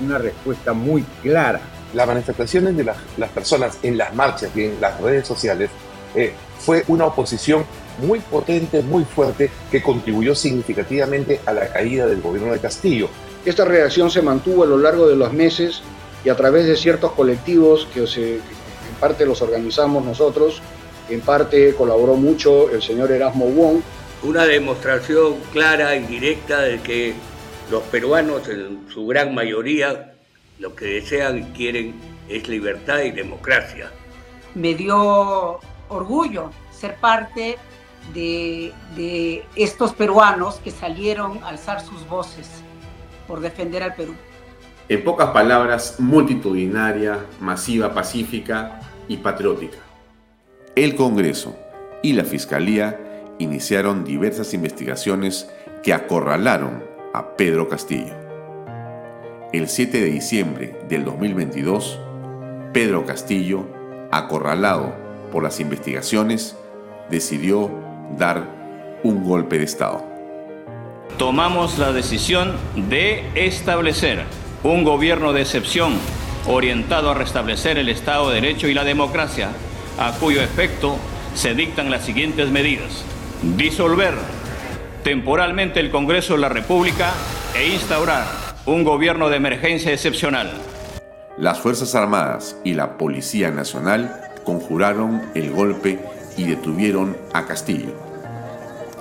Una 0.00 0.18
respuesta 0.18 0.72
muy 0.72 1.02
clara. 1.22 1.60
Las 1.94 2.08
manifestaciones 2.08 2.76
de 2.76 2.82
las, 2.82 2.96
las 3.16 3.30
personas 3.30 3.78
en 3.84 3.96
las 3.96 4.12
marchas 4.12 4.50
y 4.56 4.64
en 4.64 4.80
las 4.80 5.00
redes 5.00 5.24
sociales 5.24 5.70
eh, 6.16 6.34
fue 6.58 6.82
una 6.88 7.06
oposición 7.06 7.64
muy 7.98 8.20
potente, 8.20 8.82
muy 8.82 9.04
fuerte, 9.04 9.50
que 9.70 9.82
contribuyó 9.82 10.34
significativamente 10.34 11.40
a 11.46 11.52
la 11.52 11.68
caída 11.68 12.06
del 12.06 12.20
gobierno 12.20 12.52
de 12.52 12.58
Castillo. 12.58 13.08
Esta 13.44 13.64
reacción 13.64 14.10
se 14.10 14.22
mantuvo 14.22 14.64
a 14.64 14.66
lo 14.66 14.78
largo 14.78 15.06
de 15.06 15.16
los 15.16 15.32
meses 15.32 15.82
y 16.24 16.28
a 16.28 16.36
través 16.36 16.66
de 16.66 16.76
ciertos 16.76 17.12
colectivos 17.12 17.86
que 17.92 18.00
en 18.00 18.40
parte 19.00 19.24
los 19.24 19.40
organizamos 19.42 20.04
nosotros, 20.04 20.60
en 21.08 21.20
parte 21.20 21.74
colaboró 21.74 22.16
mucho 22.16 22.70
el 22.70 22.82
señor 22.82 23.12
Erasmo 23.12 23.46
Wong. 23.46 23.80
Una 24.22 24.44
demostración 24.44 25.36
clara 25.52 25.94
y 25.94 26.00
directa 26.00 26.62
de 26.62 26.80
que 26.80 27.14
los 27.70 27.82
peruanos, 27.84 28.48
en 28.48 28.86
su 28.92 29.06
gran 29.06 29.34
mayoría, 29.34 30.14
lo 30.58 30.74
que 30.74 30.86
desean 30.86 31.38
y 31.38 31.42
quieren 31.56 31.94
es 32.28 32.48
libertad 32.48 33.02
y 33.02 33.10
democracia. 33.12 33.90
Me 34.54 34.74
dio 34.74 35.60
orgullo 35.88 36.50
ser 36.72 36.96
parte 36.96 37.56
de, 38.14 39.44
estos 39.56 39.92
peruanos 39.92 40.56
que 40.56 40.70
salieron 40.70 41.42
a 41.42 41.48
alzar 41.48 41.80
sus 41.80 42.06
voces 42.08 42.48
por 43.26 43.40
defender 43.40 43.82
al 43.82 43.94
Perú. 43.94 44.14
En 44.88 45.02
pocas 45.02 45.30
palabras, 45.30 45.96
multitudinaria, 45.98 47.26
masiva, 47.40 47.92
pacífica 47.92 48.80
y 49.08 49.16
patriótica. 49.16 49.78
El 50.76 50.94
Congreso 50.94 51.56
y 52.02 52.12
la 52.12 52.24
Fiscalía 52.24 53.00
iniciaron 53.38 54.04
diversas 54.04 54.54
investigaciones 54.54 55.48
que 55.82 55.92
acorralaron 55.92 56.84
a 57.12 57.36
Pedro 57.36 57.68
Castillo. 57.68 58.14
El 59.52 59.68
7 59.68 60.00
de 60.00 60.06
diciembre 60.06 60.78
del 60.88 61.04
2022, 61.04 61.98
Pedro 62.72 63.06
Castillo, 63.06 63.66
acorralado 64.10 64.94
por 65.32 65.42
las 65.42 65.60
investigaciones, 65.60 66.56
decidió 67.10 67.70
dar 68.16 68.44
un 69.02 69.24
golpe 69.24 69.58
de 69.58 69.64
Estado. 69.64 70.04
Tomamos 71.18 71.78
la 71.78 71.92
decisión 71.92 72.52
de 72.88 73.24
establecer 73.34 74.24
un 74.62 74.84
gobierno 74.84 75.32
de 75.32 75.42
excepción 75.42 75.94
orientado 76.46 77.10
a 77.10 77.14
restablecer 77.14 77.78
el 77.78 77.88
Estado 77.88 78.30
de 78.30 78.40
Derecho 78.40 78.68
y 78.68 78.74
la 78.74 78.84
democracia, 78.84 79.48
a 79.98 80.12
cuyo 80.12 80.42
efecto 80.42 80.96
se 81.34 81.54
dictan 81.54 81.90
las 81.90 82.04
siguientes 82.04 82.50
medidas. 82.50 83.04
Disolver 83.56 84.14
temporalmente 85.02 85.80
el 85.80 85.90
Congreso 85.90 86.34
de 86.34 86.40
la 86.40 86.48
República 86.48 87.12
e 87.56 87.68
instaurar 87.68 88.24
un 88.66 88.84
gobierno 88.84 89.28
de 89.28 89.36
emergencia 89.36 89.92
excepcional. 89.92 90.50
Las 91.38 91.60
Fuerzas 91.60 91.94
Armadas 91.94 92.56
y 92.64 92.74
la 92.74 92.98
Policía 92.98 93.50
Nacional 93.50 94.20
conjuraron 94.44 95.22
el 95.34 95.50
golpe 95.50 95.98
y 96.36 96.44
detuvieron 96.44 97.16
a 97.32 97.46
Castillo. 97.46 97.94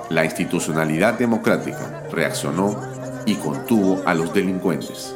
La 0.10 0.24
institucionalidad 0.24 1.16
democrática 1.16 2.04
reaccionó 2.12 2.80
y 3.26 3.36
contuvo 3.36 4.04
a 4.06 4.14
los 4.14 4.34
delincuentes. 4.34 5.16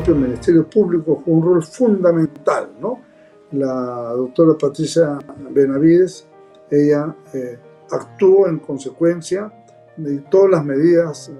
Propio 0.00 0.14
Ministerio 0.14 0.66
Público 0.66 1.22
jugó 1.22 1.38
un 1.38 1.44
rol 1.44 1.62
fundamental, 1.62 2.70
¿no? 2.80 3.02
La 3.52 4.12
doctora 4.16 4.56
Patricia 4.56 5.18
Benavides, 5.50 6.26
ella 6.70 7.14
eh, 7.34 7.58
actuó 7.90 8.48
en 8.48 8.60
consecuencia 8.60 9.52
de 9.96 10.20
todas 10.30 10.52
las 10.52 10.64
medidas 10.64 11.28
eh, 11.28 11.32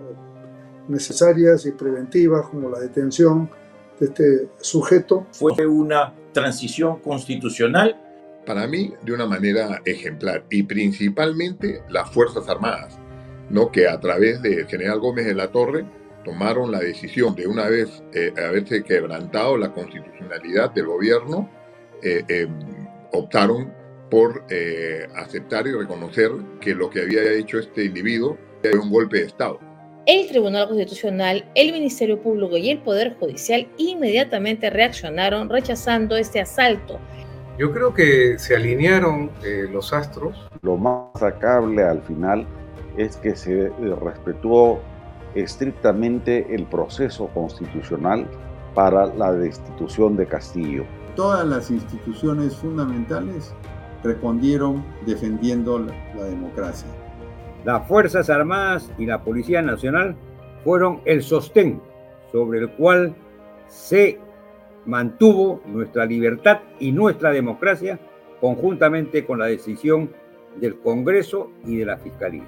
necesarias 0.88 1.64
y 1.64 1.72
preventivas, 1.72 2.48
como 2.48 2.68
la 2.68 2.80
detención 2.80 3.48
de 3.98 4.06
este 4.06 4.48
sujeto. 4.60 5.26
Fue 5.32 5.66
una 5.66 6.12
transición 6.32 6.98
constitucional. 7.00 7.98
Para 8.44 8.66
mí, 8.66 8.92
de 9.02 9.12
una 9.12 9.26
manera 9.26 9.80
ejemplar, 9.86 10.44
y 10.50 10.64
principalmente 10.64 11.82
las 11.88 12.10
Fuerzas 12.10 12.46
Armadas, 12.48 12.98
¿no? 13.48 13.70
que 13.70 13.88
a 13.88 13.98
través 14.00 14.42
del 14.42 14.66
general 14.66 15.00
Gómez 15.00 15.24
de 15.24 15.34
la 15.34 15.50
Torre 15.50 15.86
tomaron 16.24 16.70
la 16.70 16.80
decisión 16.80 17.34
de 17.34 17.46
una 17.46 17.68
vez 17.68 18.02
eh, 18.14 18.32
haberse 18.36 18.82
quebrantado 18.82 19.56
la 19.56 19.72
constitucionalidad 19.72 20.70
del 20.72 20.86
gobierno, 20.86 21.48
eh, 22.02 22.22
eh, 22.28 22.46
optaron 23.12 23.72
por 24.10 24.44
aceptar 25.14 25.68
y 25.68 25.72
reconocer 25.72 26.32
que 26.60 26.74
lo 26.74 26.90
que 26.90 27.02
había 27.02 27.22
hecho 27.32 27.60
este 27.60 27.84
individuo 27.84 28.36
fue 28.60 28.76
un 28.76 28.90
golpe 28.90 29.18
de 29.18 29.26
Estado. 29.26 29.60
El 30.06 30.26
Tribunal 30.26 30.66
Constitucional, 30.66 31.48
el 31.54 31.70
Ministerio 31.70 32.20
Público 32.20 32.56
y 32.56 32.70
el 32.70 32.78
Poder 32.78 33.14
Judicial 33.20 33.68
inmediatamente 33.76 34.68
reaccionaron 34.68 35.48
rechazando 35.48 36.16
este 36.16 36.40
asalto. 36.40 36.98
Yo 37.56 37.72
creo 37.72 37.94
que 37.94 38.36
se 38.36 38.56
alinearon 38.56 39.30
los 39.70 39.92
astros. 39.92 40.50
Lo 40.62 40.76
más 40.76 41.20
sacable 41.20 41.84
al 41.84 42.02
final 42.02 42.48
es 42.96 43.16
que 43.16 43.36
se 43.36 43.70
respetó 44.02 44.80
estrictamente 45.34 46.54
el 46.54 46.64
proceso 46.66 47.28
constitucional 47.28 48.26
para 48.74 49.06
la 49.06 49.32
destitución 49.32 50.16
de 50.16 50.26
Castillo. 50.26 50.84
Todas 51.16 51.46
las 51.46 51.70
instituciones 51.70 52.56
fundamentales 52.56 53.54
respondieron 54.02 54.84
defendiendo 55.06 55.78
la, 55.78 56.24
democracia. 56.24 56.88
Las 57.64 57.86
Fuerzas 57.86 58.30
Armadas 58.30 58.90
y 58.98 59.06
la 59.06 59.22
Policía 59.22 59.60
Nacional 59.60 60.16
fueron 60.64 61.00
el 61.04 61.22
sostén 61.22 61.80
sobre 62.32 62.60
el 62.60 62.70
cual 62.70 63.14
se 63.66 64.18
mantuvo 64.86 65.60
nuestra 65.66 66.06
libertad 66.06 66.60
y 66.78 66.92
nuestra 66.92 67.30
democracia 67.30 67.98
conjuntamente 68.40 69.26
con 69.26 69.38
la 69.38 69.46
decisión 69.46 70.10
del 70.56 70.78
Congreso 70.78 71.50
y 71.66 71.76
de 71.76 71.84
la 71.84 71.98
Fiscalía. 71.98 72.44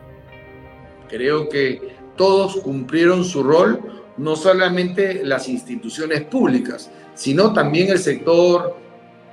Creo 1.09 1.49
que 1.49 2.01
todos 2.16 2.56
cumplieron 2.56 3.24
su 3.24 3.42
rol, 3.42 4.02
no 4.16 4.36
solamente 4.36 5.24
las 5.24 5.48
instituciones 5.48 6.22
públicas, 6.22 6.90
sino 7.14 7.52
también 7.52 7.90
el 7.90 7.98
sector 7.98 8.76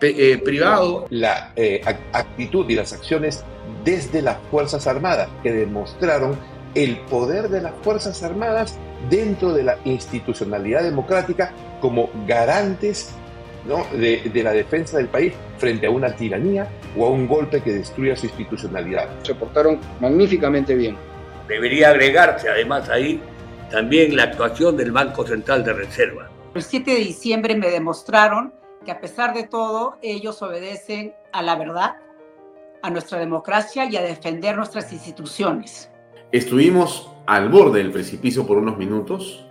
eh, 0.01 0.41
privado. 0.43 1.05
La 1.09 1.51
eh, 1.55 1.81
actitud 2.13 2.69
y 2.69 2.75
las 2.75 2.93
acciones 2.93 3.43
desde 3.83 4.21
las 4.21 4.37
Fuerzas 4.49 4.87
Armadas 4.87 5.29
que 5.43 5.51
demostraron 5.51 6.37
el 6.75 6.97
poder 7.01 7.49
de 7.49 7.61
las 7.61 7.73
Fuerzas 7.81 8.23
Armadas 8.23 8.77
dentro 9.09 9.53
de 9.53 9.63
la 9.63 9.77
institucionalidad 9.85 10.83
democrática 10.83 11.51
como 11.81 12.09
garantes 12.27 13.11
de, 13.97 14.29
de, 14.33 14.43
la 14.43 14.51
defensa 14.51 14.97
del 14.97 15.07
país 15.07 15.33
frente 15.57 15.87
a 15.87 15.89
una 15.89 16.15
tiranía 16.15 16.67
o 16.97 17.05
a 17.05 17.09
un 17.09 17.27
golpe 17.27 17.61
que 17.61 17.73
destruya 17.73 18.15
su 18.15 18.25
institucionalidad. 18.25 19.07
Se 19.23 19.35
portaron 19.35 19.79
magníficamente 19.99 20.75
bien. 20.75 20.95
Debería 21.49 21.89
agregarse 21.89 22.47
además 22.47 22.89
ahí 22.89 23.19
también 23.71 24.15
la 24.15 24.23
actuación 24.23 24.77
del 24.77 24.91
Banco 24.91 25.25
Central 25.25 25.65
de 25.65 25.73
Reserva. 25.73 26.29
El 26.53 26.61
7 26.61 26.91
de 26.91 26.99
diciembre 26.99 27.55
me 27.55 27.69
demostraron 27.69 28.53
que 28.85 28.91
a 28.91 29.01
pesar 29.01 29.33
de 29.33 29.43
todo 29.47 29.97
ellos 30.03 30.43
obedecen 30.43 31.15
a 31.33 31.41
la 31.41 31.55
verdad, 31.55 31.97
a 32.83 32.89
nuestra 32.91 33.17
democracia 33.17 33.85
y 33.85 33.97
a 33.97 34.01
defender 34.01 34.55
nuestras 34.55 34.93
instituciones. 34.93 35.89
Estuvimos 36.31 37.11
al 37.25 37.49
borde 37.49 37.79
del 37.79 37.91
precipicio 37.91 38.45
por 38.45 38.57
unos 38.57 38.77
minutos, 38.77 39.43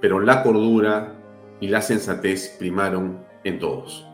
pero 0.00 0.18
la 0.18 0.42
cordura 0.42 1.14
y 1.60 1.68
la 1.68 1.82
sensatez 1.82 2.56
primaron 2.58 3.24
en 3.44 3.60
todos. 3.60 4.04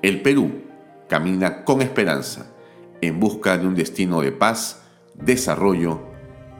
El 0.00 0.22
Perú 0.22 0.62
camina 1.06 1.64
con 1.64 1.82
esperanza 1.82 2.50
en 3.02 3.20
busca 3.20 3.58
de 3.58 3.66
un 3.66 3.74
destino 3.74 4.22
de 4.22 4.32
paz, 4.32 4.82
desarrollo 5.14 6.07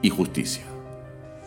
y 0.01 0.09
justicia. 0.09 0.63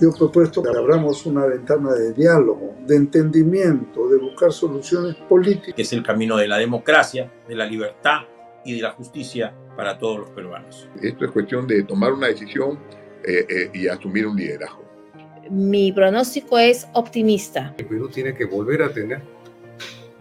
Yo 0.00 0.11
he 0.11 0.18
propuesto 0.18 0.62
que 0.62 0.70
abramos 0.70 1.24
una 1.26 1.46
ventana 1.46 1.92
de 1.92 2.12
diálogo, 2.12 2.74
de 2.86 2.96
entendimiento, 2.96 4.09
de 4.09 4.18
buscar 4.18 4.53
soluciones 4.53 5.14
políticas. 5.14 5.74
Es 5.76 5.92
el 5.92 6.03
camino 6.03 6.36
de 6.36 6.48
la 6.48 6.59
democracia, 6.59 7.30
de 7.46 7.55
la 7.55 7.66
libertad 7.66 8.22
y 8.64 8.76
de 8.76 8.82
la 8.82 8.90
justicia 8.92 9.55
para 9.76 9.98
todos 9.98 10.18
los 10.18 10.30
peruanos. 10.30 10.88
Esto 11.00 11.24
es 11.24 11.30
cuestión 11.30 11.66
de 11.66 11.84
tomar 11.84 12.12
una 12.12 12.26
decisión 12.26 12.78
eh, 13.24 13.46
eh, 13.48 13.70
y 13.72 13.86
asumir 13.86 14.26
un 14.26 14.36
liderazgo. 14.36 14.82
Mi 15.50 15.92
pronóstico 15.92 16.59
es 16.59 16.88
optimista. 16.94 17.74
El 17.78 17.86
Perú 17.86 18.09
tiene 18.09 18.34
que 18.34 18.44
volver 18.44 18.82
a 18.82 18.92
tener 18.92 19.22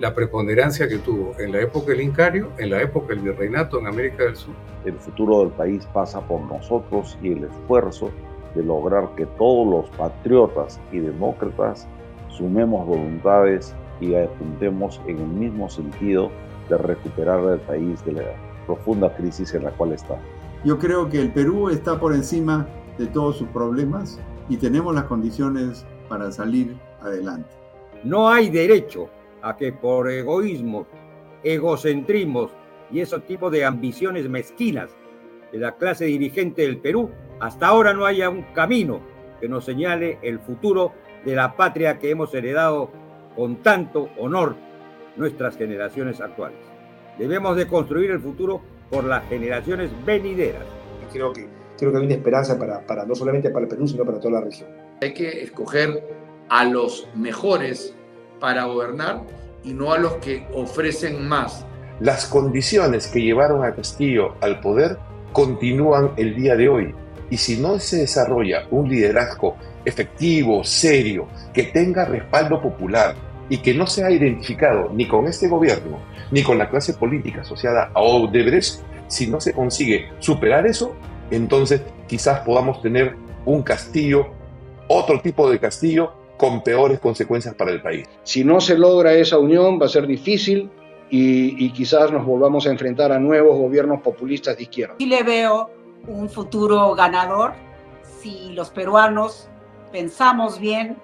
la 0.01 0.15
preponderancia 0.15 0.87
que 0.87 0.97
tuvo 0.97 1.35
en 1.37 1.51
la 1.51 1.61
época 1.61 1.91
del 1.91 2.01
Incario, 2.01 2.49
en 2.57 2.71
la 2.71 2.81
época 2.81 3.09
del 3.09 3.19
Virreinato 3.19 3.79
en 3.79 3.85
América 3.85 4.23
del 4.23 4.35
Sur. 4.35 4.55
El 4.83 4.95
futuro 4.95 5.41
del 5.41 5.49
país 5.49 5.87
pasa 5.93 6.19
por 6.21 6.41
nosotros 6.41 7.15
y 7.21 7.33
el 7.33 7.43
esfuerzo 7.43 8.09
de 8.55 8.63
lograr 8.63 9.09
que 9.15 9.27
todos 9.37 9.67
los 9.67 9.95
patriotas 9.97 10.79
y 10.91 10.97
demócratas 10.97 11.87
sumemos 12.29 12.87
voluntades 12.87 13.75
y 13.99 14.15
apuntemos 14.15 14.99
en 15.05 15.19
el 15.19 15.27
mismo 15.27 15.69
sentido 15.69 16.31
de 16.67 16.77
recuperar 16.79 17.39
el 17.53 17.59
país 17.59 18.03
de 18.03 18.13
la 18.13 18.23
profunda 18.65 19.15
crisis 19.15 19.53
en 19.53 19.65
la 19.65 19.71
cual 19.71 19.91
está. 19.91 20.17
Yo 20.65 20.79
creo 20.79 21.09
que 21.09 21.21
el 21.21 21.31
Perú 21.31 21.69
está 21.69 21.99
por 21.99 22.15
encima 22.15 22.65
de 22.97 23.05
todos 23.05 23.37
sus 23.37 23.47
problemas 23.49 24.19
y 24.49 24.57
tenemos 24.57 24.95
las 24.95 25.03
condiciones 25.03 25.85
para 26.09 26.31
salir 26.31 26.75
adelante. 27.01 27.49
No 28.03 28.27
hay 28.27 28.49
derecho 28.49 29.07
a 29.41 29.57
que 29.57 29.73
por 29.73 30.09
egoísmo, 30.09 30.87
egocentrismos 31.43 32.51
y 32.91 32.99
esos 32.99 33.25
tipos 33.25 33.51
de 33.51 33.65
ambiciones 33.65 34.29
mezquinas 34.29 34.89
de 35.51 35.59
la 35.59 35.75
clase 35.75 36.05
dirigente 36.05 36.63
del 36.63 36.77
Perú, 36.77 37.09
hasta 37.39 37.67
ahora 37.67 37.93
no 37.93 38.05
haya 38.05 38.29
un 38.29 38.43
camino 38.53 39.01
que 39.39 39.49
nos 39.49 39.65
señale 39.65 40.19
el 40.21 40.39
futuro 40.39 40.93
de 41.25 41.35
la 41.35 41.55
patria 41.55 41.99
que 41.99 42.11
hemos 42.11 42.33
heredado 42.33 42.89
con 43.35 43.57
tanto 43.57 44.09
honor 44.17 44.55
nuestras 45.17 45.57
generaciones 45.57 46.21
actuales. 46.21 46.59
Debemos 47.17 47.55
de 47.57 47.67
construir 47.67 48.11
el 48.11 48.19
futuro 48.19 48.61
por 48.89 49.03
las 49.03 49.27
generaciones 49.27 49.91
venideras. 50.05 50.63
Creo 51.11 51.33
que, 51.33 51.47
creo 51.77 51.91
que 51.91 51.97
hay 51.97 52.05
una 52.05 52.13
esperanza 52.13 52.57
para, 52.57 52.85
para 52.85 53.05
no 53.05 53.15
solamente 53.15 53.49
para 53.49 53.63
el 53.63 53.69
Perú, 53.69 53.87
sino 53.87 54.05
para 54.05 54.19
toda 54.19 54.39
la 54.39 54.41
región. 54.41 54.69
Hay 55.01 55.13
que 55.13 55.43
escoger 55.43 56.03
a 56.49 56.65
los 56.65 57.07
mejores 57.15 57.95
para 58.41 58.65
gobernar 58.65 59.21
y 59.63 59.71
no 59.71 59.93
a 59.93 59.97
los 59.97 60.15
que 60.15 60.45
ofrecen 60.53 61.25
más. 61.25 61.65
Las 62.01 62.25
condiciones 62.25 63.07
que 63.07 63.21
llevaron 63.21 63.63
a 63.63 63.73
Castillo 63.73 64.35
al 64.41 64.59
poder 64.59 64.97
continúan 65.31 66.11
el 66.17 66.35
día 66.35 66.55
de 66.55 66.67
hoy. 66.67 66.95
Y 67.29 67.37
si 67.37 67.57
no 67.57 67.79
se 67.79 67.97
desarrolla 67.97 68.65
un 68.71 68.89
liderazgo 68.89 69.55
efectivo, 69.85 70.63
serio, 70.63 71.27
que 71.53 71.63
tenga 71.63 72.03
respaldo 72.03 72.61
popular 72.61 73.15
y 73.47 73.59
que 73.59 73.73
no 73.73 73.87
sea 73.87 74.11
identificado 74.11 74.89
ni 74.93 75.07
con 75.07 75.27
este 75.27 75.47
gobierno 75.47 75.99
ni 76.31 76.43
con 76.43 76.57
la 76.57 76.69
clase 76.69 76.93
política 76.93 77.41
asociada 77.41 77.91
a 77.93 78.01
Odebrecht, 78.01 78.81
si 79.07 79.27
no 79.27 79.39
se 79.39 79.53
consigue 79.53 80.09
superar 80.19 80.65
eso, 80.65 80.95
entonces 81.29 81.81
quizás 82.07 82.39
podamos 82.39 82.81
tener 82.81 83.15
un 83.45 83.61
castillo, 83.61 84.27
otro 84.87 85.21
tipo 85.21 85.49
de 85.49 85.59
castillo 85.59 86.20
con 86.41 86.63
peores 86.63 86.99
consecuencias 86.99 87.53
para 87.53 87.69
el 87.69 87.83
país. 87.83 88.09
Si 88.23 88.43
no 88.43 88.59
se 88.59 88.75
logra 88.75 89.13
esa 89.13 89.37
unión 89.37 89.79
va 89.79 89.85
a 89.85 89.89
ser 89.89 90.07
difícil 90.07 90.71
y, 91.11 91.63
y 91.63 91.71
quizás 91.71 92.11
nos 92.11 92.25
volvamos 92.25 92.65
a 92.65 92.71
enfrentar 92.71 93.11
a 93.11 93.19
nuevos 93.19 93.59
gobiernos 93.59 94.01
populistas 94.01 94.57
de 94.57 94.63
izquierda. 94.63 94.95
Sí 94.97 95.05
le 95.05 95.21
veo 95.21 95.69
un 96.07 96.27
futuro 96.27 96.95
ganador 96.95 97.53
si 98.23 98.53
los 98.53 98.71
peruanos 98.71 99.49
pensamos 99.91 100.59
bien, 100.59 100.97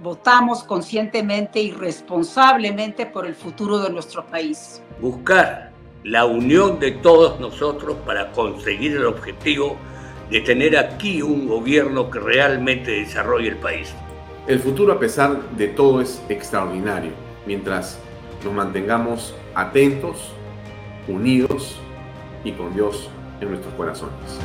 votamos 0.00 0.62
conscientemente 0.62 1.58
y 1.60 1.72
responsablemente 1.72 3.04
por 3.04 3.26
el 3.26 3.34
futuro 3.34 3.80
de 3.80 3.90
nuestro 3.90 4.24
país. 4.26 4.80
Buscar 5.00 5.72
la 6.04 6.24
unión 6.24 6.78
de 6.78 6.92
todos 6.92 7.40
nosotros 7.40 7.96
para 8.06 8.30
conseguir 8.30 8.92
el 8.92 9.06
objetivo 9.06 9.76
de 10.30 10.40
tener 10.42 10.78
aquí 10.78 11.20
un 11.20 11.48
gobierno 11.48 12.12
que 12.12 12.20
realmente 12.20 12.92
desarrolle 12.92 13.48
el 13.48 13.56
país. 13.56 13.92
El 14.48 14.60
futuro 14.60 14.94
a 14.94 14.98
pesar 14.98 15.50
de 15.58 15.68
todo 15.68 16.00
es 16.00 16.22
extraordinario, 16.30 17.10
mientras 17.44 17.98
nos 18.42 18.54
mantengamos 18.54 19.34
atentos, 19.54 20.32
unidos 21.06 21.76
y 22.44 22.52
con 22.52 22.72
Dios 22.72 23.10
en 23.42 23.50
nuestros 23.50 23.74
corazones. 23.74 24.40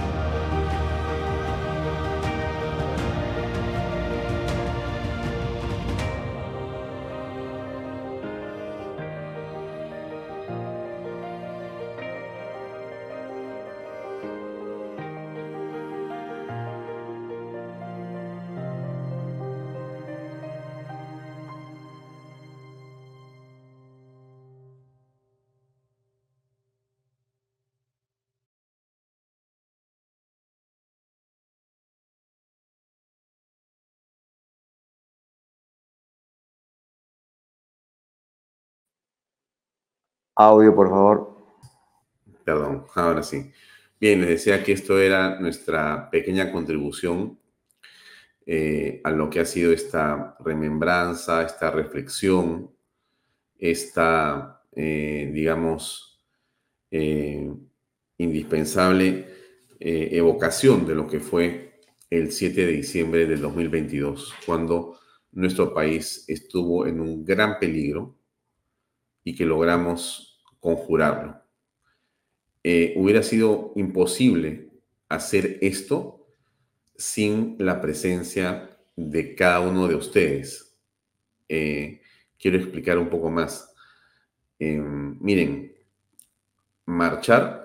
Audio, 40.36 40.76
por 40.76 40.90
favor. 40.90 41.46
Perdón, 42.44 42.86
ahora 42.96 43.22
sí. 43.22 43.52
Bien, 44.00 44.20
les 44.20 44.30
decía 44.30 44.64
que 44.64 44.72
esto 44.74 45.00
era 45.00 45.40
nuestra 45.40 46.10
pequeña 46.10 46.52
contribución 46.52 47.40
eh, 48.46 49.00
a 49.04 49.12
lo 49.12 49.30
que 49.30 49.40
ha 49.40 49.46
sido 49.46 49.72
esta 49.72 50.36
remembranza, 50.40 51.44
esta 51.44 51.72
reflexión, 51.72 52.72
esta, 53.58 54.64
eh, 54.74 55.30
digamos, 55.34 56.20
eh, 56.92 57.50
indispensable 58.18 59.32
evocación 59.86 60.88
de 60.88 60.96
lo 60.96 61.06
que 61.06 61.20
fue 61.20 61.82
el 62.10 62.32
7 62.32 62.66
de 62.66 62.72
diciembre 62.72 63.26
del 63.26 63.42
2022, 63.42 64.34
cuando 64.46 64.98
nuestro 65.34 65.74
país 65.74 66.24
estuvo 66.30 66.88
en 66.88 67.02
un 67.02 67.26
gran 67.26 67.60
peligro 67.60 68.16
y 69.24 69.36
que 69.36 69.46
logramos 69.46 70.44
conjurarlo. 70.60 71.42
Eh, 72.64 72.94
hubiera 72.96 73.24
sido 73.24 73.74
imposible 73.76 74.70
hacer 75.10 75.58
esto 75.62 76.28
sin 76.96 77.56
la 77.60 77.82
presencia 77.82 78.70
de 78.96 79.36
cada 79.36 79.60
uno 79.60 79.88
de 79.88 79.96
ustedes. 79.96 80.78
Eh, 81.50 82.02
quiero 82.40 82.58
explicar 82.58 82.98
un 82.98 83.10
poco 83.10 83.30
más. 83.30 83.74
Em, 84.60 85.18
miren, 85.20 85.76
marchar 86.86 87.64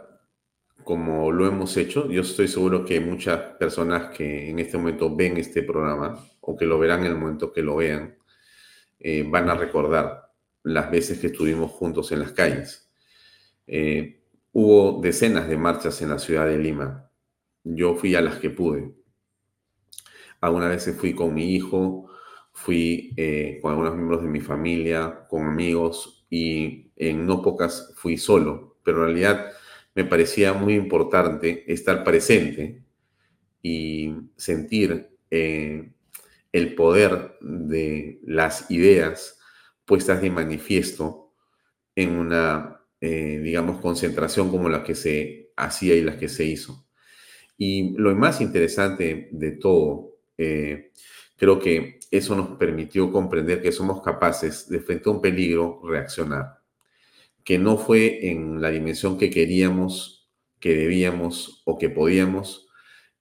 como 0.89 1.31
lo 1.31 1.47
hemos 1.47 1.77
hecho, 1.77 2.09
yo 2.11 2.23
estoy 2.23 2.49
seguro 2.49 2.83
que 2.83 2.99
muchas 2.99 3.39
personas 3.59 4.09
que 4.17 4.49
en 4.49 4.59
este 4.59 4.79
momento 4.79 5.15
ven 5.15 5.37
este 5.37 5.63
programa 5.63 6.19
o 6.41 6.57
que 6.57 6.65
lo 6.65 6.79
verán 6.79 7.01
en 7.01 7.13
el 7.13 7.19
momento 7.19 7.53
que 7.53 7.63
lo 7.63 7.77
vean, 7.77 8.17
eh, 8.99 9.23
van 9.29 9.51
a 9.51 9.55
recordar 9.55 10.28
las 10.63 10.91
veces 10.91 11.19
que 11.19 11.29
estuvimos 11.29 11.71
juntos 11.71 12.13
en 12.13 12.21
las 12.21 12.33
calles. 12.33 12.91
Eh, 13.67 14.23
hubo 14.53 15.01
decenas 15.01 15.49
de 15.49 15.57
marchas 15.57 16.01
en 16.03 16.11
la 16.11 16.19
ciudad 16.19 16.47
de 16.47 16.59
Lima. 16.59 17.11
Yo 17.65 17.95
fui 17.95 18.15
a 18.15 18.21
las 18.21 18.37
que 18.37 18.51
pude. 18.51 18.95
Algunas 20.41 20.71
veces 20.71 20.97
fui 20.97 21.15
con 21.15 21.35
mi 21.35 21.55
hijo, 21.55 22.09
fui 22.53 23.13
eh, 23.17 23.59
con 23.61 23.73
algunos 23.73 23.95
miembros 23.95 24.23
de 24.23 24.29
mi 24.29 24.41
familia, 24.41 25.27
con 25.29 25.47
amigos 25.47 26.27
y 26.31 26.91
en 26.97 27.27
no 27.27 27.43
pocas 27.43 27.93
fui 27.97 28.17
solo. 28.17 28.79
Pero 28.85 28.99
en 28.99 29.05
realidad 29.05 29.53
me 29.95 30.05
parecía 30.05 30.53
muy 30.53 30.75
importante 30.75 31.71
estar 31.73 32.05
presente 32.05 32.83
y 33.63 34.15
sentir 34.37 35.11
eh, 35.31 35.93
el 36.53 36.75
poder 36.75 37.37
de 37.41 38.21
las 38.25 38.71
ideas 38.71 39.38
puestas 39.89 40.21
de 40.21 40.31
manifiesto 40.31 41.33
en 41.97 42.11
una, 42.11 42.83
eh, 43.01 43.41
digamos, 43.43 43.81
concentración 43.81 44.51
como 44.51 44.69
la 44.69 44.85
que 44.85 44.95
se 44.95 45.51
hacía 45.57 45.95
y 45.97 46.03
la 46.03 46.19
que 46.19 46.29
se 46.29 46.45
hizo. 46.45 46.87
Y 47.57 47.97
lo 47.97 48.15
más 48.15 48.43
interesante 48.43 49.31
de 49.33 49.53
todo, 49.53 50.19
eh, 50.37 50.93
creo 51.37 51.59
que 51.59 51.99
eso 52.11 52.37
nos 52.37 52.59
permitió 52.59 53.11
comprender 53.11 53.63
que 53.63 53.73
somos 53.73 54.03
capaces 54.03 54.69
de 54.69 54.79
frente 54.81 55.09
a 55.09 55.13
un 55.13 55.23
peligro 55.23 55.81
reaccionar, 55.83 56.61
que 57.43 57.59
no 57.59 57.79
fue 57.79 58.29
en 58.29 58.61
la 58.61 58.71
dimensión 58.71 59.17
que 59.19 59.31
queríamos, 59.31 60.29
que 60.61 60.77
debíamos 60.77 61.63
o 61.65 61.79
que 61.79 61.89
podíamos, 61.89 62.69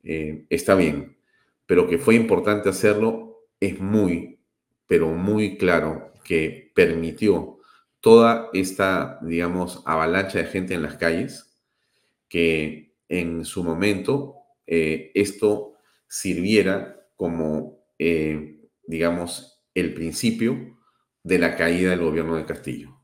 eh, 0.03 0.45
está 0.49 0.75
bien, 0.75 1.17
pero 1.65 1.87
que 1.87 1.97
fue 1.97 2.15
importante 2.15 2.67
hacerlo 2.67 3.47
es 3.59 3.79
muy, 3.79 4.39
pero 4.85 5.07
muy 5.13 5.57
claro 5.57 6.13
que 6.27 6.73
permitió 6.75 7.59
toda 8.01 8.49
esta, 8.51 9.17
digamos, 9.21 9.81
avalancha 9.85 10.39
de 10.39 10.45
gente 10.45 10.73
en 10.73 10.83
las 10.83 10.97
calles, 10.97 11.57
que 12.27 12.97
en 13.07 13.45
su 13.45 13.63
momento 13.63 14.35
eh, 14.67 15.11
esto 15.15 15.75
sirviera 16.09 17.07
como, 17.15 17.79
eh, 17.97 18.59
digamos, 18.85 19.63
el 19.73 19.93
principio 19.93 20.77
de 21.23 21.39
la 21.39 21.55
caída 21.55 21.91
del 21.91 22.01
gobierno 22.01 22.35
de 22.35 22.45
Castillo. 22.45 23.01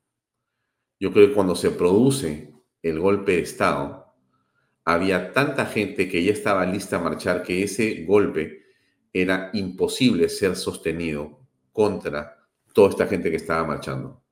Yo 0.99 1.13
creo 1.13 1.29
que 1.29 1.33
cuando 1.33 1.55
se 1.55 1.71
produce 1.71 2.53
el 2.81 2.99
golpe 2.99 3.37
de 3.37 3.41
Estado, 3.41 4.13
había 4.83 5.31
tanta 5.31 5.65
gente 5.65 6.09
que 6.09 6.21
ya 6.21 6.33
estaba 6.33 6.65
lista 6.65 6.97
a 6.97 7.01
marchar 7.01 7.41
que 7.43 7.63
ese 7.63 8.03
golpe 8.03 8.63
era 9.13 9.49
imposible 9.53 10.27
ser 10.27 10.57
sostenido 10.57 11.39
contra 11.71 12.42
toda 12.73 12.89
esta 12.89 13.07
gente 13.07 13.29
que 13.29 13.37
estaba 13.37 13.65
marchando. 13.65 14.23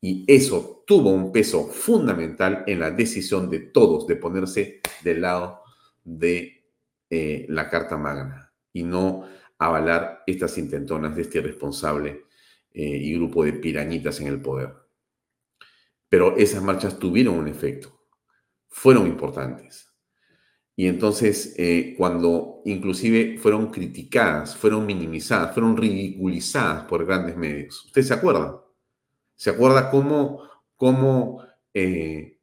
Y 0.00 0.24
eso 0.28 0.84
tuvo 0.86 1.10
un 1.10 1.32
peso 1.32 1.66
fundamental 1.66 2.62
en 2.66 2.80
la 2.80 2.90
decisión 2.90 3.50
de 3.50 3.60
todos 3.60 4.06
de 4.06 4.16
ponerse 4.16 4.80
del 5.02 5.22
lado 5.22 5.62
de 6.04 6.64
eh, 7.10 7.46
la 7.48 7.68
Carta 7.68 7.96
Magna 7.96 8.52
y 8.72 8.84
no 8.84 9.24
avalar 9.58 10.22
estas 10.26 10.56
intentonas 10.58 11.16
de 11.16 11.22
este 11.22 11.38
irresponsable 11.38 12.26
eh, 12.72 12.82
y 12.82 13.14
grupo 13.14 13.44
de 13.44 13.54
pirañitas 13.54 14.20
en 14.20 14.28
el 14.28 14.40
poder. 14.40 14.72
Pero 16.08 16.36
esas 16.36 16.62
marchas 16.62 16.98
tuvieron 16.98 17.34
un 17.34 17.48
efecto, 17.48 18.06
fueron 18.68 19.06
importantes. 19.06 19.87
Y 20.78 20.86
entonces, 20.86 21.56
eh, 21.58 21.96
cuando 21.98 22.62
inclusive 22.64 23.36
fueron 23.36 23.72
criticadas, 23.72 24.56
fueron 24.56 24.86
minimizadas, 24.86 25.52
fueron 25.52 25.76
ridiculizadas 25.76 26.84
por 26.84 27.04
grandes 27.04 27.36
medios. 27.36 27.86
¿Usted 27.86 28.02
se 28.02 28.14
acuerda? 28.14 28.62
¿Se 29.34 29.50
acuerda 29.50 29.90
cómo, 29.90 30.40
cómo 30.76 31.42
eh, 31.74 32.38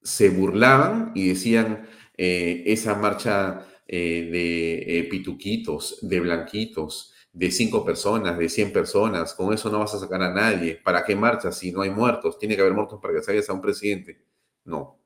se 0.00 0.28
burlaban 0.28 1.10
y 1.16 1.30
decían 1.30 1.88
eh, 2.16 2.62
esa 2.66 2.94
marcha 2.94 3.66
de 3.88 5.08
pituquitos, 5.10 5.98
de 6.02 6.20
blanquitos, 6.20 7.12
de 7.32 7.50
cinco 7.50 7.84
personas, 7.84 8.38
de 8.38 8.48
cien 8.48 8.72
personas, 8.72 9.34
con 9.34 9.52
eso 9.52 9.68
no 9.70 9.80
vas 9.80 9.92
a 9.94 9.98
sacar 9.98 10.22
a 10.22 10.32
nadie. 10.32 10.76
¿Para 10.76 11.04
qué 11.04 11.16
marcha 11.16 11.50
si 11.50 11.72
no 11.72 11.82
hay 11.82 11.90
muertos? 11.90 12.38
Tiene 12.38 12.54
que 12.54 12.60
haber 12.60 12.74
muertos 12.74 13.00
para 13.02 13.14
que 13.14 13.22
salgas 13.22 13.50
a 13.50 13.54
un 13.54 13.60
presidente. 13.60 14.22
No, 14.64 14.99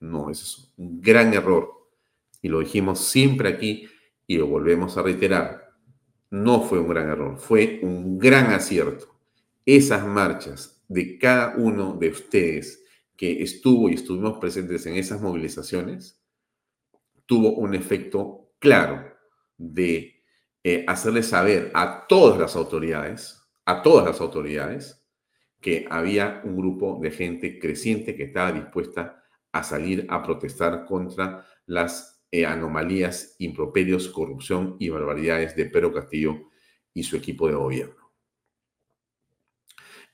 no, 0.00 0.30
eso 0.30 0.44
es 0.44 0.72
un 0.76 1.00
gran 1.00 1.34
error. 1.34 1.88
Y 2.40 2.48
lo 2.48 2.60
dijimos 2.60 3.00
siempre 3.00 3.48
aquí 3.48 3.88
y 4.26 4.36
lo 4.36 4.46
volvemos 4.46 4.96
a 4.96 5.02
reiterar. 5.02 5.74
No 6.30 6.62
fue 6.62 6.78
un 6.78 6.88
gran 6.88 7.08
error, 7.08 7.38
fue 7.38 7.80
un 7.82 8.18
gran 8.18 8.52
acierto. 8.52 9.18
Esas 9.64 10.06
marchas 10.06 10.82
de 10.88 11.18
cada 11.18 11.56
uno 11.56 11.94
de 11.94 12.10
ustedes 12.10 12.84
que 13.16 13.42
estuvo 13.42 13.88
y 13.88 13.94
estuvimos 13.94 14.38
presentes 14.38 14.86
en 14.86 14.94
esas 14.94 15.20
movilizaciones, 15.20 16.22
tuvo 17.26 17.52
un 17.54 17.74
efecto 17.74 18.52
claro 18.58 19.12
de 19.56 20.22
eh, 20.62 20.84
hacerle 20.86 21.22
saber 21.22 21.70
a 21.74 22.06
todas 22.06 22.38
las 22.38 22.54
autoridades, 22.54 23.42
a 23.64 23.82
todas 23.82 24.06
las 24.06 24.20
autoridades, 24.20 25.04
que 25.60 25.84
había 25.90 26.40
un 26.44 26.56
grupo 26.56 26.98
de 27.02 27.10
gente 27.10 27.58
creciente 27.58 28.14
que 28.14 28.24
estaba 28.24 28.52
dispuesta 28.52 29.17
a 29.52 29.62
salir 29.62 30.06
a 30.08 30.22
protestar 30.22 30.84
contra 30.84 31.46
las 31.66 32.22
eh, 32.30 32.44
anomalías, 32.44 33.36
improperios, 33.38 34.08
corrupción 34.08 34.76
y 34.78 34.90
barbaridades 34.90 35.56
de 35.56 35.66
Pedro 35.66 35.92
Castillo 35.92 36.50
y 36.92 37.02
su 37.02 37.16
equipo 37.16 37.48
de 37.48 37.54
gobierno. 37.54 38.12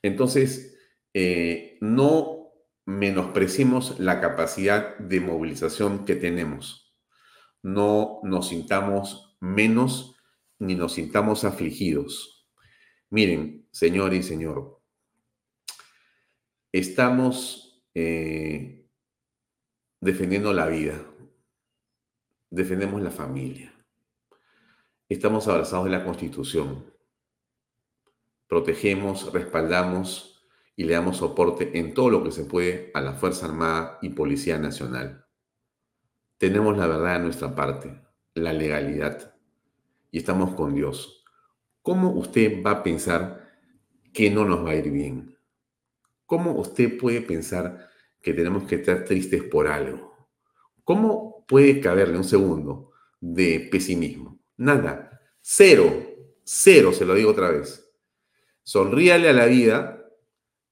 Entonces, 0.01 0.77
eh, 1.13 1.77
no 1.81 2.51
menosprecimos 2.85 3.99
la 3.99 4.21
capacidad 4.21 4.97
de 4.97 5.19
movilización 5.19 6.05
que 6.05 6.15
tenemos. 6.15 6.95
No 7.63 8.19
nos 8.23 8.49
sintamos 8.49 9.35
menos 9.39 10.15
ni 10.59 10.75
nos 10.75 10.93
sintamos 10.93 11.43
afligidos. 11.43 12.47
Miren, 13.09 13.67
señor 13.71 14.13
y 14.13 14.23
señor, 14.23 14.81
estamos 16.71 17.83
eh, 17.93 18.84
defendiendo 20.05 20.53
la 20.53 20.67
vida, 20.67 21.03
defendemos 22.51 23.01
la 23.01 23.09
familia, 23.09 23.73
estamos 25.09 25.47
abrazados 25.47 25.85
de 25.85 25.91
la 25.91 26.05
Constitución, 26.05 26.93
protegemos, 28.47 29.33
respaldamos 29.33 30.45
y 30.75 30.83
le 30.83 30.93
damos 30.93 31.17
soporte 31.17 31.79
en 31.79 31.95
todo 31.95 32.11
lo 32.11 32.23
que 32.23 32.31
se 32.31 32.45
puede 32.45 32.91
a 32.93 33.01
la 33.01 33.13
Fuerza 33.13 33.47
Armada 33.47 33.97
y 34.03 34.09
Policía 34.09 34.59
Nacional. 34.59 35.25
Tenemos 36.37 36.77
la 36.77 36.85
verdad 36.85 37.17
de 37.17 37.23
nuestra 37.23 37.55
parte, 37.55 37.99
la 38.35 38.53
legalidad, 38.53 39.33
y 40.11 40.19
estamos 40.19 40.53
con 40.53 40.75
Dios. 40.75 41.25
¿Cómo 41.81 42.11
usted 42.11 42.61
va 42.63 42.71
a 42.71 42.83
pensar 42.83 43.57
que 44.13 44.29
no 44.29 44.45
nos 44.45 44.63
va 44.63 44.69
a 44.69 44.75
ir 44.75 44.91
bien? 44.91 45.35
¿Cómo 46.27 46.51
usted 46.51 46.95
puede 46.95 47.21
pensar 47.21 47.89
que 48.25 48.33
tenemos 48.33 48.63
que 48.63 48.77
estar 48.77 49.03
tristes 49.03 49.43
por 49.43 49.67
algo. 49.67 50.15
¿Cómo 50.83 51.45
puede 51.47 51.79
caberle 51.79 52.17
un 52.17 52.23
segundo 52.23 52.91
de 53.21 53.67
pesimismo? 53.71 54.39
Nada. 54.57 55.21
Cero. 55.41 55.93
Cero, 56.43 56.91
se 56.91 57.05
lo 57.05 57.13
digo 57.13 57.29
otra 57.29 57.51
vez. 57.51 57.87
Sonríale 58.63 59.29
a 59.29 59.33
la 59.33 59.45
vida, 59.45 60.09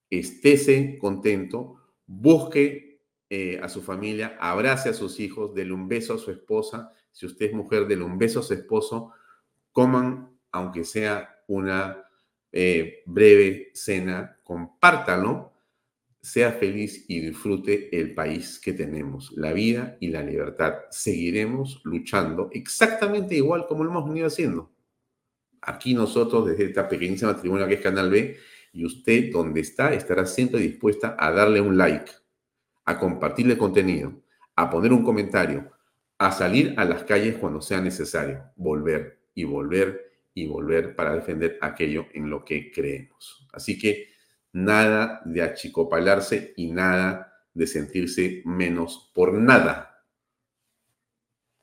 estése 0.09 0.97
contento, 0.97 1.75
busque 2.07 3.03
eh, 3.29 3.59
a 3.61 3.69
su 3.69 3.83
familia, 3.83 4.35
abrace 4.39 4.89
a 4.89 4.93
sus 4.93 5.19
hijos, 5.19 5.53
dele 5.53 5.73
un 5.73 5.87
beso 5.87 6.15
a 6.15 6.17
su 6.17 6.31
esposa. 6.31 6.91
Si 7.11 7.27
usted 7.27 7.45
es 7.45 7.53
mujer, 7.53 7.85
dele 7.85 8.03
un 8.03 8.17
beso 8.17 8.39
a 8.39 8.43
su 8.43 8.55
esposo. 8.55 9.11
Coman, 9.71 10.39
aunque 10.51 10.83
sea 10.85 11.43
una 11.47 12.03
eh, 12.51 13.03
breve 13.05 13.69
cena, 13.75 14.39
compártalo 14.43 15.52
sea 16.23 16.53
feliz 16.53 17.03
y 17.09 17.19
disfrute 17.19 17.89
el 17.99 18.13
país 18.13 18.57
que 18.57 18.71
tenemos, 18.71 19.33
la 19.33 19.51
vida 19.51 19.97
y 19.99 20.07
la 20.07 20.23
libertad. 20.23 20.75
Seguiremos 20.89 21.81
luchando 21.83 22.49
exactamente 22.53 23.35
igual 23.35 23.67
como 23.67 23.83
lo 23.83 23.91
hemos 23.91 24.07
venido 24.07 24.27
haciendo. 24.27 24.71
Aquí 25.61 25.93
nosotros, 25.93 26.47
desde 26.47 26.65
esta 26.65 26.87
pequeñísima 26.87 27.35
tribuna 27.35 27.67
que 27.67 27.73
es 27.73 27.81
Canal 27.81 28.09
B, 28.09 28.37
y 28.71 28.85
usted 28.85 29.33
donde 29.33 29.59
está, 29.59 29.93
estará 29.93 30.25
siempre 30.25 30.61
dispuesta 30.61 31.17
a 31.19 31.29
darle 31.29 31.59
un 31.59 31.77
like, 31.77 32.11
a 32.85 32.97
compartirle 32.97 33.57
contenido, 33.57 34.23
a 34.55 34.69
poner 34.69 34.93
un 34.93 35.03
comentario, 35.03 35.73
a 36.17 36.31
salir 36.31 36.73
a 36.77 36.85
las 36.85 37.03
calles 37.03 37.35
cuando 37.35 37.61
sea 37.61 37.81
necesario, 37.81 38.45
volver 38.55 39.19
y 39.35 39.43
volver 39.43 40.13
y 40.33 40.47
volver 40.47 40.95
para 40.95 41.15
defender 41.15 41.57
aquello 41.59 42.07
en 42.13 42.29
lo 42.29 42.45
que 42.45 42.71
creemos. 42.71 43.45
Así 43.51 43.77
que 43.77 44.12
nada 44.53 45.21
de 45.25 45.41
achicopalarse 45.41 46.53
y 46.55 46.71
nada 46.71 47.47
de 47.53 47.67
sentirse 47.67 48.41
menos 48.45 49.11
por 49.13 49.33
nada. 49.33 50.05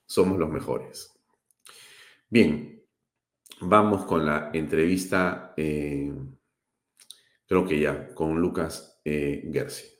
Somos 0.07 0.39
los 0.39 0.51
mejores. 0.51 1.13
Bien, 2.29 2.85
vamos 3.61 4.05
con 4.05 4.27
la 4.27 4.51
entrevista, 4.53 5.55
eh, 5.57 6.13
creo 7.47 7.67
que 7.67 7.81
ya, 7.81 8.15
con 8.15 8.41
Lucas 8.41 9.01
eh, 9.05 9.49
Gersi. 9.53 10.00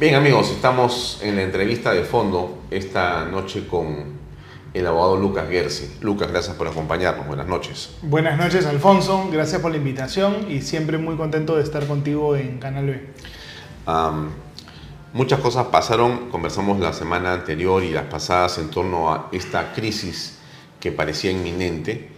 Bien 0.00 0.14
amigos, 0.14 0.50
estamos 0.50 1.20
en 1.22 1.36
la 1.36 1.42
entrevista 1.42 1.92
de 1.92 2.04
fondo 2.04 2.62
esta 2.70 3.26
noche 3.26 3.66
con 3.66 4.18
el 4.72 4.86
abogado 4.86 5.18
Lucas 5.18 5.46
Gersi. 5.50 5.98
Lucas, 6.00 6.30
gracias 6.30 6.56
por 6.56 6.68
acompañarnos. 6.68 7.26
Buenas 7.26 7.46
noches. 7.46 7.90
Buenas 8.00 8.38
noches, 8.38 8.64
Alfonso. 8.64 9.28
Gracias 9.30 9.60
por 9.60 9.72
la 9.72 9.76
invitación 9.76 10.50
y 10.50 10.62
siempre 10.62 10.96
muy 10.96 11.16
contento 11.16 11.54
de 11.58 11.64
estar 11.64 11.86
contigo 11.86 12.34
en 12.34 12.58
Canal 12.58 12.86
B. 12.86 13.02
muchas 15.12 15.38
cosas 15.40 15.66
pasaron, 15.66 16.30
conversamos 16.30 16.80
la 16.80 16.94
semana 16.94 17.34
anterior 17.34 17.84
y 17.84 17.90
las 17.90 18.04
pasadas 18.04 18.56
en 18.56 18.70
torno 18.70 19.12
a 19.12 19.28
esta 19.32 19.74
crisis 19.74 20.38
que 20.80 20.92
parecía 20.92 21.30
inminente 21.30 22.08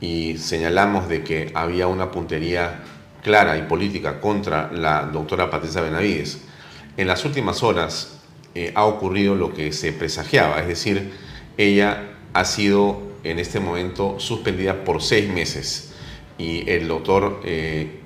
y 0.00 0.38
señalamos 0.38 1.06
de 1.06 1.22
que 1.22 1.52
había 1.54 1.86
una 1.86 2.10
puntería 2.10 2.82
clara 3.22 3.58
y 3.58 3.62
política 3.64 4.22
contra 4.22 4.72
la 4.72 5.02
doctora 5.02 5.50
Patricia 5.50 5.82
Benavides 5.82 6.46
en 6.96 7.06
las 7.06 7.24
últimas 7.24 7.62
horas 7.62 8.18
eh, 8.54 8.72
ha 8.74 8.84
ocurrido 8.84 9.34
lo 9.34 9.52
que 9.52 9.72
se 9.72 9.92
presagiaba, 9.92 10.60
es 10.60 10.68
decir, 10.68 11.12
ella 11.58 12.16
ha 12.32 12.44
sido 12.44 13.00
en 13.24 13.38
este 13.38 13.60
momento 13.60 14.18
suspendida 14.18 14.84
por 14.84 15.02
seis 15.02 15.28
meses 15.28 15.92
y 16.38 16.68
el 16.70 16.88
doctor 16.88 17.40
eh, 17.44 18.00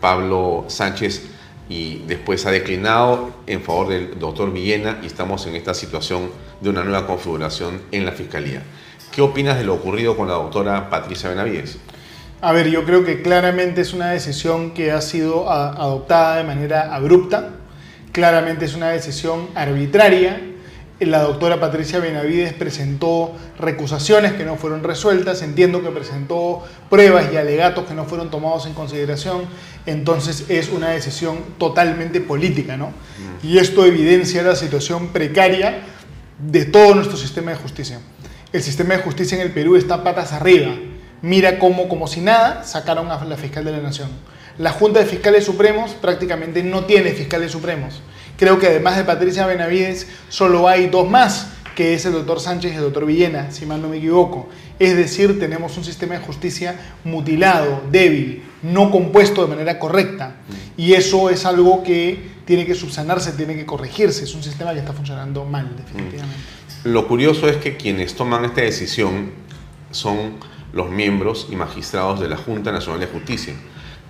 Pablo 0.00 0.64
Sánchez 0.68 1.22
y 1.68 1.98
después 2.06 2.46
ha 2.46 2.50
declinado 2.50 3.30
en 3.46 3.60
favor 3.60 3.88
del 3.88 4.18
doctor 4.18 4.52
Villena 4.52 5.00
y 5.02 5.06
estamos 5.06 5.46
en 5.46 5.56
esta 5.56 5.74
situación 5.74 6.30
de 6.60 6.70
una 6.70 6.84
nueva 6.84 7.06
configuración 7.06 7.82
en 7.90 8.06
la 8.06 8.12
Fiscalía. 8.12 8.62
¿Qué 9.12 9.22
opinas 9.22 9.58
de 9.58 9.64
lo 9.64 9.74
ocurrido 9.74 10.16
con 10.16 10.28
la 10.28 10.34
doctora 10.34 10.90
Patricia 10.90 11.28
Benavides? 11.28 11.78
A 12.40 12.52
ver, 12.52 12.68
yo 12.68 12.84
creo 12.84 13.04
que 13.04 13.22
claramente 13.22 13.80
es 13.80 13.94
una 13.94 14.10
decisión 14.10 14.72
que 14.72 14.92
ha 14.92 15.00
sido 15.00 15.50
adoptada 15.50 16.36
de 16.36 16.44
manera 16.44 16.94
abrupta, 16.94 17.50
Claramente 18.16 18.64
es 18.64 18.72
una 18.72 18.88
decisión 18.88 19.50
arbitraria. 19.54 20.40
La 21.00 21.20
doctora 21.20 21.60
Patricia 21.60 21.98
Benavides 21.98 22.54
presentó 22.54 23.36
recusaciones 23.58 24.32
que 24.32 24.46
no 24.46 24.56
fueron 24.56 24.82
resueltas, 24.82 25.42
entiendo 25.42 25.82
que 25.82 25.90
presentó 25.90 26.64
pruebas 26.88 27.26
y 27.30 27.36
alegatos 27.36 27.84
que 27.84 27.92
no 27.92 28.06
fueron 28.06 28.30
tomados 28.30 28.64
en 28.64 28.72
consideración, 28.72 29.42
entonces 29.84 30.46
es 30.48 30.70
una 30.70 30.92
decisión 30.92 31.40
totalmente 31.58 32.22
política, 32.22 32.78
¿no? 32.78 32.86
Mm. 32.86 33.46
Y 33.46 33.58
esto 33.58 33.84
evidencia 33.84 34.42
la 34.42 34.56
situación 34.56 35.08
precaria 35.08 35.82
de 36.38 36.64
todo 36.64 36.94
nuestro 36.94 37.18
sistema 37.18 37.50
de 37.50 37.58
justicia. 37.58 38.00
El 38.50 38.62
sistema 38.62 38.96
de 38.96 39.02
justicia 39.02 39.34
en 39.34 39.42
el 39.42 39.52
Perú 39.52 39.76
está 39.76 40.02
patas 40.02 40.32
arriba. 40.32 40.74
Mira 41.20 41.58
cómo, 41.58 41.86
como 41.86 42.06
si 42.06 42.22
nada, 42.22 42.64
sacaron 42.64 43.10
a 43.10 43.22
la 43.26 43.36
fiscal 43.36 43.62
de 43.62 43.72
la 43.72 43.80
Nación 43.80 44.08
la 44.58 44.70
Junta 44.70 45.00
de 45.00 45.06
Fiscales 45.06 45.44
Supremos 45.44 45.92
prácticamente 45.92 46.62
no 46.62 46.84
tiene 46.84 47.10
fiscales 47.10 47.52
supremos. 47.52 48.00
Creo 48.38 48.58
que 48.58 48.66
además 48.66 48.96
de 48.96 49.04
Patricia 49.04 49.46
Benavides, 49.46 50.06
solo 50.28 50.68
hay 50.68 50.88
dos 50.88 51.08
más, 51.08 51.48
que 51.74 51.94
es 51.94 52.06
el 52.06 52.12
doctor 52.12 52.40
Sánchez 52.40 52.72
y 52.72 52.76
el 52.76 52.82
doctor 52.82 53.04
Villena, 53.04 53.50
si 53.50 53.66
mal 53.66 53.82
no 53.82 53.88
me 53.88 53.98
equivoco. 53.98 54.48
Es 54.78 54.96
decir, 54.96 55.38
tenemos 55.38 55.76
un 55.76 55.84
sistema 55.84 56.14
de 56.14 56.20
justicia 56.20 56.74
mutilado, 57.04 57.82
débil, 57.90 58.42
no 58.62 58.90
compuesto 58.90 59.42
de 59.42 59.48
manera 59.48 59.78
correcta. 59.78 60.36
Y 60.76 60.94
eso 60.94 61.30
es 61.30 61.44
algo 61.44 61.82
que 61.82 62.36
tiene 62.46 62.64
que 62.64 62.74
subsanarse, 62.74 63.32
tiene 63.32 63.56
que 63.56 63.66
corregirse. 63.66 64.24
Es 64.24 64.34
un 64.34 64.42
sistema 64.42 64.72
que 64.72 64.78
está 64.78 64.92
funcionando 64.92 65.44
mal, 65.44 65.74
definitivamente. 65.76 66.36
Lo 66.84 67.08
curioso 67.08 67.48
es 67.48 67.56
que 67.56 67.76
quienes 67.76 68.14
toman 68.14 68.44
esta 68.44 68.62
decisión 68.62 69.32
son 69.90 70.34
los 70.72 70.90
miembros 70.90 71.48
y 71.50 71.56
magistrados 71.56 72.20
de 72.20 72.28
la 72.28 72.36
Junta 72.36 72.70
Nacional 72.70 73.00
de 73.00 73.06
Justicia, 73.06 73.54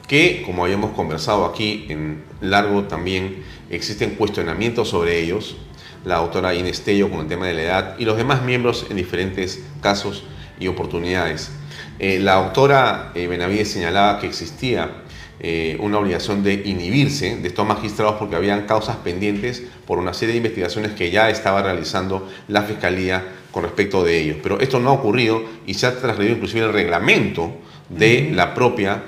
que, 0.07 0.43
como 0.45 0.65
habíamos 0.65 0.93
conversado 0.93 1.45
aquí 1.45 1.87
en 1.89 2.23
largo 2.41 2.85
también, 2.85 3.43
existen 3.71 4.11
cuestionamientos 4.11 4.89
sobre 4.89 5.21
ellos, 5.21 5.57
la 6.05 6.17
doctora 6.17 6.55
Inés 6.55 6.83
Tello 6.83 7.11
con 7.11 7.21
el 7.21 7.27
tema 7.27 7.47
de 7.47 7.55
la 7.55 7.63
edad 7.63 7.99
y 7.99 8.05
los 8.05 8.17
demás 8.17 8.43
miembros 8.43 8.87
en 8.91 8.97
diferentes 8.97 9.65
casos 9.81 10.25
y 10.61 10.69
oportunidades. 10.69 11.51
Eh, 11.99 12.19
la 12.21 12.35
doctora 12.35 13.11
eh, 13.15 13.27
Benavides 13.27 13.71
señalaba 13.71 14.21
que 14.21 14.27
existía 14.27 15.03
eh, 15.41 15.77
una 15.81 15.99
obligación 15.99 16.43
de 16.43 16.55
inhibirse 16.65 17.37
de 17.37 17.49
estos 17.49 17.67
magistrados 17.67 18.17
porque 18.19 18.37
habían 18.37 18.67
causas 18.67 18.97
pendientes 18.97 19.63
por 19.87 19.99
una 19.99 20.15
serie 20.15 20.33
de 20.33 20.39
investigaciones 20.39 20.93
que 20.93 21.11
ya 21.11 21.29
estaba 21.29 21.63
realizando 21.63 22.29
la 22.49 22.63
Fiscalía 22.63 23.25
con 23.51 23.65
respecto 23.65 24.05
de 24.05 24.19
ellos. 24.19 24.37
Pero 24.43 24.61
esto 24.61 24.79
no 24.79 24.91
ha 24.91 24.93
ocurrido 24.93 25.43
y 25.67 25.75
se 25.75 25.87
ha 25.87 25.99
trasladado 25.99 26.31
inclusive 26.31 26.67
el 26.67 26.73
reglamento 26.73 27.53
de 27.89 28.31
la 28.33 28.55
propia 28.55 29.03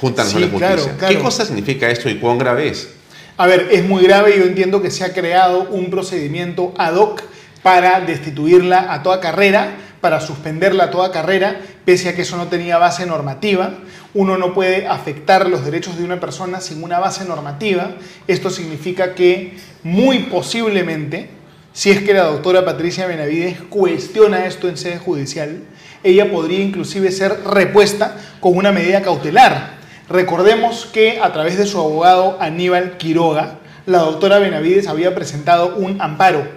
Junta 0.00 0.24
Nacional 0.24 0.50
de 0.50 0.58
Justicia. 0.58 1.08
¿Qué 1.08 1.18
cosa 1.18 1.44
significa 1.44 1.90
esto 1.90 2.08
y 2.08 2.16
cuán 2.16 2.38
grave 2.38 2.68
es? 2.68 2.88
A 3.36 3.46
ver, 3.46 3.68
es 3.70 3.84
muy 3.84 4.02
grave. 4.02 4.34
Yo 4.38 4.44
entiendo 4.44 4.80
que 4.80 4.90
se 4.90 5.04
ha 5.04 5.12
creado 5.12 5.68
un 5.70 5.90
procedimiento 5.90 6.72
ad 6.78 6.94
hoc 6.94 7.22
para 7.62 8.00
destituirla 8.00 8.94
a 8.94 9.02
toda 9.02 9.20
carrera, 9.20 9.76
para 10.00 10.20
suspenderla 10.20 10.84
a 10.84 10.90
toda 10.90 11.12
carrera, 11.12 11.60
pese 11.84 12.08
a 12.08 12.16
que 12.16 12.22
eso 12.22 12.38
no 12.38 12.48
tenía 12.48 12.78
base 12.78 13.04
normativa. 13.04 13.74
Uno 14.14 14.38
no 14.38 14.54
puede 14.54 14.86
afectar 14.86 15.46
los 15.48 15.64
derechos 15.66 15.98
de 15.98 16.04
una 16.04 16.18
persona 16.18 16.60
sin 16.60 16.82
una 16.82 16.98
base 16.98 17.26
normativa. 17.26 17.92
Esto 18.26 18.48
significa 18.48 19.14
que 19.14 19.58
muy 19.82 20.20
posiblemente, 20.20 21.28
si 21.74 21.90
es 21.90 22.00
que 22.00 22.14
la 22.14 22.24
doctora 22.24 22.64
Patricia 22.64 23.06
Benavides 23.06 23.58
cuestiona 23.68 24.46
esto 24.46 24.66
en 24.66 24.78
sede 24.78 24.98
judicial, 24.98 25.60
ella 26.02 26.30
podría 26.30 26.60
inclusive 26.60 27.12
ser 27.12 27.44
repuesta 27.44 28.16
con 28.40 28.56
una 28.56 28.72
medida 28.72 29.02
cautelar 29.02 29.79
Recordemos 30.10 30.86
que 30.86 31.20
a 31.20 31.32
través 31.32 31.56
de 31.56 31.66
su 31.66 31.78
abogado 31.78 32.36
Aníbal 32.40 32.96
Quiroga, 32.96 33.60
la 33.86 33.98
doctora 33.98 34.40
Benavides 34.40 34.88
había 34.88 35.14
presentado 35.14 35.76
un 35.76 36.02
amparo 36.02 36.48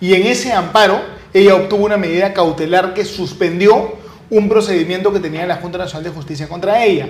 y 0.00 0.14
en 0.14 0.26
ese 0.26 0.54
amparo 0.54 1.02
ella 1.34 1.54
obtuvo 1.54 1.84
una 1.84 1.98
medida 1.98 2.32
cautelar 2.32 2.94
que 2.94 3.04
suspendió 3.04 3.98
un 4.30 4.48
procedimiento 4.48 5.12
que 5.12 5.20
tenía 5.20 5.46
la 5.46 5.56
Junta 5.56 5.76
Nacional 5.76 6.04
de 6.04 6.16
Justicia 6.16 6.48
contra 6.48 6.82
ella. 6.82 7.06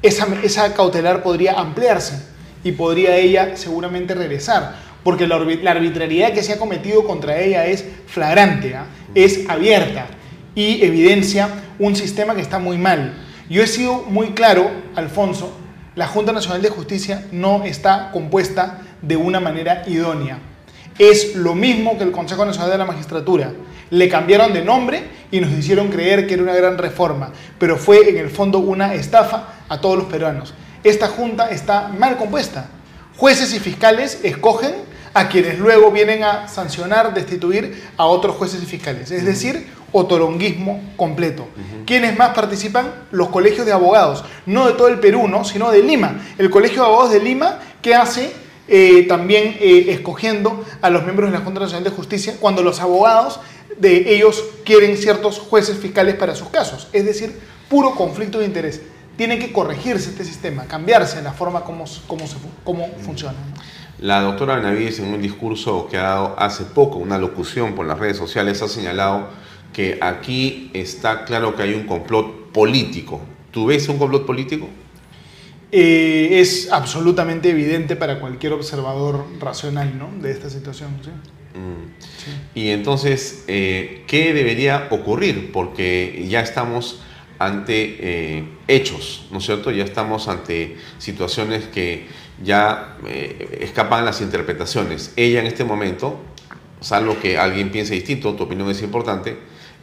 Esa, 0.00 0.72
cautelar 0.72 1.22
podría 1.22 1.60
ampliarse 1.60 2.24
y 2.64 2.72
podría 2.72 3.14
ella 3.18 3.54
seguramente 3.54 4.14
regresar, 4.14 4.76
porque 5.04 5.26
la, 5.26 5.36
arbitrariedad 5.36 6.32
que 6.32 6.42
se 6.42 6.54
ha 6.54 6.58
cometido 6.58 7.04
contra 7.04 7.38
ella 7.38 7.66
es 7.66 7.84
flagrante, 8.06 8.76
¿ah? 8.76 8.86
es 9.14 9.46
abierta 9.50 10.06
y 10.54 10.82
evidencia 10.82 11.50
un 11.78 11.94
sistema 11.96 12.34
que 12.34 12.40
está 12.40 12.58
muy 12.58 12.78
mal. 12.78 13.27
Yo 13.48 13.62
he 13.62 13.66
sido 13.66 14.02
muy 14.02 14.32
claro, 14.32 14.70
Alfonso, 14.94 15.50
la 15.94 16.06
Junta 16.06 16.32
Nacional 16.32 16.60
de 16.60 16.68
Justicia 16.68 17.26
no 17.32 17.64
está 17.64 18.10
compuesta 18.12 18.82
de 19.00 19.16
una 19.16 19.40
manera 19.40 19.84
idónea. 19.86 20.38
Es 20.98 21.34
lo 21.34 21.54
mismo 21.54 21.96
que 21.96 22.04
el 22.04 22.12
Consejo 22.12 22.44
Nacional 22.44 22.70
de 22.70 22.78
la 22.78 22.84
Magistratura. 22.84 23.52
Le 23.90 24.08
cambiaron 24.10 24.52
de 24.52 24.62
nombre 24.62 25.02
y 25.30 25.40
nos 25.40 25.50
hicieron 25.52 25.88
creer 25.88 26.26
que 26.26 26.34
era 26.34 26.42
una 26.42 26.54
gran 26.54 26.76
reforma, 26.76 27.32
pero 27.58 27.78
fue 27.78 28.10
en 28.10 28.18
el 28.18 28.28
fondo 28.28 28.58
una 28.58 28.92
estafa 28.92 29.54
a 29.66 29.80
todos 29.80 29.96
los 29.96 30.06
peruanos. 30.08 30.52
Esta 30.84 31.08
Junta 31.08 31.48
está 31.48 31.88
mal 31.88 32.18
compuesta. 32.18 32.68
Jueces 33.16 33.54
y 33.54 33.60
fiscales 33.60 34.20
escogen 34.24 34.74
a 35.14 35.28
quienes 35.28 35.58
luego 35.58 35.90
vienen 35.90 36.22
a 36.22 36.48
sancionar, 36.48 37.14
destituir 37.14 37.82
a 37.96 38.04
otros 38.04 38.36
jueces 38.36 38.62
y 38.62 38.66
fiscales. 38.66 39.10
Es 39.10 39.24
decir, 39.24 39.66
otoronguismo 39.92 40.82
completo. 40.96 41.46
¿Quiénes 41.86 42.16
más 42.18 42.34
participan? 42.34 42.92
Los 43.10 43.28
colegios 43.28 43.66
de 43.66 43.72
abogados, 43.72 44.24
no 44.46 44.66
de 44.66 44.74
todo 44.74 44.88
el 44.88 45.00
Perú, 45.00 45.28
¿no? 45.28 45.44
sino 45.44 45.70
de 45.70 45.82
Lima. 45.82 46.20
El 46.36 46.50
Colegio 46.50 46.82
de 46.82 46.88
Abogados 46.88 47.12
de 47.12 47.20
Lima 47.20 47.58
que 47.80 47.94
hace 47.94 48.32
eh, 48.68 49.06
también 49.08 49.56
eh, 49.60 49.86
escogiendo 49.88 50.64
a 50.82 50.90
los 50.90 51.04
miembros 51.04 51.30
de 51.30 51.38
la 51.38 51.44
Junta 51.44 51.60
Nacional 51.60 51.84
de 51.84 51.90
Justicia 51.90 52.36
cuando 52.38 52.62
los 52.62 52.80
abogados 52.80 53.40
de 53.78 54.14
ellos 54.14 54.44
quieren 54.64 54.96
ciertos 54.96 55.38
jueces 55.38 55.78
fiscales 55.78 56.16
para 56.16 56.34
sus 56.34 56.48
casos. 56.48 56.88
Es 56.92 57.04
decir, 57.04 57.34
puro 57.68 57.94
conflicto 57.94 58.38
de 58.38 58.46
interés. 58.46 58.82
Tiene 59.16 59.38
que 59.38 59.52
corregirse 59.52 60.10
este 60.10 60.24
sistema, 60.24 60.64
cambiarse 60.64 61.22
la 61.22 61.32
forma 61.32 61.62
como, 61.62 61.84
como, 62.06 62.26
se, 62.26 62.36
cómo 62.62 62.88
funciona. 63.04 63.36
La 64.00 64.20
doctora 64.20 64.56
Benavides 64.56 65.00
en 65.00 65.12
un 65.12 65.20
discurso 65.20 65.88
que 65.90 65.96
ha 65.96 66.02
dado 66.02 66.34
hace 66.38 66.64
poco, 66.64 66.98
una 66.98 67.18
locución 67.18 67.74
por 67.74 67.84
las 67.86 67.98
redes 67.98 68.16
sociales, 68.16 68.62
ha 68.62 68.68
señalado 68.68 69.28
que 69.78 69.96
aquí 70.00 70.72
está 70.74 71.24
claro 71.24 71.54
que 71.54 71.62
hay 71.62 71.72
un 71.72 71.84
complot 71.84 72.50
político. 72.50 73.20
¿Tú 73.52 73.66
ves 73.66 73.88
un 73.88 73.96
complot 73.96 74.26
político? 74.26 74.68
Eh, 75.70 76.40
es 76.40 76.72
absolutamente 76.72 77.50
evidente 77.50 77.94
para 77.94 78.18
cualquier 78.18 78.54
observador 78.54 79.24
racional 79.38 79.96
¿no? 79.96 80.10
de 80.20 80.32
esta 80.32 80.50
situación. 80.50 80.90
Mm. 81.54 82.58
Y 82.58 82.70
entonces, 82.70 83.44
eh, 83.46 84.02
¿qué 84.08 84.34
debería 84.34 84.88
ocurrir? 84.90 85.52
Porque 85.52 86.26
ya 86.28 86.40
estamos 86.40 87.00
ante 87.38 87.98
eh, 88.00 88.48
hechos, 88.66 89.28
¿no 89.30 89.38
es 89.38 89.44
cierto? 89.44 89.70
Ya 89.70 89.84
estamos 89.84 90.26
ante 90.26 90.76
situaciones 90.98 91.66
que 91.66 92.08
ya 92.42 92.96
escapan 93.60 94.04
las 94.04 94.22
interpretaciones. 94.22 95.12
Ella 95.14 95.38
en 95.38 95.46
este 95.46 95.62
momento, 95.62 96.18
salvo 96.80 97.20
que 97.20 97.38
alguien 97.38 97.70
piense 97.70 97.94
distinto, 97.94 98.34
tu 98.34 98.42
opinión 98.42 98.68
es 98.70 98.82
importante, 98.82 99.36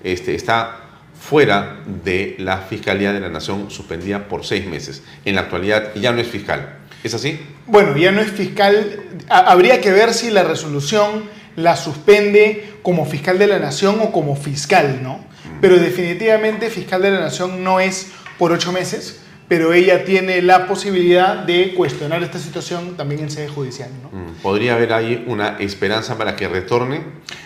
este, 0.06 0.36
está 0.36 0.82
fuera 1.20 1.78
de 2.04 2.36
la 2.38 2.60
Fiscalía 2.60 3.12
de 3.12 3.20
la 3.20 3.30
Nación 3.30 3.72
suspendida 3.72 4.28
por 4.28 4.46
seis 4.46 4.66
meses. 4.68 5.04
En 5.26 5.36
la 5.36 5.42
actualidad 5.42 5.94
ya 5.96 6.12
no 6.12 6.22
es 6.22 6.28
fiscal. 6.28 6.78
¿Es 7.04 7.14
así? 7.14 7.40
Bueno, 7.66 7.98
ya 7.98 8.12
no 8.12 8.22
es 8.22 8.32
fiscal. 8.32 9.02
Habría 9.28 9.82
que 9.82 9.92
ver 9.92 10.14
si 10.14 10.30
la 10.30 10.44
resolución 10.44 11.24
la 11.56 11.76
suspende 11.76 12.76
como 12.84 13.06
fiscal 13.06 13.40
de 13.40 13.48
la 13.48 13.60
Nación 13.60 14.00
o 14.02 14.12
como 14.12 14.36
fiscal, 14.36 15.00
¿no? 15.02 15.18
Mm. 15.18 15.60
Pero 15.62 15.78
definitivamente 15.78 16.70
fiscal 16.70 17.02
de 17.02 17.12
la 17.12 17.20
Nación 17.20 17.64
no 17.64 17.80
es 17.80 18.12
por 18.38 18.52
ocho 18.52 18.72
meses, 18.72 19.22
pero 19.48 19.74
ella 19.74 20.04
tiene 20.04 20.42
la 20.42 20.68
posibilidad 20.68 21.38
de 21.38 21.74
cuestionar 21.74 22.22
esta 22.24 22.40
situación 22.40 22.98
también 22.98 23.22
en 23.22 23.32
sede 23.32 23.48
judicial. 23.48 23.90
¿no? 24.04 24.10
Mm. 24.10 24.34
¿Podría 24.42 24.76
haber 24.76 24.94
ahí 24.94 25.24
una 25.28 25.58
esperanza 25.60 26.18
para 26.18 26.36
que 26.36 26.48
retorne? 26.48 27.02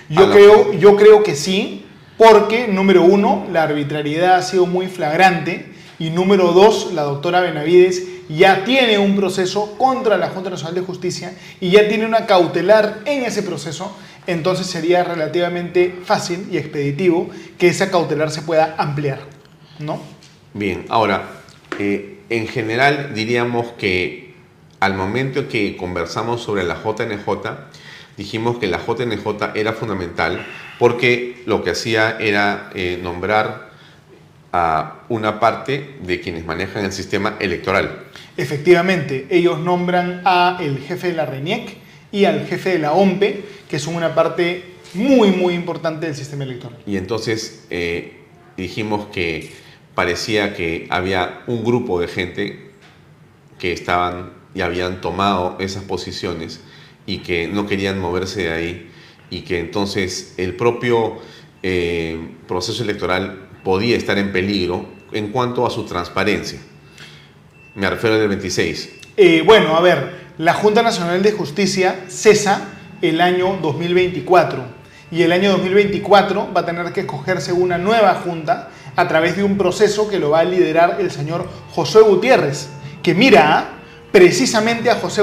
Yo, 0.09 0.31
creo, 0.31 0.73
yo 0.73 0.95
creo 0.95 1.23
que 1.23 1.35
sí, 1.35 1.85
porque, 2.19 2.67
número 2.67 3.03
uno, 3.03 3.47
la 3.49 3.63
arbitrariedad 3.63 4.35
ha 4.35 4.41
sido 4.41 4.65
muy 4.65 4.87
flagrante 4.87 5.71
y 5.99 6.09
número 6.09 6.51
dos, 6.51 6.91
la 6.93 7.03
doctora 7.03 7.39
Benavides 7.39 8.03
ya 8.27 8.65
tiene 8.65 8.97
un 8.97 9.15
proceso 9.15 9.77
contra 9.77 10.17
la 10.17 10.27
Junta 10.27 10.49
Nacional 10.49 10.75
de 10.75 10.81
Justicia 10.81 11.33
y 11.61 11.71
ya 11.71 11.87
tiene 11.87 12.05
una 12.05 12.25
cautelar 12.25 12.99
en 13.05 13.23
ese 13.23 13.41
proceso, 13.41 13.95
entonces 14.27 14.67
sería 14.67 15.05
relativamente 15.05 15.95
fácil 16.03 16.45
y 16.51 16.57
expeditivo 16.57 17.29
que 17.57 17.69
esa 17.69 17.89
cautelar 17.89 18.31
se 18.31 18.41
pueda 18.41 18.75
ampliar, 18.77 19.21
¿no? 19.79 20.01
Bien, 20.53 20.85
ahora, 20.89 21.23
eh, 21.79 22.19
en 22.29 22.49
general 22.49 23.13
diríamos 23.13 23.67
que 23.77 24.35
al 24.81 24.93
momento 24.93 25.47
que 25.47 25.77
conversamos 25.77 26.41
sobre 26.41 26.63
la 26.63 26.75
JNJ, 26.75 27.29
dijimos 28.19 28.57
que 28.57 28.67
la 28.67 28.85
JNJ 28.85 29.55
era 29.55 29.71
fundamental 29.71 30.45
porque 30.77 31.41
lo 31.45 31.63
que 31.63 31.69
hacía 31.69 32.17
era 32.19 32.69
eh, 32.75 32.99
nombrar 33.01 33.69
a 34.51 35.03
una 35.07 35.39
parte 35.39 35.95
de 36.03 36.19
quienes 36.19 36.45
manejan 36.45 36.83
el 36.83 36.91
sistema 36.91 37.37
electoral. 37.39 38.07
Efectivamente, 38.35 39.25
ellos 39.29 39.59
nombran 39.59 40.21
a 40.25 40.57
el 40.59 40.79
jefe 40.79 41.07
de 41.07 41.13
la 41.13 41.25
RENIEC 41.25 41.77
y 42.11 42.25
al 42.25 42.45
jefe 42.45 42.71
de 42.71 42.79
la 42.79 42.91
OMPE, 42.91 43.45
que 43.69 43.79
son 43.79 43.95
una 43.95 44.13
parte 44.13 44.65
muy, 44.95 45.31
muy 45.31 45.53
importante 45.53 46.07
del 46.07 46.15
sistema 46.15 46.43
electoral. 46.43 46.77
Y 46.85 46.97
entonces 46.97 47.67
eh, 47.69 48.17
dijimos 48.57 49.07
que 49.13 49.49
parecía 49.95 50.53
que 50.53 50.87
había 50.89 51.43
un 51.47 51.63
grupo 51.63 52.01
de 52.01 52.09
gente 52.09 52.71
que 53.59 53.71
estaban 53.71 54.33
y 54.53 54.59
habían 54.59 54.99
tomado 54.99 55.55
esas 55.59 55.83
posiciones 55.83 56.59
y 57.09 57.17
que 57.19 57.47
no 57.47 57.65
querían 57.65 57.99
moverse 57.99 58.43
de 58.43 58.51
ahí 58.51 58.91
y 59.31 59.41
que 59.41 59.59
entonces 59.59 60.35
el 60.37 60.53
propio 60.53 61.17
eh, 61.63 62.35
proceso 62.47 62.83
electoral 62.83 63.49
podía 63.63 63.97
estar 63.97 64.19
en 64.19 64.31
peligro 64.31 64.85
en 65.11 65.29
cuanto 65.29 65.65
a 65.65 65.71
su 65.71 65.85
transparencia. 65.85 66.59
Me 67.73 67.89
refiero 67.89 68.13
al 68.13 68.21
del 68.21 68.29
26. 68.29 68.89
Eh, 69.17 69.41
bueno, 69.43 69.75
a 69.75 69.81
ver, 69.81 70.29
la 70.37 70.53
Junta 70.53 70.83
Nacional 70.83 71.23
de 71.23 71.31
Justicia 71.31 72.05
cesa 72.09 72.69
el 73.01 73.21
año 73.21 73.57
2024 73.59 74.63
y 75.09 75.23
el 75.23 75.31
año 75.31 75.53
2024 75.53 76.53
va 76.55 76.61
a 76.61 76.65
tener 76.65 76.93
que 76.93 77.01
escogerse 77.01 77.51
una 77.51 77.79
nueva 77.79 78.21
junta 78.23 78.69
a 78.95 79.07
través 79.07 79.35
de 79.35 79.43
un 79.43 79.57
proceso 79.57 80.07
que 80.07 80.19
lo 80.19 80.29
va 80.29 80.41
a 80.41 80.43
liderar 80.43 80.97
el 80.99 81.09
señor 81.09 81.49
José 81.71 82.01
Gutiérrez, 82.01 82.69
que 83.01 83.15
mira, 83.15 83.78
precisamente 84.11 84.89
a 84.89 84.95
José, 84.95 85.21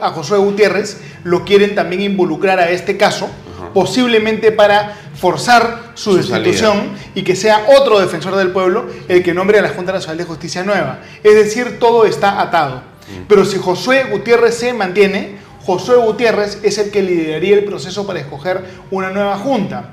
a 0.00 0.10
José 0.10 0.36
Gutiérrez 0.36 0.98
lo 1.24 1.44
quieren 1.44 1.74
también 1.74 2.02
involucrar 2.02 2.58
a 2.58 2.70
este 2.70 2.96
caso, 2.96 3.28
posiblemente 3.74 4.52
para 4.52 4.96
forzar 5.14 5.92
su, 5.94 6.16
destitución 6.16 6.92
y 7.14 7.22
que 7.22 7.34
sea 7.34 7.66
otro 7.76 7.98
defensor 7.98 8.36
del 8.36 8.52
pueblo 8.52 8.86
el 9.08 9.22
que 9.22 9.34
nombre 9.34 9.58
a 9.58 9.62
la 9.62 9.70
Junta 9.70 9.92
Nacional 9.92 10.18
de 10.18 10.24
Justicia 10.24 10.62
nueva. 10.62 11.00
Es 11.24 11.34
decir, 11.34 11.78
todo 11.80 12.04
está 12.06 12.40
atado. 12.40 12.76
Mm. 12.76 13.26
Pero 13.28 13.44
si 13.44 13.58
Josué 13.58 14.04
Gutiérrez 14.10 14.54
se 14.54 14.72
mantiene, 14.72 15.38
Josué 15.64 15.96
Gutiérrez 15.96 16.60
es 16.62 16.78
el 16.78 16.90
que 16.90 17.02
lideraría 17.02 17.54
el 17.54 17.64
proceso 17.64 18.06
para 18.06 18.20
escoger 18.20 18.62
una 18.90 19.10
nueva 19.10 19.36
junta. 19.38 19.90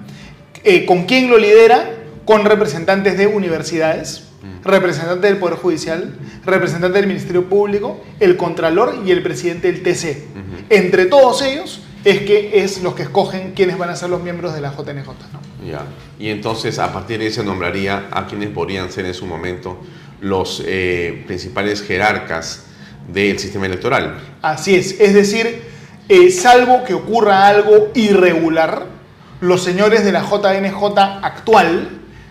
Eh, 0.64 0.86
¿Con 0.86 1.06
quién 1.06 1.30
lo 1.30 1.38
lidera? 1.38 1.92
Con 2.24 2.46
representantes 2.46 3.18
de 3.18 3.28
universidades, 3.28 4.25
representantes 4.64 5.30
del 5.30 5.38
Poder 5.40 5.58
Judicial, 5.58 6.16
representantes 6.46 7.00
del 7.00 7.08
Ministerio 7.08 7.48
Público, 7.48 8.04
el 8.20 8.38
Contralor 8.38 9.02
y 9.06 9.12
el 9.12 9.22
presidente 9.22 9.72
del 9.72 9.84
TC. 9.84 10.24
Entre 10.70 11.06
todos 11.06 11.42
ellos 11.42 11.82
es 12.04 12.22
que 12.22 12.64
es 12.64 12.84
los 12.84 12.96
que 12.96 13.04
escogen 13.04 13.54
quiénes 13.54 13.78
van 13.78 13.90
a 13.90 13.96
ser 13.96 14.10
los 14.10 14.22
miembros 14.22 14.54
de 14.54 14.62
la 14.62 14.72
JNJ. 14.72 15.10
Ya. 15.68 15.84
Y 16.20 16.30
entonces 16.30 16.78
a 16.80 16.94
partir 16.94 17.20
de 17.20 17.28
eso 17.28 17.44
nombraría 17.44 18.08
a 18.12 18.28
quienes 18.28 18.50
podrían 18.50 18.92
ser 18.92 19.06
en 19.06 19.14
su 19.14 19.26
momento 19.26 19.80
los 20.22 20.64
eh, 20.66 21.24
principales 21.26 21.82
jerarcas 21.82 22.66
del 23.12 23.40
sistema 23.40 23.66
electoral. 23.66 24.20
Así 24.42 24.76
es, 24.76 25.00
es 25.00 25.14
decir, 25.14 25.62
eh, 26.08 26.30
salvo 26.32 26.84
que 26.84 26.94
ocurra 26.94 27.48
algo 27.48 27.92
irregular, 27.96 28.86
los 29.42 29.64
señores 29.64 30.06
de 30.06 30.12
la 30.12 30.22
JNJ 30.22 30.98
actual 31.24 31.90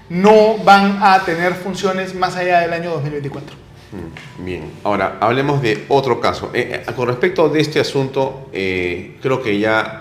no 0.09 0.59
van 0.59 0.98
a 1.02 1.24
tener 1.24 1.55
funciones 1.55 2.14
más 2.14 2.36
allá 2.36 2.61
del 2.61 2.72
año 2.72 2.90
2024. 2.90 3.57
Mm, 3.92 4.44
bien, 4.44 4.72
ahora 4.82 5.18
hablemos 5.20 5.62
de 5.62 5.84
otro 5.88 6.20
caso. 6.20 6.50
Eh, 6.55 6.82
eh, 6.86 6.92
con 6.94 7.09
respecto 7.09 7.48
de 7.48 7.61
este 7.61 7.80
asunto, 7.80 8.48
creo 8.52 9.42
que 9.42 9.59
ya 9.59 10.00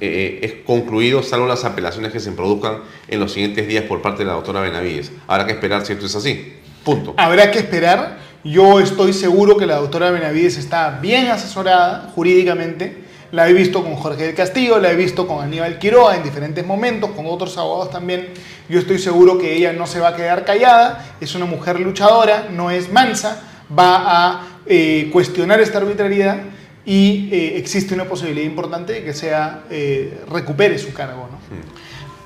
es 0.00 0.52
concluido, 0.64 1.22
salvo 1.22 1.46
las 1.46 1.64
apelaciones 1.64 2.10
que 2.10 2.20
se 2.20 2.32
produzcan 2.32 2.78
en 3.06 3.20
los 3.20 3.32
siguientes 3.32 3.68
días 3.68 3.84
por 3.84 4.00
parte 4.00 4.20
de 4.20 4.26
la 4.26 4.32
doctora 4.32 4.62
Benavides. 4.62 5.12
Habrá 5.26 5.44
que 5.44 5.52
esperar 5.52 5.84
si 5.84 5.92
esto 5.92 6.06
es 6.06 6.16
así. 6.16 6.54
Punto. 6.82 7.12
Habrá 7.18 7.50
que 7.50 7.58
esperar 7.58 8.16
yo 8.42 8.80
estoy 8.80 9.12
seguro 9.12 9.58
que 9.58 9.66
la 9.66 9.76
doctora 9.76 10.10
Benavides 10.10 10.56
está 10.56 10.98
bien 10.98 11.26
asesorada 11.28 12.10
jurídicamente. 12.14 13.04
La 13.32 13.48
he 13.48 13.52
visto 13.52 13.84
con 13.84 13.94
Jorge 13.94 14.24
del 14.24 14.34
Castillo, 14.34 14.80
la 14.80 14.90
he 14.90 14.96
visto 14.96 15.28
con 15.28 15.42
Aníbal 15.44 15.78
Quiroga 15.78 16.16
en 16.16 16.24
diferentes 16.24 16.66
momentos, 16.66 17.10
con 17.10 17.26
otros 17.26 17.56
abogados 17.58 17.92
también. 17.92 18.30
Yo 18.68 18.80
estoy 18.80 18.98
seguro 18.98 19.38
que 19.38 19.54
ella 19.54 19.72
no 19.72 19.86
se 19.86 20.00
va 20.00 20.08
a 20.08 20.16
quedar 20.16 20.44
callada, 20.44 21.14
es 21.20 21.36
una 21.36 21.44
mujer 21.44 21.78
luchadora, 21.78 22.48
no 22.50 22.72
es 22.72 22.90
mansa, 22.90 23.40
va 23.76 24.02
a 24.04 24.48
eh, 24.66 25.10
cuestionar 25.12 25.60
esta 25.60 25.78
arbitrariedad 25.78 26.38
y 26.84 27.28
eh, 27.30 27.56
existe 27.58 27.94
una 27.94 28.04
posibilidad 28.04 28.44
importante 28.44 28.94
de 28.94 29.04
que 29.04 29.14
sea 29.14 29.62
eh, 29.70 30.22
recupere 30.28 30.76
su 30.78 30.92
cargo. 30.92 31.28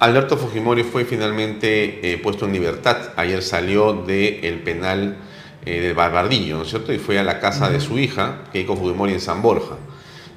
Alberto 0.01 0.39
Fujimori 0.39 0.85
fue 0.85 1.05
finalmente 1.05 2.19
puesto 2.23 2.47
en 2.47 2.53
libertad. 2.53 3.11
Ayer 3.17 3.43
salió 3.43 3.93
del 3.93 4.59
penal 4.65 5.17
del 5.65 5.95
Barbardillo, 5.95 6.57
¿no 6.59 6.63
es 6.65 6.71
cierto? 6.71 6.93
Y 6.93 6.99
fue 6.99 7.19
a 7.19 7.23
la 7.23 7.41
casa 7.41 7.71
de 7.71 7.81
su 7.81 7.99
hija, 7.99 8.45
Keiko 8.53 8.77
Fujimori, 8.77 9.13
en 9.13 9.21
San 9.21 9.41
Borja. 9.41 9.77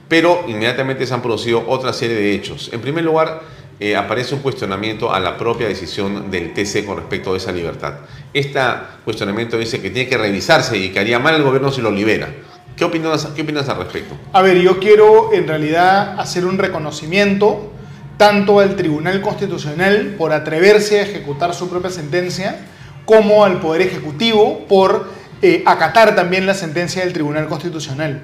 Pero 0.08 0.44
inmediatamente 0.48 1.06
se 1.06 1.14
han 1.14 1.22
producido 1.22 1.64
otra 1.68 1.94
serie 1.94 2.16
de 2.16 2.34
hechos. 2.34 2.70
En 2.72 2.82
primer 2.82 3.04
lugar, 3.04 3.42
eh, 3.80 3.96
aparece 3.96 4.34
un 4.34 4.42
cuestionamiento 4.42 5.14
a 5.14 5.20
la 5.20 5.38
propia 5.38 5.68
decisión 5.68 6.32
del 6.32 6.54
TC 6.54 6.86
con 6.86 6.98
respecto 6.98 7.34
a 7.34 7.38
esa 7.38 7.52
libertad. 7.52 7.94
Este 8.34 8.60
cuestionamiento 9.06 9.58
dice 9.58 9.82
que 9.82 9.92
tiene 9.92 10.10
que 10.10 10.18
revisarse 10.18 10.78
y 10.78 10.90
que 10.90 11.00
haría 11.00 11.20
mal 11.20 11.36
el 11.36 11.44
gobierno 11.44 11.72
si 11.72 11.82
lo 11.82 11.92
libera. 11.92 12.28
¿Qué 12.76 12.86
opinas, 12.86 13.28
¿Qué 13.36 13.42
opinas 13.42 13.70
al 13.70 13.78
respecto? 13.78 14.16
A 14.34 14.42
ver, 14.42 14.58
yo 14.60 14.80
quiero 14.80 15.34
en 15.34 15.48
realidad 15.48 16.20
hacer 16.20 16.46
un 16.46 16.58
reconocimiento 16.58 17.72
tanto 18.18 18.60
al 18.60 18.76
Tribunal 18.76 19.22
Constitucional 19.22 20.16
por 20.18 20.34
atreverse 20.34 21.00
a 21.00 21.04
ejecutar 21.04 21.54
su 21.54 21.70
propia 21.70 21.92
sentencia, 21.92 22.66
como 23.06 23.46
al 23.46 23.60
Poder 23.60 23.84
Ejecutivo 23.84 24.66
por 24.68 25.08
eh, 25.42 25.64
acatar 25.66 26.16
también 26.16 26.46
la 26.46 26.56
sentencia 26.56 27.04
del 27.04 27.14
Tribunal 27.14 27.48
Constitucional. 27.48 28.22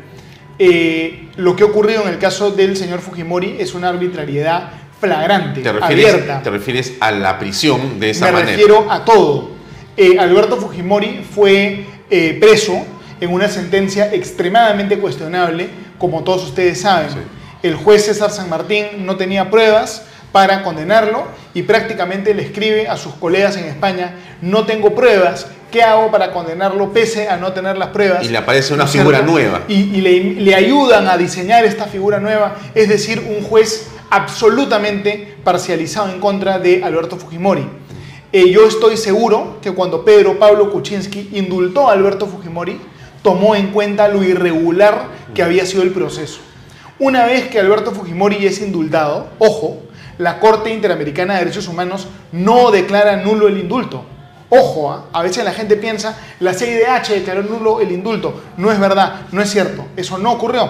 Eh, 0.59 1.29
lo 1.37 1.55
que 1.55 1.63
ha 1.63 1.65
ocurrido 1.65 2.03
en 2.03 2.09
el 2.09 2.19
caso 2.19 2.51
del 2.51 2.77
señor 2.77 2.99
Fujimori 2.99 3.57
es 3.59 3.73
una 3.73 3.89
arbitrariedad 3.89 4.71
flagrante, 4.99 5.61
¿Te 5.61 5.69
abierta. 5.69 6.41
¿Te 6.41 6.49
refieres 6.49 6.93
a 6.99 7.11
la 7.11 7.39
prisión 7.39 7.99
de 7.99 8.11
esa 8.11 8.25
manera? 8.25 8.45
Me 8.45 8.51
refiero 8.51 8.87
a 8.89 9.03
todo. 9.03 9.51
Eh, 9.97 10.17
Alberto 10.17 10.57
Fujimori 10.57 11.25
fue 11.29 11.85
preso 12.39 12.85
en 13.19 13.33
una 13.33 13.47
sentencia 13.49 14.13
extremadamente 14.13 14.99
cuestionable, 14.99 15.69
como 15.97 16.23
todos 16.23 16.43
ustedes 16.43 16.81
saben. 16.81 17.09
El 17.63 17.75
juez 17.75 18.05
César 18.05 18.29
San 18.29 18.49
Martín 18.49 18.85
no 18.99 19.15
tenía 19.15 19.49
pruebas, 19.49 20.05
para 20.33 20.63
condenarlo 20.63 21.27
y 21.53 21.61
prácticamente 21.61 22.33
le 22.33 22.41
escribe 22.41 22.87
a 22.89 22.97
sus 22.97 23.13
colegas 23.13 23.55
en 23.55 23.65
España, 23.65 24.15
no 24.41 24.65
tengo 24.65 24.95
pruebas, 24.95 25.45
¿qué 25.71 25.83
hago 25.83 26.09
para 26.11 26.31
condenarlo 26.31 26.91
pese 26.91 27.29
a 27.29 27.37
no 27.37 27.53
tener 27.53 27.77
las 27.77 27.89
pruebas? 27.89 28.25
Y 28.25 28.29
le 28.29 28.39
aparece 28.39 28.73
una 28.73 28.87
figura 28.87 29.21
nueva. 29.21 29.61
Y, 29.67 30.01
le, 30.01 30.55
ayudan 30.55 31.07
a 31.07 31.17
diseñar 31.17 31.63
esta 31.65 31.85
figura 31.85 32.19
nueva, 32.19 32.55
es 32.73 32.89
decir, 32.89 33.19
un 33.19 33.43
juez 33.43 33.87
absolutamente 34.09 35.35
parcializado 35.43 36.09
en 36.09 36.19
contra 36.19 36.57
de 36.57 36.83
Alberto 36.83 37.15
Fujimori. 37.15 37.67
Eh, 38.31 38.49
yo 38.49 38.67
estoy 38.67 38.97
seguro 38.97 39.59
que 39.61 39.71
cuando 39.71 40.03
Pedro 40.03 40.39
Pablo 40.39 40.71
Kuczynski 40.71 41.29
indultó 41.33 41.89
a 41.89 41.93
Alberto 41.93 42.25
Fujimori, 42.25 42.81
tomó 43.21 43.55
en 43.55 43.67
cuenta 43.67 44.07
lo 44.07 44.23
irregular 44.23 45.05
que 45.35 45.43
había 45.43 45.67
sido 45.67 45.83
el 45.83 45.91
proceso. 45.91 46.39
Una 46.97 47.27
vez 47.27 47.49
que 47.49 47.59
Alberto 47.59 47.91
Fujimori 47.91 48.47
es 48.47 48.61
indultado, 48.61 49.27
ojo, 49.37 49.83
la 50.23 50.39
Corte 50.39 50.69
Interamericana 50.69 51.33
de 51.33 51.39
Derechos 51.39 51.67
Humanos 51.67 52.07
no 52.31 52.71
declara 52.71 53.17
nulo 53.17 53.49
el 53.49 53.57
indulto. 53.57 54.05
Ojo, 54.47 54.89
¿ah? 54.89 55.07
a 55.11 55.21
veces 55.21 55.43
la 55.43 55.51
gente 55.51 55.75
piensa, 55.75 56.17
la 56.39 56.53
CIDH 56.53 57.09
declaró 57.09 57.43
nulo 57.43 57.81
el 57.81 57.91
indulto. 57.91 58.41
No 58.55 58.71
es 58.71 58.79
verdad, 58.79 59.23
no 59.33 59.41
es 59.41 59.51
cierto, 59.51 59.85
eso 59.97 60.17
no 60.17 60.31
ocurrió. 60.31 60.69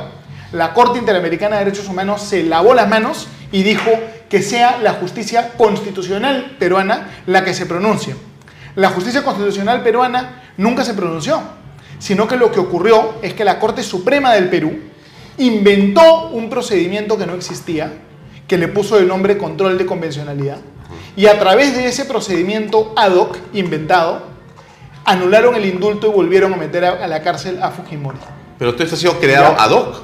La 0.54 0.74
Corte 0.74 0.98
Interamericana 0.98 1.58
de 1.58 1.66
Derechos 1.66 1.88
Humanos 1.88 2.24
se 2.24 2.44
lavó 2.44 2.74
las 2.74 2.90
manos 2.90 3.28
y 3.52 3.62
dijo 3.62 3.92
que 4.28 4.42
sea 4.42 4.80
la 4.80 4.94
justicia 4.94 5.52
constitucional 5.56 6.56
peruana 6.58 7.12
la 7.28 7.44
que 7.44 7.54
se 7.54 7.68
pronuncie. 7.68 8.16
La 8.76 8.90
justicia 8.90 9.24
constitucional 9.24 9.84
peruana 9.84 10.42
nunca 10.58 10.84
se 10.84 10.96
pronunció, 10.96 11.40
sino 12.00 12.28
que 12.28 12.38
lo 12.38 12.52
que 12.52 12.60
ocurrió 12.60 13.16
es 13.22 13.36
que 13.36 13.46
la 13.46 13.60
Corte 13.60 13.84
Suprema 13.84 14.34
del 14.34 14.50
Perú 14.50 14.80
inventó 15.38 16.30
un 16.30 16.50
procedimiento 16.50 17.20
que 17.20 17.28
no 17.28 17.36
existía, 17.36 17.94
que 18.48 18.58
le 18.58 18.68
puso 18.68 18.98
el 18.98 19.08
nombre 19.08 19.38
control 19.38 19.78
de 19.78 19.86
convencionalidad. 19.86 20.58
Y 21.16 21.28
a 21.28 21.40
través 21.40 21.76
de 21.76 21.88
ese 21.88 22.06
procedimiento 22.06 22.94
ad 22.96 23.14
hoc 23.14 23.38
inventado, 23.54 24.24
anularon 25.06 25.56
el 25.56 25.66
indulto 25.66 26.08
y 26.08 26.12
volvieron 26.12 26.54
a 26.54 26.58
meter 26.58 26.86
a, 26.86 27.08
la 27.08 27.22
cárcel 27.22 27.60
a 27.62 27.72
Fujimori. 27.72 28.18
Pero 28.58 28.72
esto 28.72 28.84
ha 28.84 28.98
sido 28.98 29.20
creado 29.20 29.56
ad 29.60 29.72
hoc. 29.72 30.02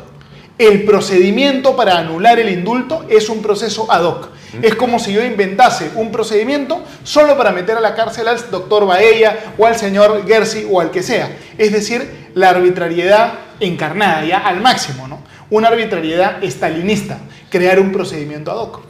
El 0.57 0.83
procedimiento 0.83 1.75
para 1.75 1.97
anular 1.97 2.37
el 2.37 2.49
indulto 2.49 3.05
es 3.09 3.29
un 3.29 3.41
proceso 3.41 3.89
ad 3.89 4.03
hoc. 4.03 4.29
Es 4.61 4.75
como 4.75 4.99
si 4.99 5.13
yo 5.13 5.23
inventase 5.23 5.91
un 5.95 6.11
procedimiento 6.11 6.83
solo 7.03 7.37
para 7.37 7.51
meter 7.51 7.77
a 7.77 7.79
la 7.79 7.95
cárcel 7.95 8.27
al 8.27 8.51
doctor 8.51 8.85
Baella 8.85 9.53
o 9.57 9.65
al 9.65 9.77
señor 9.77 10.27
Gersi 10.27 10.67
o 10.69 10.81
al 10.81 10.91
que 10.91 11.01
sea. 11.01 11.37
Es 11.57 11.71
decir, 11.71 12.31
la 12.33 12.49
arbitrariedad 12.49 13.33
encarnada 13.59 14.25
ya 14.25 14.39
al 14.39 14.59
máximo, 14.59 15.07
¿no? 15.07 15.19
Una 15.51 15.69
arbitrariedad 15.69 16.43
estalinista 16.43 17.17
crear 17.49 17.79
un 17.79 17.91
procedimiento 17.91 18.51
ad 18.51 18.57
hoc. 18.57 18.81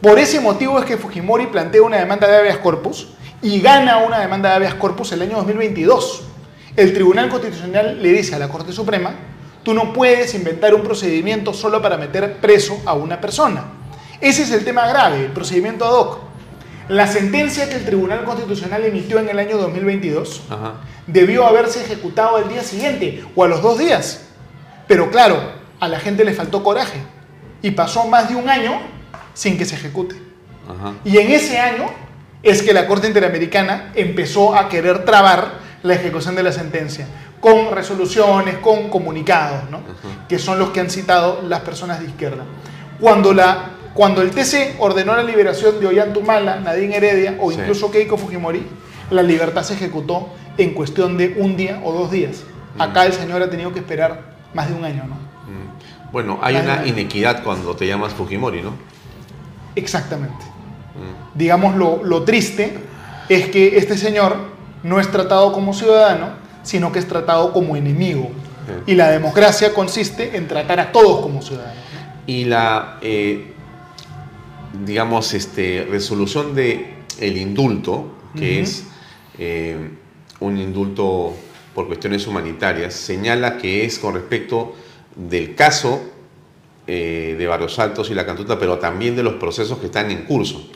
Por 0.00 0.18
ese 0.18 0.40
motivo 0.40 0.78
es 0.78 0.84
que 0.86 0.96
Fujimori 0.96 1.48
plantea 1.48 1.82
una 1.82 1.98
demanda 1.98 2.26
de 2.26 2.36
habeas 2.36 2.58
corpus 2.58 3.08
y 3.42 3.60
gana 3.60 3.98
una 3.98 4.18
demanda 4.18 4.48
de 4.48 4.54
habeas 4.54 4.74
corpus 4.74 5.12
el 5.12 5.22
año 5.22 5.36
2022. 5.36 6.22
El 6.76 6.94
Tribunal 6.94 7.28
Constitucional 7.28 8.02
le 8.02 8.12
dice 8.12 8.34
a 8.34 8.38
la 8.38 8.48
Corte 8.48 8.72
Suprema, 8.72 9.12
tú 9.62 9.74
no 9.74 9.92
puedes 9.92 10.34
inventar 10.34 10.74
un 10.74 10.82
procedimiento 10.82 11.52
solo 11.52 11.82
para 11.82 11.98
meter 11.98 12.38
preso 12.38 12.80
a 12.86 12.94
una 12.94 13.20
persona. 13.20 13.64
Ese 14.20 14.44
es 14.44 14.52
el 14.52 14.64
tema 14.64 14.86
grave, 14.86 15.26
el 15.26 15.32
procedimiento 15.32 15.84
ad 15.84 15.92
hoc. 15.92 16.18
La 16.88 17.06
sentencia 17.06 17.68
que 17.68 17.74
el 17.74 17.84
Tribunal 17.84 18.24
Constitucional 18.24 18.82
emitió 18.84 19.18
en 19.18 19.28
el 19.28 19.38
año 19.38 19.58
2022 19.58 20.42
debió 21.06 21.46
haberse 21.46 21.82
ejecutado 21.82 22.36
al 22.36 22.48
día 22.48 22.62
siguiente 22.62 23.24
o 23.34 23.44
a 23.44 23.48
los 23.48 23.60
dos 23.60 23.78
días. 23.78 24.28
Pero 24.86 25.10
claro, 25.10 25.57
a 25.80 25.88
la 25.88 26.00
gente 26.00 26.24
le 26.24 26.32
faltó 26.32 26.62
coraje 26.62 26.98
y 27.62 27.70
pasó 27.72 28.06
más 28.06 28.28
de 28.28 28.36
un 28.36 28.48
año 28.48 28.80
sin 29.34 29.56
que 29.58 29.64
se 29.64 29.76
ejecute. 29.76 30.16
Y 31.04 31.16
en 31.18 31.30
ese 31.30 31.58
año 31.58 31.86
es 32.42 32.62
que 32.62 32.72
la 32.74 32.86
Corte 32.86 33.06
Interamericana 33.08 33.90
empezó 33.94 34.54
a 34.54 34.68
querer 34.68 35.04
trabar 35.04 35.52
la 35.82 35.94
ejecución 35.94 36.34
de 36.34 36.42
la 36.42 36.52
sentencia 36.52 37.06
con 37.40 37.70
resoluciones, 37.72 38.58
con 38.58 38.90
comunicados, 38.90 39.70
¿no? 39.70 39.80
que 40.28 40.38
son 40.38 40.58
los 40.58 40.70
que 40.70 40.80
han 40.80 40.90
citado 40.90 41.40
las 41.42 41.60
personas 41.60 42.00
de 42.00 42.06
izquierda. 42.06 42.44
Cuando, 43.00 43.32
la, 43.32 43.70
Cuando 43.94 44.22
el 44.22 44.30
TC 44.32 44.76
ordenó 44.80 45.16
la 45.16 45.22
liberación 45.22 45.78
de 45.80 45.86
Ollantumala, 45.86 46.56
Nadine 46.60 46.96
Heredia 46.96 47.36
o 47.40 47.50
Sí. 47.50 47.58
incluso 47.60 47.90
Keiko 47.90 48.18
Fujimori, 48.18 48.66
la 49.10 49.22
libertad 49.22 49.62
se 49.62 49.74
ejecutó 49.74 50.28
en 50.58 50.74
cuestión 50.74 51.16
de 51.16 51.36
un 51.38 51.56
día 51.56 51.80
o 51.84 51.92
dos 51.92 52.10
días. 52.10 52.42
Mm. 52.76 52.82
Acá 52.82 53.06
el 53.06 53.12
señor 53.12 53.40
ha 53.42 53.48
tenido 53.48 53.72
que 53.72 53.78
esperar 53.78 54.34
más 54.52 54.68
de 54.68 54.74
un 54.74 54.84
año, 54.84 55.04
¿no? 55.08 55.16
Bueno, 56.12 56.38
hay 56.42 56.56
Ay, 56.56 56.62
una 56.64 56.86
inequidad 56.86 57.42
cuando 57.42 57.76
te 57.76 57.86
llamas 57.86 58.12
Fujimori, 58.14 58.62
¿no? 58.62 58.72
Exactamente. 59.74 60.44
Digamos, 61.34 61.76
lo, 61.76 62.02
lo 62.02 62.24
triste 62.24 62.76
es 63.28 63.48
que 63.50 63.78
este 63.78 63.96
señor 63.96 64.36
no 64.82 64.98
es 64.98 65.10
tratado 65.10 65.52
como 65.52 65.72
ciudadano, 65.72 66.30
sino 66.62 66.90
que 66.92 66.98
es 66.98 67.06
tratado 67.06 67.52
como 67.52 67.76
enemigo. 67.76 68.30
Y 68.86 68.94
la 68.94 69.10
democracia 69.10 69.72
consiste 69.72 70.36
en 70.36 70.46
tratar 70.46 70.78
a 70.80 70.92
todos 70.92 71.22
como 71.22 71.40
ciudadanos. 71.40 71.82
Y 72.26 72.44
la, 72.44 72.98
eh, 73.00 73.52
digamos, 74.84 75.32
este, 75.32 75.86
resolución 75.90 76.54
de 76.54 76.98
el 77.18 77.38
indulto, 77.38 78.12
que 78.36 78.60
es 78.60 78.84
eh, 79.38 79.90
un 80.40 80.58
indulto 80.58 81.34
por 81.74 81.86
cuestiones 81.86 82.26
humanitarias, 82.26 82.92
señala 82.92 83.56
que 83.56 83.86
es 83.86 83.98
con 83.98 84.14
respecto 84.14 84.74
del 85.18 85.54
caso 85.54 86.00
eh, 86.86 87.34
de 87.38 87.46
Barrios 87.46 87.78
Altos 87.78 88.08
y 88.10 88.14
la 88.14 88.24
Cantuta, 88.24 88.58
pero 88.58 88.78
también 88.78 89.14
de 89.14 89.22
los 89.22 89.34
procesos 89.34 89.78
que 89.78 89.86
están 89.86 90.10
en 90.10 90.22
curso. 90.22 90.70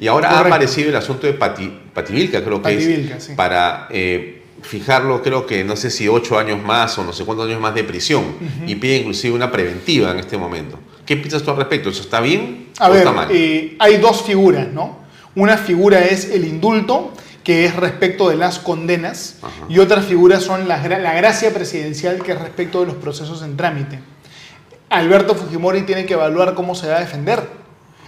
Y 0.00 0.08
ahora 0.08 0.30
ha 0.30 0.40
aparecido 0.40 0.88
el 0.88 0.96
asunto 0.96 1.26
de 1.28 1.34
Pati, 1.34 1.70
Pativilca, 1.94 2.42
creo 2.42 2.56
que 2.56 2.62
Pativilca, 2.74 3.16
es, 3.18 3.24
sí. 3.24 3.32
para 3.36 3.86
eh, 3.90 4.42
fijarlo, 4.62 5.22
creo 5.22 5.46
que 5.46 5.62
no 5.62 5.76
sé 5.76 5.90
si 5.90 6.08
ocho 6.08 6.38
años 6.38 6.60
más 6.60 6.98
o 6.98 7.04
no 7.04 7.12
sé 7.12 7.24
cuántos 7.24 7.46
años 7.46 7.60
más 7.60 7.74
de 7.74 7.84
prisión, 7.84 8.24
y 8.66 8.74
pide 8.74 8.96
inclusive 8.96 9.34
una 9.34 9.52
preventiva 9.52 10.10
en 10.10 10.18
este 10.18 10.36
momento. 10.36 10.78
¿Qué 11.06 11.16
piensas 11.16 11.42
tú 11.42 11.50
al 11.50 11.58
respecto? 11.58 11.90
¿Eso 11.90 12.02
está 12.02 12.20
bien 12.20 12.68
A 12.78 12.88
o 12.88 12.90
ver, 12.90 12.98
está 13.00 13.12
mal? 13.12 13.28
eh, 13.30 13.76
hay 13.78 13.98
dos 13.98 14.22
figuras, 14.22 14.68
¿no? 14.72 15.02
Una 15.34 15.56
figura 15.56 16.04
es 16.04 16.30
el 16.30 16.44
indulto, 16.44 17.12
que 17.44 17.64
es 17.64 17.76
respecto 17.76 18.28
de 18.28 18.36
las 18.36 18.58
condenas, 18.58 19.36
y 19.68 19.78
otra 19.78 20.02
figura 20.02 20.40
son 20.40 20.68
la, 20.68 20.76
la 20.86 21.14
gracia 21.14 21.52
presidencial, 21.52 22.22
que 22.22 22.32
es 22.32 22.40
respecto 22.40 22.80
de 22.80 22.86
los 22.86 22.96
procesos 22.96 23.42
en 23.42 23.56
trámite. 23.56 24.00
Alberto 24.90 25.34
Fujimori 25.34 25.82
tiene 25.82 26.04
que 26.04 26.14
evaluar 26.14 26.54
cómo 26.54 26.74
se 26.74 26.86
va 26.86 26.96
a 26.96 27.00
defender. 27.00 27.42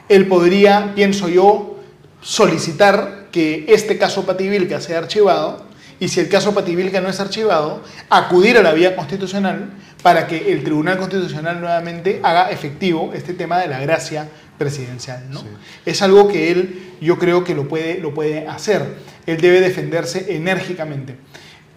Él 0.09 0.29
podría, 0.29 0.93
pienso 0.95 1.29
yo, 1.29 1.81
solicitar 2.21 3.29
que 3.33 3.65
este 3.69 3.99
caso 3.99 4.25
Pativilca 4.25 4.81
sea 4.81 4.99
archivado 4.99 5.65
y 5.99 6.09
si 6.09 6.21
el 6.21 6.29
caso 6.29 6.55
Pativilca 6.55 7.01
no 7.01 7.09
es 7.09 7.21
archivado, 7.21 7.83
acudir 8.11 8.59
a 8.59 8.63
la 8.63 8.73
vía 8.73 8.97
constitucional 8.97 9.71
para 10.03 10.27
que 10.27 10.53
el 10.53 10.63
Tribunal 10.63 10.99
Constitucional 10.99 11.61
nuevamente 11.61 12.21
haga 12.23 12.51
efectivo 12.51 13.13
este 13.15 13.33
tema 13.33 13.59
de 13.59 13.69
la 13.69 13.81
gracia 13.81 14.29
presidencial. 14.59 15.31
¿no? 15.31 15.43
Es 15.85 16.03
algo 16.03 16.29
que 16.29 16.51
él 16.51 16.81
yo 17.01 17.19
creo 17.19 17.45
que 17.45 17.55
lo 17.55 17.69
puede, 17.69 17.99
lo 17.99 18.15
puede 18.15 18.47
hacer. 18.47 18.97
Él 19.27 19.41
debe 19.41 19.61
defenderse 19.61 20.35
enérgicamente. 20.37 21.17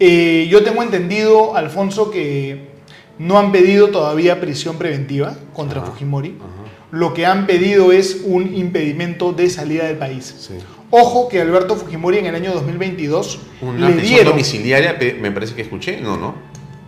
Eh, 0.00 0.46
yo 0.50 0.62
tengo 0.62 0.82
entendido, 0.82 1.56
Alfonso, 1.56 2.10
que 2.10 2.68
no 3.18 3.38
han 3.38 3.52
pedido 3.52 3.88
todavía 3.88 4.40
prisión 4.40 4.78
preventiva 4.78 5.36
contra 5.52 5.82
Fujimori. 5.82 6.36
Lo 6.90 7.12
que 7.12 7.26
han 7.26 7.46
pedido 7.46 7.92
es 7.92 8.22
un 8.24 8.54
impedimento 8.54 9.32
de 9.32 9.50
salida 9.50 9.84
del 9.84 9.98
país. 9.98 10.50
Ojo 10.90 11.28
que 11.28 11.40
Alberto 11.40 11.76
Fujimori 11.76 12.18
en 12.18 12.26
el 12.26 12.34
año 12.34 12.52
2022 12.54 13.40
¿Una 13.60 13.90
le 13.90 14.00
dieron... 14.00 14.28
domiciliaria 14.32 14.96
me 15.20 15.30
parece 15.30 15.54
que 15.54 15.62
escuché? 15.62 16.00
No, 16.00 16.16
no. 16.16 16.34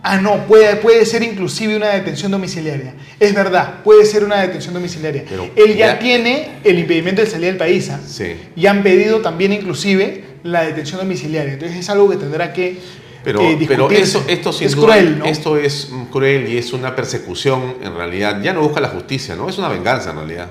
Ah, 0.03 0.17
no, 0.19 0.47
puede, 0.47 0.77
puede 0.77 1.05
ser 1.05 1.21
inclusive 1.21 1.75
una 1.75 1.89
detención 1.89 2.31
domiciliaria. 2.31 2.95
Es 3.19 3.35
verdad, 3.35 3.83
puede 3.83 4.03
ser 4.05 4.23
una 4.23 4.41
detención 4.41 4.73
domiciliaria. 4.73 5.25
Él 5.55 5.75
ya, 5.77 5.93
ya- 5.93 5.99
tiene 5.99 6.53
el 6.63 6.79
impedimento 6.79 7.21
de 7.21 7.27
salida 7.27 7.47
del 7.49 7.57
país. 7.57 7.89
¿ah? 7.91 7.99
Sí. 8.07 8.35
Y 8.55 8.65
han 8.65 8.81
pedido 8.81 9.19
también 9.21 9.53
inclusive 9.53 10.23
la 10.43 10.63
detención 10.63 10.99
domiciliaria. 10.99 11.53
Entonces 11.53 11.77
es 11.77 11.89
algo 11.89 12.09
que 12.09 12.17
tendrá 12.17 12.51
que 12.51 12.79
Pero, 13.23 13.41
eh, 13.41 13.59
pero 13.67 13.91
eso, 13.91 14.25
esto 14.27 14.51
sin 14.51 14.65
es 14.67 14.75
duda- 14.75 14.87
cruel, 14.87 15.19
¿no? 15.19 15.25
esto 15.25 15.55
es 15.57 15.89
cruel 16.11 16.49
y 16.49 16.57
es 16.57 16.73
una 16.73 16.95
persecución 16.95 17.75
en 17.83 17.93
realidad. 17.95 18.41
Ya 18.41 18.53
no 18.53 18.61
busca 18.61 18.79
la 18.81 18.89
justicia, 18.89 19.35
¿no? 19.35 19.47
Es 19.49 19.59
una 19.59 19.69
venganza 19.69 20.09
en 20.11 20.15
realidad. 20.17 20.49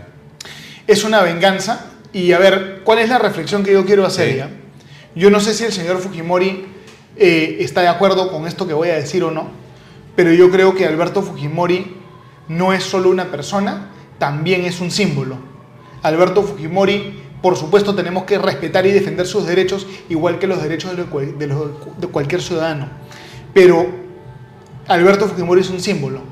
es 0.86 1.02
una 1.04 1.22
venganza. 1.22 1.86
Y 2.12 2.30
a 2.32 2.38
ver, 2.38 2.82
¿cuál 2.84 3.00
es 3.00 3.08
la 3.08 3.18
reflexión 3.18 3.62
que 3.64 3.72
yo 3.72 3.84
quiero 3.84 4.06
hacer? 4.06 4.30
Sí. 4.30 4.36
ya? 4.38 4.48
Yo 5.16 5.30
no 5.30 5.40
sé 5.40 5.54
si 5.54 5.64
el 5.64 5.72
señor 5.72 5.98
Fujimori 5.98 6.66
eh, 7.22 7.58
está 7.60 7.82
de 7.82 7.88
acuerdo 7.88 8.32
con 8.32 8.46
esto 8.46 8.66
que 8.66 8.72
voy 8.72 8.88
a 8.88 8.94
decir 8.94 9.22
o 9.22 9.30
no, 9.30 9.48
pero 10.16 10.32
yo 10.32 10.50
creo 10.50 10.74
que 10.74 10.86
Alberto 10.86 11.20
Fujimori 11.20 11.98
no 12.48 12.72
es 12.72 12.82
solo 12.82 13.10
una 13.10 13.30
persona, 13.30 13.90
también 14.18 14.64
es 14.64 14.80
un 14.80 14.90
símbolo. 14.90 15.36
Alberto 16.02 16.42
Fujimori, 16.42 17.20
por 17.42 17.56
supuesto, 17.56 17.94
tenemos 17.94 18.24
que 18.24 18.38
respetar 18.38 18.86
y 18.86 18.92
defender 18.92 19.26
sus 19.26 19.46
derechos, 19.46 19.86
igual 20.08 20.38
que 20.38 20.46
los 20.46 20.62
derechos 20.62 20.96
de, 20.96 21.04
de 21.04 22.06
cualquier 22.08 22.40
ciudadano. 22.40 22.88
Pero 23.52 23.86
Alberto 24.88 25.28
Fujimori 25.28 25.60
es 25.60 25.68
un 25.68 25.80
símbolo. 25.80 26.22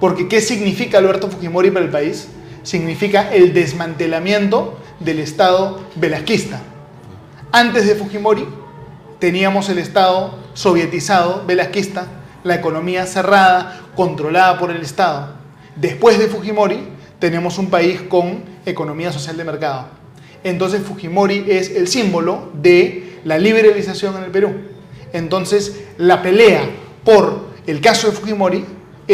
Porque 0.00 0.26
¿qué 0.26 0.40
significa 0.40 0.98
Alberto 0.98 1.28
Fujimori 1.28 1.70
para 1.70 1.84
el 1.84 1.90
país? 1.92 2.26
Significa 2.64 3.32
el 3.32 3.54
desmantelamiento 3.54 4.76
del 4.98 5.20
Estado 5.20 5.80
velasquista. 5.94 6.60
Antes 7.52 7.86
de 7.86 7.94
Fujimori 7.94 8.44
teníamos 9.20 9.68
el 9.68 9.78
Estado 9.78 10.34
sovietizado, 10.54 11.44
velasquista, 11.46 12.08
la 12.42 12.56
economía 12.56 13.06
cerrada, 13.06 13.80
controlada 13.94 14.58
por 14.58 14.70
el 14.70 14.80
Estado. 14.80 15.34
Después 15.76 16.18
de 16.18 16.26
Fujimori 16.26 16.88
tenemos 17.18 17.58
un 17.58 17.70
país 17.70 18.00
con 18.02 18.42
economía 18.66 19.12
social 19.12 19.36
de 19.36 19.44
mercado. 19.44 19.88
Entonces 20.42 20.82
Fujimori 20.82 21.44
es 21.48 21.70
el 21.70 21.86
símbolo 21.86 22.50
de 22.54 23.20
la 23.24 23.38
liberalización 23.38 24.16
en 24.16 24.24
el 24.24 24.30
Perú. 24.30 24.52
Entonces 25.12 25.80
la 25.98 26.22
pelea 26.22 26.62
por 27.04 27.50
el 27.66 27.80
caso 27.80 28.08
de 28.08 28.16
Fujimori 28.16 28.64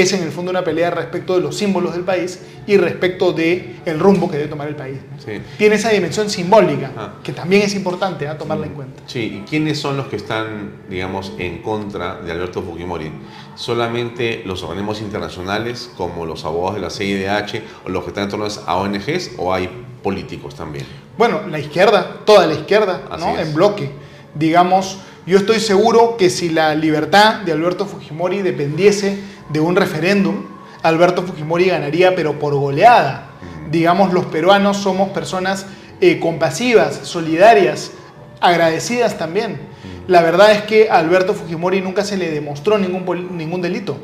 es 0.00 0.12
en 0.12 0.22
el 0.22 0.30
fondo 0.30 0.50
una 0.50 0.62
pelea 0.64 0.90
respecto 0.90 1.34
de 1.34 1.40
los 1.40 1.56
símbolos 1.56 1.94
del 1.94 2.02
país 2.04 2.40
y 2.66 2.76
respecto 2.76 3.32
de 3.32 3.76
el 3.84 3.98
rumbo 3.98 4.30
que 4.30 4.36
debe 4.36 4.48
tomar 4.48 4.68
el 4.68 4.76
país. 4.76 4.98
Sí. 5.24 5.40
Tiene 5.58 5.76
esa 5.76 5.90
dimensión 5.90 6.28
simbólica 6.30 6.90
Ah. 6.96 7.12
que 7.22 7.32
también 7.32 7.62
es 7.62 7.74
importante 7.74 8.26
¿ah? 8.28 8.36
tomarla 8.36 8.66
en 8.66 8.72
cuenta. 8.74 9.02
Sí, 9.06 9.42
¿y 9.42 9.48
quiénes 9.48 9.78
son 9.78 9.96
los 9.96 10.06
que 10.06 10.16
están, 10.16 10.72
digamos, 10.90 11.32
en 11.38 11.62
contra 11.62 12.16
de 12.20 12.32
Alberto 12.32 12.62
Fujimori? 12.62 13.10
¿Solamente 13.56 14.42
los 14.44 14.62
organismos 14.62 15.00
internacionales 15.00 15.90
como 15.96 16.26
los 16.26 16.44
abogados 16.44 16.74
de 16.76 16.80
la 16.82 16.90
CIDH 16.90 17.62
o 17.86 17.88
los 17.88 18.02
que 18.04 18.10
están 18.10 18.24
en 18.24 18.30
torno 18.30 18.46
a 18.66 18.76
ONGs 18.76 19.32
o 19.38 19.52
hay 19.54 19.68
políticos 20.02 20.54
también? 20.54 20.84
Bueno, 21.16 21.40
la 21.50 21.58
izquierda, 21.58 22.18
toda 22.26 22.46
la 22.46 22.54
izquierda, 22.54 23.02
Así 23.10 23.24
¿no? 23.24 23.36
es. 23.38 23.48
En 23.48 23.54
bloque. 23.54 23.90
Digamos, 24.34 24.98
yo 25.26 25.38
estoy 25.38 25.58
seguro 25.60 26.16
que 26.18 26.28
si 26.30 26.50
la 26.50 26.74
libertad 26.74 27.40
de 27.40 27.52
Alberto 27.52 27.86
Fujimori 27.86 28.42
dependiese 28.42 29.18
de 29.48 29.60
un 29.60 29.76
referéndum, 29.76 30.44
Alberto 30.82 31.22
Fujimori 31.22 31.66
ganaría, 31.66 32.14
pero 32.14 32.38
por 32.38 32.54
goleada. 32.54 33.30
Digamos, 33.70 34.12
los 34.12 34.26
peruanos 34.26 34.76
somos 34.76 35.10
personas 35.10 35.66
eh, 36.00 36.18
compasivas, 36.20 37.00
solidarias, 37.02 37.92
agradecidas 38.40 39.18
también. 39.18 39.58
La 40.06 40.22
verdad 40.22 40.52
es 40.52 40.62
que 40.62 40.88
a 40.88 40.98
Alberto 40.98 41.34
Fujimori 41.34 41.80
nunca 41.80 42.04
se 42.04 42.16
le 42.16 42.30
demostró 42.30 42.78
ningún, 42.78 43.36
ningún 43.36 43.60
delito. 43.60 43.98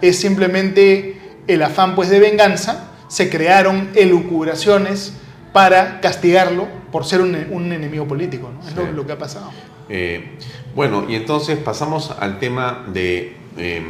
Es 0.00 0.18
simplemente 0.18 1.20
el 1.46 1.62
afán 1.62 1.94
pues, 1.94 2.08
de 2.08 2.18
venganza. 2.20 2.88
Se 3.08 3.28
crearon 3.28 3.90
elucubraciones 3.94 5.12
para 5.52 6.00
castigarlo 6.00 6.66
por 6.90 7.04
ser 7.04 7.20
un, 7.20 7.36
un 7.50 7.72
enemigo 7.72 8.06
político. 8.08 8.50
¿no? 8.50 8.82
Es 8.82 8.94
lo 8.94 9.06
que 9.06 9.12
ha 9.12 9.18
pasado. 9.18 9.50
Eh, 9.88 10.38
bueno, 10.74 11.04
y 11.08 11.16
entonces 11.16 11.58
pasamos 11.58 12.14
al 12.18 12.38
tema 12.38 12.86
de 12.92 13.36
eh, 13.58 13.82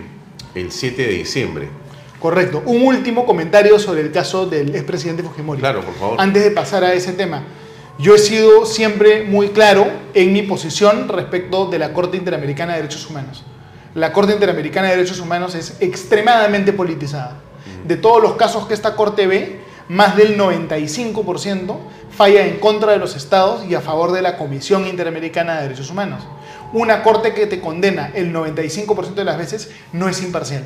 el 0.55 0.73
7 0.73 1.03
de 1.03 1.13
diciembre. 1.13 1.69
Correcto. 2.19 2.63
Un 2.67 2.83
último 2.83 3.27
comentario 3.27 3.79
sobre 3.79 4.01
el 4.03 4.13
caso 4.13 4.47
del 4.47 4.75
expresidente 4.75 5.23
Fujimori. 5.23 5.61
Claro, 5.61 5.81
por 5.81 5.95
favor. 5.95 6.21
Antes 6.21 6.45
de 6.45 6.53
pasar 6.53 6.85
a 6.85 6.93
ese 6.93 7.13
tema, 7.13 7.43
yo 7.99 8.15
he 8.15 8.19
sido 8.19 8.65
siempre 8.65 9.25
muy 9.25 9.49
claro 9.49 9.91
en 10.15 10.33
mi 10.33 10.43
posición 10.43 11.09
respecto 11.09 11.67
de 11.67 11.79
la 11.79 11.93
Corte 11.93 12.17
Interamericana 12.17 12.75
de 12.75 12.83
Derechos 12.83 13.09
Humanos. 13.11 13.45
La 13.95 14.13
Corte 14.13 14.33
Interamericana 14.33 14.89
de 14.89 14.97
Derechos 14.97 15.21
Humanos 15.21 15.55
es 15.55 15.77
extremadamente 15.81 16.73
politizada. 16.73 17.41
De 17.85 17.97
todos 17.97 18.23
los 18.23 18.37
casos 18.37 18.67
que 18.67 18.75
esta 18.75 18.95
Corte 18.95 19.27
ve, 19.27 19.61
más 19.89 20.17
del 20.17 20.39
95% 20.39 21.77
falla 22.11 22.47
en 22.47 22.59
contra 22.59 22.93
de 22.93 22.99
los 22.99 23.17
estados 23.17 23.65
y 23.65 23.75
a 23.75 23.81
favor 23.81 24.13
de 24.13 24.23
la 24.23 24.37
Comisión 24.37 24.87
Interamericana 24.87 25.57
de 25.57 25.63
Derechos 25.65 25.91
Humanos. 25.91 26.23
Una 26.73 27.03
Corte 27.03 27.35
que 27.35 27.47
te 27.47 27.61
condena 27.61 28.11
el 28.15 28.33
95% 28.33 29.15
de 29.15 29.25
las 29.25 29.39
veces 29.39 29.71
no 29.93 30.09
es 30.09 30.23
imparcial. 30.23 30.65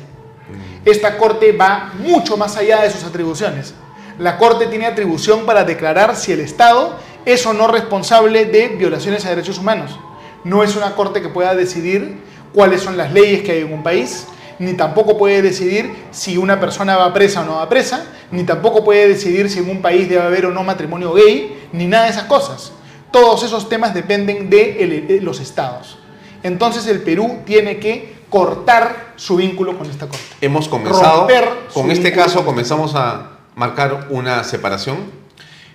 Esta 0.85 1.17
Corte 1.17 1.51
va 1.51 1.93
mucho 1.99 2.37
más 2.37 2.55
allá 2.55 2.81
de 2.81 2.89
sus 2.89 3.03
atribuciones. 3.03 3.73
La 4.17 4.37
Corte 4.37 4.67
tiene 4.67 4.85
atribución 4.85 5.45
para 5.45 5.63
declarar 5.63 6.15
si 6.15 6.31
el 6.31 6.39
Estado 6.39 6.97
es 7.25 7.45
o 7.45 7.53
no 7.53 7.67
responsable 7.67 8.45
de 8.45 8.69
violaciones 8.69 9.25
a 9.25 9.29
derechos 9.29 9.59
humanos. 9.59 9.99
No 10.43 10.63
es 10.63 10.75
una 10.75 10.95
Corte 10.95 11.21
que 11.21 11.29
pueda 11.29 11.55
decidir 11.55 12.21
cuáles 12.53 12.81
son 12.81 12.95
las 12.95 13.11
leyes 13.11 13.41
que 13.43 13.51
hay 13.51 13.61
en 13.61 13.73
un 13.73 13.83
país, 13.83 14.27
ni 14.59 14.73
tampoco 14.73 15.17
puede 15.17 15.41
decidir 15.41 15.93
si 16.11 16.37
una 16.37 16.59
persona 16.59 16.95
va 16.95 17.13
presa 17.13 17.41
o 17.41 17.45
no 17.45 17.55
va 17.55 17.69
presa, 17.69 18.05
ni 18.31 18.43
tampoco 18.43 18.83
puede 18.83 19.09
decidir 19.09 19.49
si 19.49 19.59
en 19.59 19.69
un 19.69 19.81
país 19.81 20.09
debe 20.09 20.21
haber 20.21 20.45
o 20.45 20.51
no 20.51 20.63
matrimonio 20.63 21.13
gay, 21.13 21.67
ni 21.73 21.85
nada 21.85 22.05
de 22.05 22.11
esas 22.11 22.23
cosas. 22.23 22.71
Todos 23.11 23.43
esos 23.43 23.69
temas 23.69 23.93
dependen 23.93 24.49
de, 24.49 24.83
el- 24.83 25.07
de 25.07 25.21
los 25.21 25.39
estados. 25.39 25.97
Entonces 26.43 26.87
el 26.87 27.01
Perú 27.01 27.39
tiene 27.45 27.77
que 27.77 28.15
cortar 28.29 29.13
su 29.15 29.37
vínculo 29.37 29.77
con 29.77 29.89
esta 29.89 30.07
corte. 30.07 30.23
Hemos 30.41 30.67
comenzado, 30.67 31.19
Romper 31.21 31.49
con 31.73 31.89
este 31.91 32.11
caso 32.13 32.45
comenzamos 32.45 32.93
a 32.95 33.31
marcar 33.55 34.07
una 34.09 34.43
separación. 34.43 34.97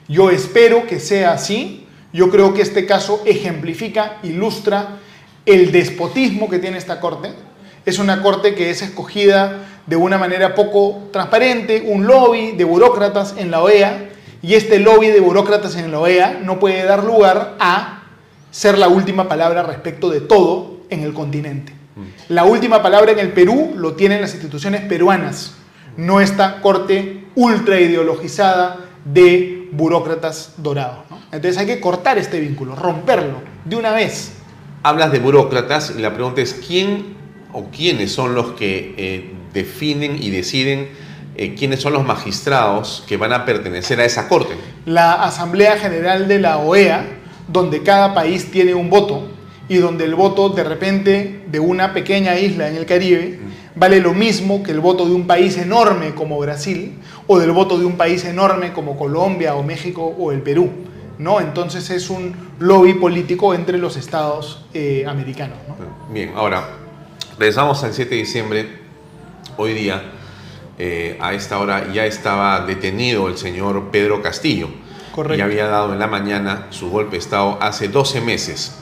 Yo 0.08 0.30
espero 0.30 0.86
que 0.86 1.00
sea 1.00 1.32
así. 1.32 1.86
Yo 2.12 2.30
creo 2.30 2.52
que 2.52 2.60
este 2.60 2.84
caso 2.84 3.22
ejemplifica, 3.24 4.18
ilustra 4.22 4.98
el 5.46 5.72
despotismo 5.72 6.50
que 6.50 6.58
tiene 6.58 6.76
esta 6.76 7.00
corte. 7.00 7.32
Es 7.86 7.98
una 7.98 8.22
corte 8.22 8.54
que 8.54 8.70
es 8.70 8.82
escogida 8.82 9.66
de 9.86 9.96
una 9.96 10.18
manera 10.18 10.54
poco 10.54 11.08
transparente, 11.12 11.82
un 11.86 12.06
lobby 12.06 12.52
de 12.52 12.64
burócratas 12.64 13.34
en 13.38 13.50
la 13.50 13.62
OEA, 13.62 14.10
y 14.42 14.54
este 14.54 14.80
lobby 14.80 15.08
de 15.08 15.20
burócratas 15.20 15.76
en 15.76 15.90
la 15.92 16.00
OEA 16.00 16.40
no 16.42 16.58
puede 16.58 16.82
dar 16.84 17.04
lugar 17.04 17.56
a 17.60 18.02
ser 18.50 18.76
la 18.76 18.88
última 18.88 19.28
palabra 19.28 19.62
respecto 19.62 20.10
de 20.10 20.20
todo 20.20 20.80
en 20.90 21.02
el 21.02 21.14
continente. 21.14 21.72
La 22.28 22.44
última 22.44 22.82
palabra 22.82 23.12
en 23.12 23.18
el 23.18 23.32
Perú 23.32 23.74
lo 23.76 23.94
tienen 23.94 24.20
las 24.20 24.32
instituciones 24.32 24.80
peruanas, 24.82 25.54
no 25.96 26.20
esta 26.20 26.60
corte 26.60 27.24
ultra 27.34 27.80
ideologizada 27.80 28.80
de 29.04 29.68
burócratas 29.72 30.54
dorados. 30.56 31.04
¿no? 31.10 31.18
Entonces 31.32 31.58
hay 31.58 31.66
que 31.66 31.80
cortar 31.80 32.18
este 32.18 32.40
vínculo, 32.40 32.74
romperlo 32.74 33.40
de 33.64 33.76
una 33.76 33.92
vez. 33.92 34.32
Hablas 34.82 35.12
de 35.12 35.18
burócratas 35.18 35.94
y 35.96 36.00
la 36.00 36.12
pregunta 36.14 36.40
es 36.40 36.54
quién 36.54 37.14
o 37.52 37.66
quiénes 37.66 38.12
son 38.12 38.34
los 38.34 38.52
que 38.52 38.94
eh, 38.96 39.32
definen 39.52 40.22
y 40.22 40.30
deciden 40.30 40.88
eh, 41.34 41.54
quiénes 41.54 41.80
son 41.80 41.94
los 41.94 42.04
magistrados 42.04 43.04
que 43.06 43.16
van 43.16 43.32
a 43.32 43.44
pertenecer 43.44 44.00
a 44.00 44.04
esa 44.04 44.28
corte. 44.28 44.54
La 44.84 45.14
Asamblea 45.14 45.78
General 45.78 46.28
de 46.28 46.38
la 46.38 46.58
OEA, 46.58 47.06
donde 47.48 47.82
cada 47.82 48.14
país 48.14 48.50
tiene 48.50 48.74
un 48.74 48.90
voto 48.90 49.28
y 49.68 49.76
donde 49.76 50.04
el 50.04 50.14
voto 50.14 50.50
de 50.50 50.64
repente 50.64 51.44
de 51.46 51.60
una 51.60 51.94
pequeña 51.94 52.38
isla 52.38 52.68
en 52.68 52.76
el 52.76 52.86
Caribe 52.86 53.38
vale 53.74 54.00
lo 54.00 54.12
mismo 54.12 54.62
que 54.62 54.72
el 54.72 54.80
voto 54.80 55.06
de 55.06 55.12
un 55.12 55.26
país 55.26 55.56
enorme 55.56 56.14
como 56.14 56.38
Brasil 56.38 56.98
o 57.26 57.38
del 57.38 57.52
voto 57.52 57.78
de 57.78 57.86
un 57.86 57.96
país 57.96 58.24
enorme 58.24 58.72
como 58.72 58.98
Colombia 58.98 59.54
o 59.54 59.62
México 59.62 60.14
o 60.18 60.32
el 60.32 60.42
Perú. 60.42 60.70
¿no? 61.18 61.40
Entonces 61.40 61.88
es 61.90 62.10
un 62.10 62.34
lobby 62.58 62.94
político 62.94 63.54
entre 63.54 63.78
los 63.78 63.96
estados 63.96 64.66
eh, 64.74 65.04
americanos. 65.06 65.56
¿no? 65.68 66.12
Bien, 66.12 66.32
ahora, 66.36 66.68
regresamos 67.38 67.82
al 67.84 67.94
7 67.94 68.10
de 68.10 68.16
diciembre, 68.16 68.68
hoy 69.56 69.72
día, 69.74 70.02
eh, 70.84 71.16
a 71.20 71.32
esta 71.32 71.60
hora 71.60 71.92
ya 71.92 72.06
estaba 72.06 72.66
detenido 72.66 73.28
el 73.28 73.38
señor 73.38 73.90
Pedro 73.92 74.20
Castillo. 74.20 74.68
Correcto. 75.14 75.38
Y 75.38 75.40
había 75.40 75.66
dado 75.68 75.92
en 75.92 76.00
la 76.00 76.08
mañana 76.08 76.66
su 76.70 76.90
golpe 76.90 77.12
de 77.12 77.18
Estado 77.18 77.56
hace 77.60 77.86
12 77.86 78.20
meses. 78.20 78.74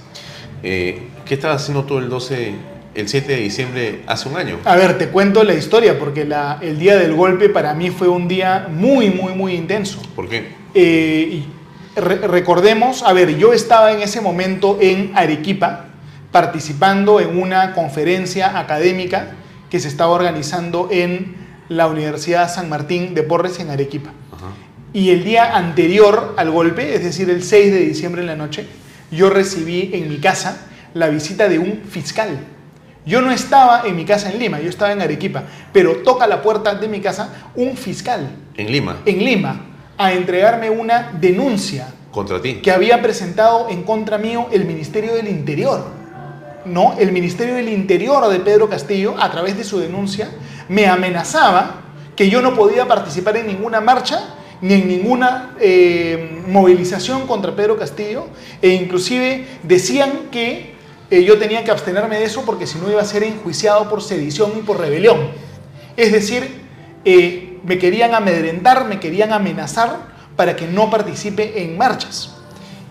Eh, 0.63 1.09
¿Qué 1.27 1.35
estaba 1.35 1.55
haciendo 1.55 1.85
tú 1.85 1.99
el 1.99 2.09
12, 2.09 2.55
el 2.95 3.07
7 3.07 3.33
de 3.33 3.41
diciembre 3.43 4.03
hace 4.07 4.31
un 4.31 4.37
año? 4.39 4.57
A 4.65 4.77
ver, 4.77 4.97
te 4.97 5.09
cuento 5.09 5.45
la 5.45 5.53
historia 5.53 5.99
porque 5.99 6.25
la- 6.25 6.57
el 6.63 6.79
día 6.79 6.97
del 6.97 7.13
golpe 7.15 7.51
para 7.51 7.75
mí 7.75 7.91
fue 7.91 8.09
un 8.09 8.29
día 8.29 8.67
muy, 8.71 9.11
muy, 9.11 9.35
muy 9.35 9.53
intenso. 9.55 10.01
¿Por 10.17 10.27
qué? 10.29 10.55
Eh, 10.73 11.43
re- 11.97 12.27
recordemos, 12.29 13.03
a 13.03 13.13
ver, 13.13 13.37
yo 13.37 13.53
estaba 13.53 13.93
en 13.93 14.01
ese 14.01 14.23
momento 14.23 14.79
en 14.81 15.13
Arequipa 15.17 15.85
participando 16.33 17.21
en 17.21 17.39
una 17.43 17.75
conferencia 17.75 18.59
académica 18.59 19.33
que 19.69 19.79
se 19.81 19.89
estaba 19.89 20.13
organizando 20.13 20.89
en 20.91 21.37
la 21.71 21.87
Universidad 21.87 22.53
San 22.53 22.69
Martín 22.69 23.15
de 23.15 23.23
Porres 23.23 23.61
en 23.61 23.71
Arequipa. 23.71 24.11
Y 24.93 25.11
el 25.11 25.23
día 25.23 25.57
anterior 25.57 26.35
al 26.37 26.51
golpe, 26.51 26.97
es 26.97 27.05
decir, 27.05 27.31
el 27.31 27.45
6 27.45 27.73
de 27.73 27.79
diciembre 27.79 28.23
en 28.23 28.27
la 28.27 28.35
noche, 28.35 28.67
yo 29.13 29.31
recibí 29.31 29.91
en 29.93 30.09
mi 30.09 30.19
casa 30.19 30.67
la 30.95 31.09
visita 31.09 31.49
de 31.49 31.61
un 31.61 31.83
fiscal. 31.89 32.41
Yo 33.07 33.23
no 33.23 33.31
estaba 33.31 33.85
en 33.87 33.95
mi 33.95 34.05
casa 34.05 34.33
en 34.33 34.41
Lima, 34.41 34.61
yo 34.61 34.69
estaba 34.69 34.93
en 34.93 35.01
Arequipa, 35.01 35.45
pero 35.73 35.99
toca 35.99 36.27
la 36.27 36.43
puerta 36.43 36.75
de 36.75 36.89
mi 36.89 37.01
casa 37.01 37.51
un 37.55 37.77
fiscal 37.77 38.31
En 38.57 38.71
Lima, 38.71 38.99
en 39.07 39.25
Lima 39.25 39.61
a 39.97 40.13
entregarme 40.13 40.71
una 40.71 41.13
denuncia 41.21 41.87
contra 42.11 42.43
ti. 42.43 42.57
que 42.57 42.73
había 42.73 43.01
presentado 43.01 43.69
en 43.71 43.85
contra 43.85 44.19
mío 44.19 44.49
el 44.51 44.65
Ministerio 44.65 45.15
del 45.15 45.29
Interior. 45.29 45.85
¿no? 46.65 46.97
El 46.99 47.13
Ministerio 47.13 47.55
del 47.55 47.69
Interior 47.69 48.29
de 48.29 48.41
Pedro 48.41 48.69
Castillo, 48.69 49.15
a 49.19 49.31
través 49.31 49.57
de 49.57 49.65
su 49.65 49.79
denuncia, 49.79 50.29
me 50.71 50.87
amenazaba 50.87 51.81
que 52.15 52.31
yo 52.31 52.41
no 52.41 52.55
podía 52.55 52.87
participar 52.87 53.37
en 53.37 53.49
ninguna 53.49 53.81
marcha 53.81 54.37
ni 54.61 54.75
en 54.75 54.87
ninguna 54.87 55.57
eh, 55.59 56.43
movilización 56.47 57.27
contra 57.27 57.57
Pedro 57.57 57.77
Castillo, 57.77 58.27
e 58.63 58.69
inclusive 58.69 59.47
decían 59.65 60.29
que 60.31 60.75
eh, 61.11 61.25
yo 61.25 61.39
tenía 61.39 61.65
que 61.65 61.73
abstenerme 61.73 62.19
de 62.19 62.25
eso 62.25 62.45
porque 62.45 62.69
si 62.69 62.79
no 62.79 62.89
iba 62.89 63.01
a 63.01 63.05
ser 63.05 63.25
enjuiciado 63.25 63.89
por 63.89 64.01
sedición 64.01 64.53
y 64.59 64.63
por 64.63 64.79
rebelión. 64.79 65.31
Es 65.97 66.13
decir, 66.13 66.61
eh, 67.05 67.59
me 67.65 67.79
querían 67.79 68.15
amedrentar, 68.15 68.85
me 68.85 69.01
querían 69.01 69.33
amenazar 69.33 69.97
para 70.37 70.55
que 70.55 70.69
no 70.69 70.89
participe 70.89 71.65
en 71.65 71.77
marchas. 71.77 72.37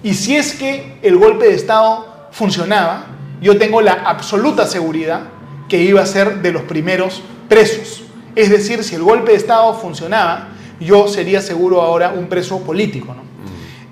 Y 0.03 0.15
si 0.15 0.35
es 0.35 0.53
que 0.53 0.97
el 1.01 1.15
golpe 1.15 1.45
de 1.45 1.55
Estado 1.55 2.27
funcionaba, 2.31 3.05
yo 3.41 3.57
tengo 3.57 3.79
la 3.79 3.93
absoluta 3.93 4.67
seguridad 4.67 5.21
que 5.69 5.81
iba 5.81 6.01
a 6.01 6.05
ser 6.05 6.41
de 6.41 6.51
los 6.51 6.63
primeros 6.63 7.21
presos. 7.49 8.03
Es 8.35 8.49
decir, 8.49 8.83
si 8.83 8.95
el 8.95 9.03
golpe 9.03 9.31
de 9.31 9.37
Estado 9.37 9.73
funcionaba, 9.73 10.49
yo 10.79 11.07
sería 11.07 11.41
seguro 11.41 11.81
ahora 11.81 12.13
un 12.15 12.27
preso 12.27 12.59
político. 12.61 13.13
¿no? 13.13 13.23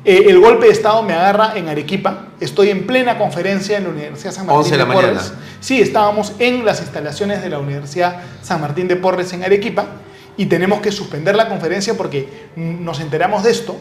Eh, 0.05 0.25
el 0.29 0.39
golpe 0.39 0.67
de 0.67 0.71
Estado 0.71 1.03
me 1.03 1.11
agarra 1.11 1.57
en 1.57 1.67
Arequipa, 1.67 2.27
estoy 2.39 2.69
en 2.69 2.87
plena 2.87 3.17
conferencia 3.17 3.77
en 3.77 3.83
la 3.83 3.89
Universidad 3.89 4.31
San 4.31 4.45
Martín 4.45 4.59
11 4.59 4.71
de 4.71 4.77
la 4.77 4.85
Porres. 4.85 5.15
mañana. 5.15 5.41
Sí, 5.59 5.81
estábamos 5.81 6.31
en 6.39 6.63
las 6.63 6.79
instalaciones 6.79 7.41
de 7.41 7.49
la 7.49 7.59
Universidad 7.59 8.21
San 8.41 8.61
Martín 8.61 8.87
de 8.87 8.95
Porres 8.95 9.33
en 9.33 9.43
Arequipa 9.43 9.87
y 10.37 10.45
tenemos 10.45 10.79
que 10.79 10.93
suspender 10.93 11.35
la 11.35 11.49
conferencia 11.49 11.95
porque 11.95 12.47
mm, 12.55 12.85
nos 12.85 13.01
enteramos 13.01 13.43
de 13.43 13.51
esto. 13.51 13.75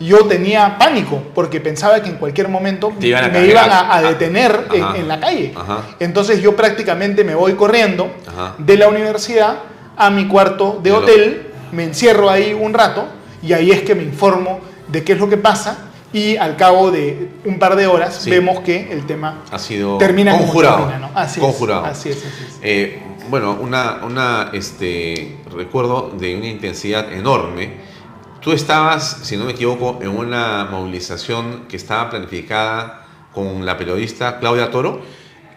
Yo 0.00 0.24
tenía 0.24 0.78
pánico 0.78 1.22
porque 1.34 1.60
pensaba 1.60 2.02
que 2.02 2.08
en 2.08 2.16
cualquier 2.16 2.48
momento 2.48 2.90
me 2.90 3.10
cargar. 3.10 3.44
iban 3.44 3.70
a, 3.70 3.94
a 3.96 4.02
detener 4.02 4.66
en- 4.72 5.06
la 5.06 5.20
calle. 5.20 5.52
Ajá, 5.54 5.82
Entonces 6.00 6.40
yo 6.40 6.56
prácticamente 6.56 7.22
me 7.22 7.34
voy 7.34 7.52
corriendo 7.52 8.10
ajá. 8.26 8.54
de 8.58 8.76
la 8.78 8.88
universidad 8.88 9.58
a 9.98 10.08
mi 10.08 10.26
cuarto 10.26 10.80
de 10.82 10.92
hotel, 10.92 11.46
me 11.72 11.84
encierro 11.84 12.30
ahí 12.30 12.54
un 12.54 12.72
rato 12.72 13.06
y 13.42 13.52
ahí 13.52 13.70
es 13.70 13.82
que 13.82 13.94
me 13.94 14.02
informo 14.02 14.60
de 14.88 15.04
qué 15.04 15.12
es 15.12 15.18
lo 15.18 15.28
que 15.28 15.36
pasa 15.36 15.76
y 16.14 16.36
al 16.38 16.56
cabo 16.56 16.90
de 16.90 17.28
un 17.44 17.58
par 17.58 17.76
de 17.76 17.86
horas 17.86 18.14
Sí. 18.22 18.30
vemos 18.30 18.60
que 18.60 18.90
el 18.90 19.04
tema 19.06 19.42
Ha 19.52 19.58
sido 19.58 19.98
termina 19.98 20.32
como 20.32 20.44
conjurado. 20.44 20.86
termina, 20.86 20.98
¿no? 20.98 21.10
Así 21.14 21.40
conjurado. 21.40 21.84
es, 21.84 21.90
así 21.92 22.08
es, 22.08 22.16
así 22.16 22.26
es. 22.48 22.58
Eh, 22.62 23.02
bueno, 23.28 23.56
una, 23.60 24.00
una, 24.02 24.50
este, 24.54 25.36
recuerdo 25.54 26.10
de 26.18 26.34
una 26.36 26.46
intensidad 26.46 27.12
enorme. 27.12 27.89
Tú 28.40 28.52
estabas, 28.52 29.18
si 29.22 29.36
no 29.36 29.44
me 29.44 29.52
equivoco, 29.52 29.98
en 30.02 30.08
una 30.08 30.64
movilización 30.70 31.64
que 31.68 31.76
estaba 31.76 32.08
planificada 32.10 33.06
con 33.34 33.66
la 33.66 33.76
periodista 33.76 34.38
Claudia 34.38 34.70
Toro. 34.70 35.02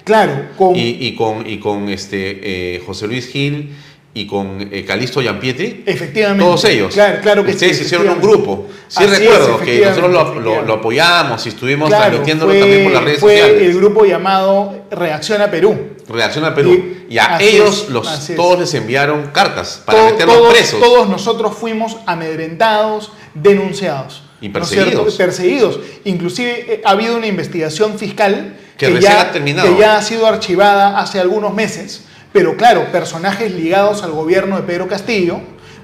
Claro, 0.03 0.47
con 0.57 0.75
y, 0.75 0.97
y 0.99 1.15
con, 1.15 1.47
y 1.49 1.59
con 1.59 1.87
este, 1.87 2.75
eh, 2.75 2.83
José 2.85 3.07
Luis 3.07 3.27
Gil 3.29 3.73
y 4.13 4.27
con 4.27 4.67
eh, 4.69 4.83
Calixto 4.85 5.21
Giampietri. 5.21 5.83
efectivamente. 5.85 6.43
Todos 6.43 6.65
ellos. 6.65 6.93
Claro, 6.93 7.19
claro 7.21 7.45
que 7.45 7.51
Ustedes 7.51 7.77
sí, 7.77 7.83
hicieron 7.85 8.09
un 8.09 8.21
grupo. 8.21 8.67
Sí 8.89 9.01
Así 9.01 9.13
es, 9.13 9.19
recuerdo 9.19 9.59
que 9.61 9.85
nosotros 9.85 10.11
lo, 10.11 10.39
lo- 10.41 10.61
lo 10.63 10.73
apoyamos 10.73 11.45
y 11.45 11.49
estuvimos 11.49 11.87
Claro, 11.87 12.03
transmitiéndolo 12.07 12.51
fue- 12.51 12.59
también 12.59 12.83
por 12.83 12.91
las 12.91 13.03
redes 13.05 13.19
fue 13.21 13.37
sociales. 13.39 13.61
el 13.63 13.73
grupo 13.77 14.05
llamado 14.05 14.85
Reacción 14.91 15.41
a 15.41 15.49
Perú. 15.49 15.79
Reacción 16.09 16.43
a 16.43 16.53
Perú. 16.53 16.73
Y, 16.73 16.92
a 17.17 17.35
así 17.35 17.45
ellos 17.45 17.83
es, 17.83 17.89
los, 17.89 18.29
es. 18.29 18.35
todos 18.35 18.59
les 18.59 18.73
enviaron 18.73 19.27
cartas 19.33 19.81
para 19.85 20.03
meterlos 20.05 20.37
todos, 20.37 20.53
presos. 20.53 20.79
todos 20.79 21.09
nosotros 21.09 21.55
fuimos 21.57 21.97
amedrentados, 22.05 23.11
denunciados. 23.33 24.23
Y 24.41 24.49
perseguidos. 24.49 25.15
Perseguidos. 25.15 25.79
Inclusive 26.03 26.73
eh, 26.73 26.81
ha 26.83 26.91
habido 26.91 27.15
una 27.15 27.27
investigación 27.27 27.97
fiscal 27.97 28.57
Que 28.77 28.99
ya, 28.99 29.21
ha 29.21 29.31
terminado. 29.31 29.73
que 29.73 29.79
ya 29.79 29.97
ha 29.97 30.01
sido 30.01 30.27
archivada 30.27 30.99
hace 30.99 31.19
algunos 31.19 31.53
meses, 31.53 32.03
pero 32.33 32.57
claro, 32.57 32.91
personajes 32.91 33.53
ligados 33.53 34.03
al 34.03 34.11
gobierno 34.11 34.57
de 34.57 34.63
Pedro 34.63 34.87
Castillo, 34.87 35.39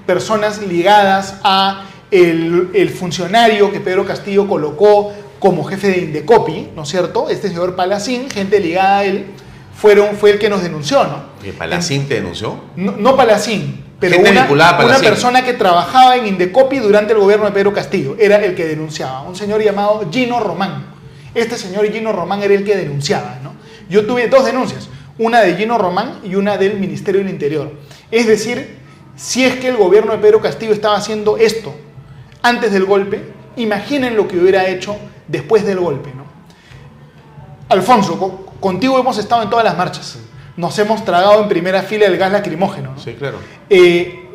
personas 0.06 0.60
ligadas 0.60 1.36
a 1.42 1.86
el, 2.10 2.70
el 2.74 2.90
funcionario 2.90 3.72
que 3.72 3.80
Pedro 3.80 4.04
Castillo 4.04 4.46
colocó 4.48 5.12
como 5.38 5.64
jefe 5.64 5.88
de 5.88 5.98
Indecopi, 6.00 6.68
¿no 6.76 6.82
es 6.82 6.88
cierto? 6.90 7.30
Este 7.30 7.48
señor 7.48 7.76
Palacín, 7.76 8.28
gente 8.28 8.60
ligada 8.60 8.98
a 8.98 9.04
él, 9.04 9.26
fueron, 9.80 10.14
fue 10.16 10.32
el 10.32 10.38
que 10.38 10.50
nos 10.50 10.62
denunció, 10.62 11.04
¿no? 11.04 11.22
¿Que 11.42 11.54
Palacín 11.54 12.06
te 12.06 12.16
denunció? 12.16 12.60
No, 12.76 12.92
no 12.98 13.16
Palacín, 13.16 13.82
pero 13.98 14.18
una, 14.18 14.44
a 14.44 14.52
una 14.52 14.76
Palacín. 14.76 15.08
persona 15.08 15.42
que 15.42 15.54
trabajaba 15.54 16.16
en 16.16 16.26
Indecopi 16.26 16.78
durante 16.80 17.14
el 17.14 17.18
gobierno 17.18 17.46
de 17.46 17.52
Pedro 17.52 17.72
Castillo. 17.72 18.14
Era 18.18 18.36
el 18.44 18.54
que 18.54 18.66
denunciaba. 18.66 19.22
Un 19.22 19.34
señor 19.34 19.62
llamado 19.62 20.06
Gino 20.12 20.38
Román. 20.38 20.84
Este 21.34 21.56
señor 21.56 21.90
Gino 21.90 22.12
Román 22.12 22.42
era 22.42 22.52
el 22.52 22.62
que 22.62 22.76
denunciaba. 22.76 23.38
¿no? 23.42 23.54
Yo 23.88 24.04
tuve 24.06 24.28
dos 24.28 24.44
denuncias. 24.44 24.88
una 25.16 25.40
de 25.40 25.54
Gino 25.56 25.78
Román 25.78 26.20
y 26.24 26.34
una 26.34 26.58
del 26.58 26.78
Ministerio 26.78 27.22
del 27.22 27.30
Interior. 27.30 27.72
Es 28.10 28.26
decir, 28.26 28.78
si 29.16 29.44
es 29.44 29.56
que 29.56 29.68
el 29.68 29.76
gobierno 29.76 30.12
de 30.12 30.18
Pedro 30.18 30.40
Castillo 30.40 30.72
estaba 30.72 30.96
haciendo 30.96 31.38
esto 31.38 31.74
antes 32.42 32.72
del 32.72 32.84
golpe, 32.84 33.22
imaginen 33.56 34.16
lo 34.16 34.28
que 34.28 34.38
hubiera 34.38 34.66
hecho 34.68 34.96
después 35.28 35.64
del 35.64 35.80
golpe. 35.80 36.10
¿no? 36.14 36.24
Alfonso, 37.68 38.49
contigo 38.60 38.98
hemos 38.98 39.18
estado 39.18 39.42
en 39.42 39.50
todas 39.50 39.64
las 39.64 39.76
marchas. 39.76 40.18
Nos 40.56 40.78
hemos 40.78 41.04
tragado 41.04 41.42
en 41.42 41.48
primera 41.48 41.82
fila 41.82 42.06
el 42.06 42.16
gas 42.16 42.32
lacrimógeno. 42.32 42.98
Sí, 42.98 43.14
claro. 43.14 43.38
Eh, 43.68 44.28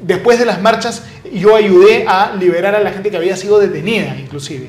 después 0.00 0.38
de 0.38 0.44
las 0.44 0.60
marchas, 0.60 1.04
yo 1.32 1.56
ayudé 1.56 2.06
a 2.06 2.34
liberar 2.34 2.74
a 2.74 2.80
la 2.80 2.92
gente 2.92 3.10
que 3.10 3.16
había 3.16 3.36
sido 3.36 3.58
detenida, 3.58 4.16
inclusive. 4.16 4.68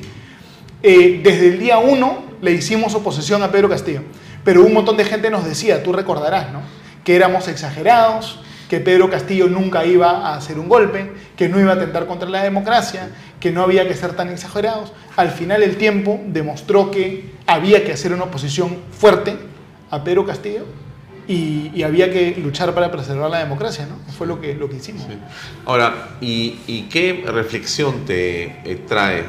Eh, 0.82 1.22
desde 1.24 1.48
el 1.48 1.60
día 1.60 1.78
uno 1.78 2.24
le 2.42 2.52
hicimos 2.52 2.94
oposición 2.96 3.44
a 3.44 3.52
Pedro 3.52 3.70
Castillo. 3.70 4.02
Pero 4.44 4.64
un 4.64 4.74
montón 4.74 4.98
de 4.98 5.06
gente 5.06 5.30
nos 5.30 5.46
decía, 5.46 5.84
tú 5.84 5.94
recordarás, 5.94 6.52
¿no? 6.52 6.62
Que 7.04 7.16
éramos 7.16 7.48
exagerados, 7.48 8.40
que 8.70 8.80
Pedro 8.80 9.10
Castillo 9.10 9.48
nunca 9.48 9.86
iba 9.86 10.28
a 10.28 10.36
hacer 10.36 10.60
un 10.60 10.68
golpe, 10.68 11.12
que 11.38 11.48
no 11.48 11.60
iba 11.60 11.72
a 11.72 11.76
atentar 11.76 12.08
contra 12.08 12.28
la 12.28 12.44
democracia, 12.44 13.10
que 13.44 13.52
no 13.52 13.62
había 13.62 13.86
que 13.86 13.94
ser 13.94 14.16
tan 14.16 14.30
exagerados. 14.30 14.94
Al 15.18 15.30
final 15.30 15.64
el 15.64 15.76
tiempo 15.76 16.18
demostró 16.28 16.90
que 16.92 17.34
había 17.46 17.84
que 17.84 17.92
hacer 17.92 18.14
una 18.14 18.24
oposición 18.24 18.78
fuerte 18.98 19.36
a 19.92 20.02
Pedro 20.02 20.26
Castillo 20.26 20.64
y, 21.28 21.84
había 21.84 22.10
que 22.10 22.38
luchar 22.42 22.74
para 22.74 22.90
preservar 22.90 23.30
la 23.30 23.40
democracia, 23.40 23.86
¿no? 23.86 23.98
Fue 24.14 24.28
lo 24.28 24.40
que, 24.40 24.54
lo 24.56 24.70
que 24.70 24.78
hicimos. 24.78 25.04
Ahora, 25.66 26.16
¿y, 26.22 26.88
qué 26.90 27.26
reflexión 27.28 28.06
te 28.06 28.44
eh, 28.64 28.82
trae 28.88 29.26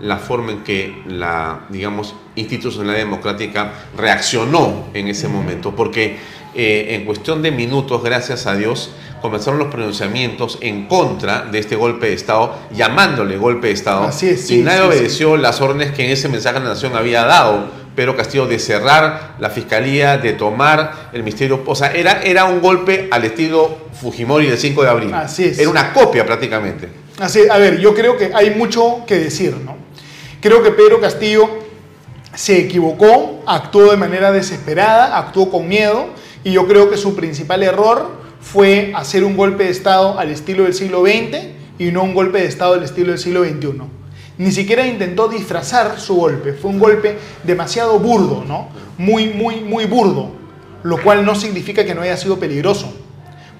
la 0.00 0.16
forma 0.16 0.52
en 0.52 0.64
que 0.64 1.02
la, 1.06 1.66
digamos, 1.68 2.14
institucionalidad 2.36 3.04
democrática 3.04 3.74
reaccionó 3.98 4.86
en 4.94 5.08
ese 5.08 5.28
momento? 5.28 5.76
Porque 5.76 6.16
eh, 6.54 6.94
en 6.94 7.04
cuestión 7.04 7.42
de 7.42 7.50
minutos, 7.50 8.02
gracias 8.02 8.46
a 8.46 8.56
Dios, 8.56 8.92
comenzaron 9.20 9.58
los 9.58 9.68
pronunciamientos 9.68 10.58
en 10.60 10.86
contra 10.86 11.42
de 11.42 11.58
este 11.58 11.76
golpe 11.76 12.06
de 12.06 12.14
Estado, 12.14 12.54
llamándole 12.72 13.36
golpe 13.36 13.68
de 13.68 13.72
Estado. 13.74 14.04
Así 14.04 14.28
es, 14.28 14.50
y 14.50 14.58
nadie 14.58 14.82
obedeció 14.82 15.36
las 15.36 15.60
órdenes 15.60 15.92
que 15.92 16.04
en 16.04 16.10
ese 16.10 16.28
mensaje 16.28 16.58
de 16.58 16.64
la 16.64 16.70
Nación 16.70 16.96
había 16.96 17.24
dado 17.24 17.66
Pedro 17.98 18.16
Castillo 18.16 18.46
de 18.46 18.60
cerrar 18.60 19.34
la 19.40 19.50
fiscalía, 19.50 20.18
de 20.18 20.32
tomar 20.32 21.10
el 21.12 21.24
ministerio. 21.24 21.62
O 21.66 21.74
sea, 21.74 21.92
era, 21.92 22.22
era 22.22 22.44
un 22.44 22.60
golpe 22.60 23.08
al 23.10 23.24
estilo 23.24 23.76
Fujimori 24.00 24.46
del 24.46 24.56
5 24.56 24.82
de 24.84 24.88
abril. 24.88 25.14
Así 25.14 25.46
es. 25.46 25.58
Era 25.58 25.68
una 25.68 25.92
copia 25.92 26.24
prácticamente. 26.24 26.88
Así 27.18 27.40
A 27.50 27.58
ver, 27.58 27.80
yo 27.80 27.94
creo 27.94 28.16
que 28.16 28.30
hay 28.32 28.50
mucho 28.50 29.04
que 29.04 29.16
decir, 29.16 29.56
¿no? 29.56 29.76
Creo 30.40 30.62
que 30.62 30.70
Pedro 30.70 31.00
Castillo 31.00 31.48
se 32.34 32.60
equivocó, 32.60 33.42
actuó 33.44 33.90
de 33.90 33.96
manera 33.96 34.30
desesperada, 34.30 35.18
actuó 35.18 35.50
con 35.50 35.66
miedo, 35.66 36.10
y 36.44 36.52
yo 36.52 36.68
creo 36.68 36.88
que 36.88 36.96
su 36.96 37.16
principal 37.16 37.64
error 37.64 38.12
fue 38.40 38.92
hacer 38.94 39.24
un 39.24 39.36
golpe 39.36 39.64
de 39.64 39.70
Estado 39.70 40.18
al 40.18 40.30
estilo 40.30 40.64
del 40.64 40.74
siglo 40.74 41.02
XX 41.02 41.48
y 41.78 41.92
no 41.92 42.02
un 42.02 42.14
golpe 42.14 42.38
de 42.38 42.46
Estado 42.46 42.74
al 42.74 42.82
estilo 42.82 43.10
del 43.10 43.18
siglo 43.18 43.44
XXI 43.44 43.98
ni 44.38 44.52
siquiera 44.52 44.86
intentó 44.86 45.28
disfrazar 45.28 46.00
su 46.00 46.14
golpe. 46.14 46.52
Fue 46.52 46.70
un 46.70 46.78
golpe 46.78 47.18
demasiado 47.42 47.98
burdo, 47.98 48.44
¿no? 48.46 48.68
Muy, 48.96 49.28
muy, 49.28 49.60
muy 49.60 49.84
burdo, 49.84 50.30
lo 50.84 51.02
cual 51.02 51.24
no 51.24 51.34
significa 51.34 51.84
que 51.84 51.94
no 51.94 52.02
haya 52.02 52.16
sido 52.16 52.38
peligroso. 52.38 52.92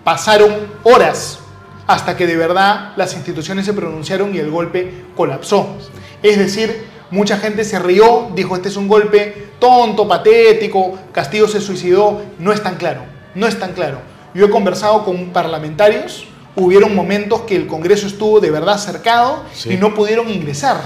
Pasaron 0.04 0.52
horas 0.84 1.40
hasta 1.86 2.16
que 2.16 2.26
de 2.26 2.36
verdad 2.36 2.92
las 2.96 3.14
instituciones 3.14 3.66
se 3.66 3.72
pronunciaron 3.72 4.34
y 4.34 4.38
el 4.38 4.50
golpe 4.50 5.04
colapsó. 5.16 5.76
Es 6.22 6.38
decir, 6.38 6.84
mucha 7.10 7.38
gente 7.38 7.64
se 7.64 7.78
rió, 7.80 8.30
dijo 8.34 8.54
este 8.54 8.68
es 8.68 8.76
un 8.76 8.86
golpe 8.86 9.48
tonto, 9.58 10.06
patético, 10.06 10.96
Castillo 11.12 11.48
se 11.48 11.60
suicidó. 11.60 12.22
No 12.38 12.52
es 12.52 12.62
tan 12.62 12.76
claro, 12.76 13.02
no 13.34 13.48
es 13.48 13.58
tan 13.58 13.72
claro. 13.72 13.98
Yo 14.38 14.46
he 14.46 14.50
conversado 14.50 15.04
con 15.04 15.30
parlamentarios 15.30 16.24
hubieron 16.54 16.94
momentos 16.94 17.40
que 17.40 17.56
el 17.56 17.66
Congreso 17.66 18.06
estuvo 18.06 18.38
de 18.38 18.52
verdad 18.52 18.78
cercado 18.78 19.42
y 19.64 19.76
no 19.76 19.94
pudieron 19.94 20.30
ingresar. 20.30 20.80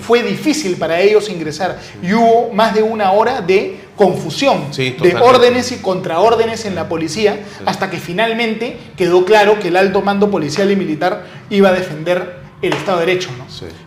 Fue 0.00 0.24
difícil 0.24 0.76
para 0.76 1.00
ellos 1.00 1.28
ingresar 1.28 1.78
y 2.02 2.14
hubo 2.14 2.52
más 2.52 2.74
de 2.74 2.82
una 2.82 3.12
hora 3.12 3.42
de 3.42 3.78
confusión, 3.94 4.72
de 4.72 5.16
órdenes 5.22 5.70
y 5.70 5.76
contraórdenes 5.76 6.64
en 6.64 6.74
la 6.74 6.88
policía, 6.88 7.44
hasta 7.64 7.90
que 7.90 7.98
finalmente 7.98 8.76
quedó 8.96 9.24
claro 9.24 9.60
que 9.60 9.68
el 9.68 9.76
alto 9.76 10.02
mando 10.02 10.28
policial 10.28 10.72
y 10.72 10.74
militar 10.74 11.26
iba 11.48 11.68
a 11.68 11.72
defender 11.72 12.40
el 12.60 12.72
Estado 12.72 12.98
de 12.98 13.06
Derecho. 13.06 13.30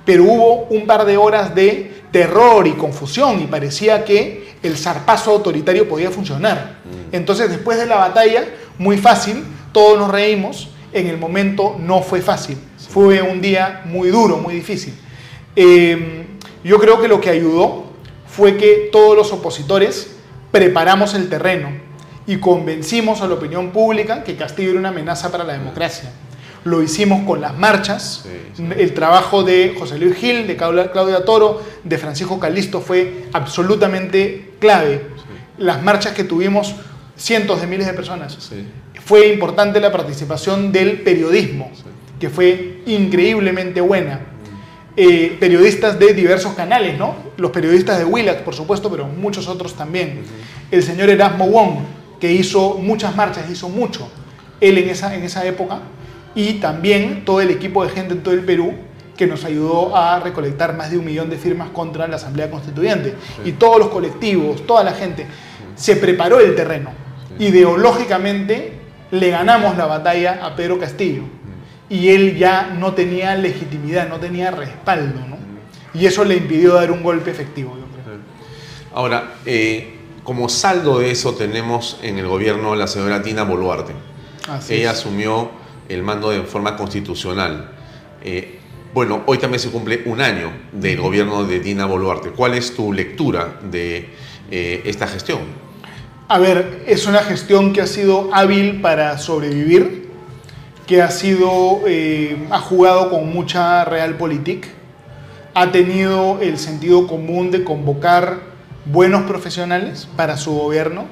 Pero 0.05 0.23
hubo 0.23 0.67
un 0.69 0.87
par 0.87 1.03
de 1.05 1.17
horas 1.17 1.53
de 1.53 2.03
terror 2.11 2.67
y 2.67 2.71
confusión 2.71 3.41
y 3.41 3.47
parecía 3.47 4.05
que 4.05 4.55
el 4.63 4.77
zarpazo 4.77 5.31
autoritario 5.31 5.87
podía 5.87 6.09
funcionar. 6.09 6.77
Mm. 6.85 7.15
Entonces, 7.15 7.49
después 7.49 7.77
de 7.77 7.85
la 7.85 7.97
batalla, 7.97 8.45
muy 8.79 8.97
fácil, 8.97 9.43
todos 9.71 9.99
nos 9.99 10.09
reímos 10.09 10.69
en 10.91 11.07
el 11.07 11.17
momento 11.17 11.75
no 11.79 12.01
fue 12.01 12.21
fácil. 12.21 12.57
Fue 12.89 13.21
un 13.21 13.41
día 13.41 13.81
muy 13.85 14.09
duro, 14.09 14.37
muy 14.37 14.55
difícil. 14.55 14.95
Em, 15.55 16.25
yo 16.63 16.79
creo 16.79 16.99
que 16.99 17.07
lo 17.07 17.21
que 17.21 17.29
ayudó 17.29 17.85
fue 18.27 18.57
que 18.57 18.89
todos 18.91 19.15
los 19.15 19.31
opositores 19.31 20.15
preparamos 20.51 21.13
el 21.13 21.29
terreno 21.29 21.69
y 22.25 22.37
convencimos 22.37 23.21
a 23.21 23.27
la 23.27 23.35
opinión 23.35 23.71
pública 23.71 24.23
que 24.23 24.35
Castillo 24.35 24.71
era 24.71 24.79
una 24.79 24.89
amenaza 24.89 25.31
para 25.31 25.43
la 25.43 25.53
democracia. 25.53 26.11
Lo 26.63 26.83
hicimos 26.83 27.25
con 27.25 27.39
las 27.39 27.57
marchas, 27.57 28.25
el 28.57 28.93
trabajo 28.93 29.43
de 29.43 29.75
José 29.79 29.97
Luis 29.97 30.15
Gil, 30.17 30.45
de 30.45 30.57
Claudia 30.57 31.23
Toro, 31.23 31.61
de 31.83 31.97
Francisco 31.97 32.39
Calisto 32.39 32.81
fue 32.81 33.25
absolutamente 33.31 34.51
clave. 34.59 35.07
Las 35.57 35.81
marchas 35.81 36.13
que 36.13 36.25
tuvimos 36.25 36.75
cientos 37.19 37.61
de 37.61 37.67
miles 37.67 37.85
de 37.85 37.93
personas 37.93 38.37
fue 39.05 39.27
importante 39.33 39.79
la 39.79 39.91
participación 39.91 40.71
del 40.71 41.01
periodismo, 41.01 41.69
que 42.19 42.29
fue 42.29 42.81
increíblemente 42.85 43.81
buena. 43.81 44.21
Eh, 44.95 45.37
periodistas 45.39 45.97
de 45.97 46.13
diversos 46.13 46.53
canales, 46.53 46.97
¿no? 46.97 47.15
Los 47.37 47.51
periodistas 47.51 47.99
de 47.99 48.05
Willax, 48.05 48.41
por 48.41 48.53
supuesto, 48.53 48.89
pero 48.89 49.07
muchos 49.07 49.47
otros 49.47 49.75
también. 49.75 50.23
El 50.71 50.83
señor 50.83 51.09
Erasmo 51.09 51.47
Wong, 51.47 51.79
que 52.19 52.33
hizo 52.33 52.75
muchas 52.75 53.15
marchas, 53.15 53.49
hizo 53.49 53.69
mucho, 53.69 54.09
él 54.59 54.77
en 54.77 54.89
esa, 54.89 55.15
en 55.15 55.23
esa 55.23 55.45
época, 55.45 55.79
y 56.35 56.53
también 56.55 57.23
todo 57.23 57.39
el 57.39 57.49
equipo 57.49 57.85
de 57.85 57.91
gente 57.91 58.13
en 58.13 58.23
todo 58.23 58.33
el 58.33 58.43
Perú 58.43 58.73
que 59.15 59.27
nos 59.27 59.43
ayudó 59.45 59.95
a 59.95 60.19
recolectar 60.19 60.75
más 60.75 60.91
de 60.91 60.97
un 60.97 61.05
millón 61.05 61.29
de 61.29 61.37
firmas 61.37 61.69
contra 61.69 62.07
la 62.07 62.15
Asamblea 62.15 62.49
Constituyente. 62.49 63.15
Y 63.43 63.53
todos 63.53 63.79
los 63.79 63.89
colectivos, 63.89 64.65
toda 64.65 64.83
la 64.83 64.93
gente, 64.93 65.25
se 65.75 65.95
preparó 65.95 66.39
el 66.39 66.55
terreno. 66.55 67.08
Ideológicamente 67.39 68.73
le 69.11 69.29
ganamos 69.29 69.75
la 69.77 69.85
batalla 69.85 70.45
a 70.45 70.55
Pedro 70.55 70.77
Castillo 70.77 71.23
y 71.89 72.09
él 72.09 72.37
ya 72.37 72.75
no 72.77 72.93
tenía 72.93 73.35
legitimidad, 73.35 74.07
no 74.07 74.19
tenía 74.19 74.51
respaldo, 74.51 75.19
¿no? 75.27 75.37
Y 75.93 76.05
eso 76.05 76.23
le 76.23 76.35
impidió 76.35 76.75
dar 76.75 76.91
un 76.91 77.01
golpe 77.01 77.31
efectivo, 77.31 77.75
yo 77.75 77.85
creo. 78.03 78.19
Ahora, 78.93 79.33
eh, 79.45 79.95
como 80.23 80.49
saldo 80.49 80.99
de 80.99 81.11
eso 81.11 81.33
tenemos 81.33 81.97
en 82.03 82.19
el 82.19 82.27
gobierno 82.27 82.75
la 82.75 82.85
señora 82.85 83.21
Tina 83.23 83.43
Boluarte. 83.43 83.93
Ella 84.69 84.91
asumió 84.91 85.49
el 85.87 86.03
mando 86.03 86.29
de 86.29 86.43
forma 86.43 86.75
constitucional. 86.75 87.71
Eh, 88.23 88.59
bueno, 88.93 89.23
hoy 89.25 89.37
también 89.37 89.59
se 89.59 89.69
cumple 89.69 90.03
un 90.05 90.21
año 90.21 90.51
del 90.71 90.99
gobierno 90.99 91.43
de 91.43 91.59
Tina 91.59 91.85
Boluarte. 91.85 92.29
¿Cuál 92.29 92.55
es 92.55 92.75
tu 92.75 92.93
lectura 92.93 93.59
de 93.71 94.09
eh, 94.51 94.81
esta 94.85 95.07
gestión? 95.07 95.39
A 96.31 96.37
ver, 96.37 96.83
es 96.85 97.07
una 97.07 97.23
gestión 97.23 97.73
que 97.73 97.81
ha 97.81 97.87
sido 97.87 98.29
hábil 98.31 98.81
para 98.81 99.17
sobrevivir, 99.17 100.11
que 100.85 101.01
ha 101.01 101.09
sido, 101.09 101.81
eh, 101.87 102.45
ha 102.51 102.59
jugado 102.59 103.09
con 103.09 103.33
mucha 103.33 103.83
realpolitik, 103.83 104.67
ha 105.55 105.71
tenido 105.71 106.37
el 106.39 106.59
sentido 106.59 107.07
común 107.07 107.49
de 107.49 107.63
convocar 107.63 108.41
buenos 108.85 109.23
profesionales 109.23 110.07
para 110.15 110.37
su 110.37 110.53
gobierno. 110.53 111.05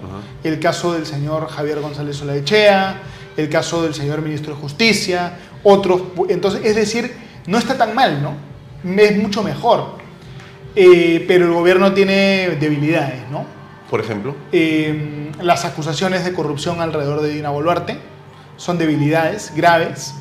El 0.44 0.60
caso 0.60 0.94
del 0.94 1.08
señor 1.08 1.48
Javier 1.50 1.82
González 1.82 2.22
Olaechea, 2.22 3.02
el 3.38 3.50
caso 3.50 3.82
del 3.82 3.96
señor 3.96 4.22
ministro 4.22 4.54
de 4.54 4.62
Justicia, 4.62 5.40
otros. 5.64 6.00
Entonces, 6.30 6.62
es 6.64 6.76
decir, 6.76 7.12
no 7.48 7.58
está 7.58 7.76
tan 7.76 7.96
mal, 7.96 8.22
¿no? 8.22 8.36
Es 9.02 9.18
mucho 9.18 9.42
mejor. 9.42 9.98
Eh, 10.76 11.26
pero 11.28 11.46
el 11.46 11.54
gobierno 11.54 11.92
tiene 11.92 12.56
debilidades, 12.60 13.28
¿no? 13.32 13.57
Por 13.90 14.00
ejemplo? 14.00 14.36
Eh, 14.52 15.32
las 15.42 15.66
acusaciones 15.66 16.26
de 16.26 16.34
corrupción 16.34 16.82
alrededor 16.82 17.22
de 17.22 17.30
Dina 17.30 17.50
Boluarte 17.50 17.98
son 18.58 18.78
debilidades 18.78 19.54
graves. 19.56 20.14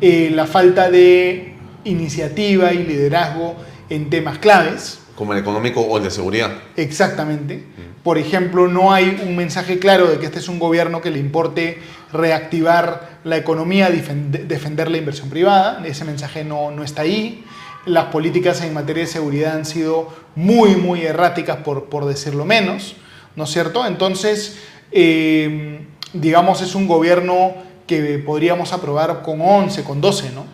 Eh, 0.00 0.30
la 0.34 0.46
falta 0.46 0.90
de 0.90 1.54
iniciativa 1.84 2.72
y 2.72 2.84
liderazgo 2.84 3.56
en 3.88 4.10
temas 4.10 4.38
claves. 4.38 5.00
Como 5.14 5.32
el 5.32 5.38
económico 5.38 5.80
o 5.80 5.96
el 5.96 6.04
de 6.04 6.10
seguridad. 6.10 6.52
Exactamente. 6.76 7.56
Mm. 7.56 8.02
Por 8.02 8.18
ejemplo, 8.18 8.68
no 8.68 8.92
hay 8.92 9.20
un 9.26 9.34
mensaje 9.34 9.78
claro 9.78 10.06
de 10.08 10.18
que 10.18 10.26
este 10.26 10.38
es 10.38 10.48
un 10.48 10.58
gobierno 10.58 11.00
que 11.00 11.10
le 11.10 11.18
importe 11.18 11.78
reactivar 12.12 13.18
la 13.24 13.36
economía, 13.36 13.90
defender 13.90 14.90
la 14.90 14.98
inversión 14.98 15.30
privada. 15.30 15.82
Ese 15.86 16.04
mensaje 16.04 16.44
no, 16.44 16.70
no 16.70 16.84
está 16.84 17.02
ahí 17.02 17.44
las 17.86 18.06
políticas 18.06 18.60
en 18.62 18.74
materia 18.74 19.04
de 19.04 19.08
seguridad 19.08 19.56
han 19.56 19.64
sido 19.64 20.08
muy, 20.34 20.76
muy 20.76 21.02
erráticas, 21.02 21.58
por, 21.58 21.84
por 21.84 22.04
decirlo 22.04 22.44
menos. 22.44 22.96
¿No 23.36 23.44
es 23.44 23.50
cierto? 23.50 23.86
Entonces, 23.86 24.58
eh, 24.90 25.86
digamos, 26.12 26.62
es 26.62 26.74
un 26.74 26.88
gobierno 26.88 27.54
que 27.86 28.18
podríamos 28.18 28.72
aprobar 28.72 29.22
con 29.22 29.40
11, 29.40 29.84
con 29.84 30.00
12, 30.00 30.32
¿no? 30.32 30.44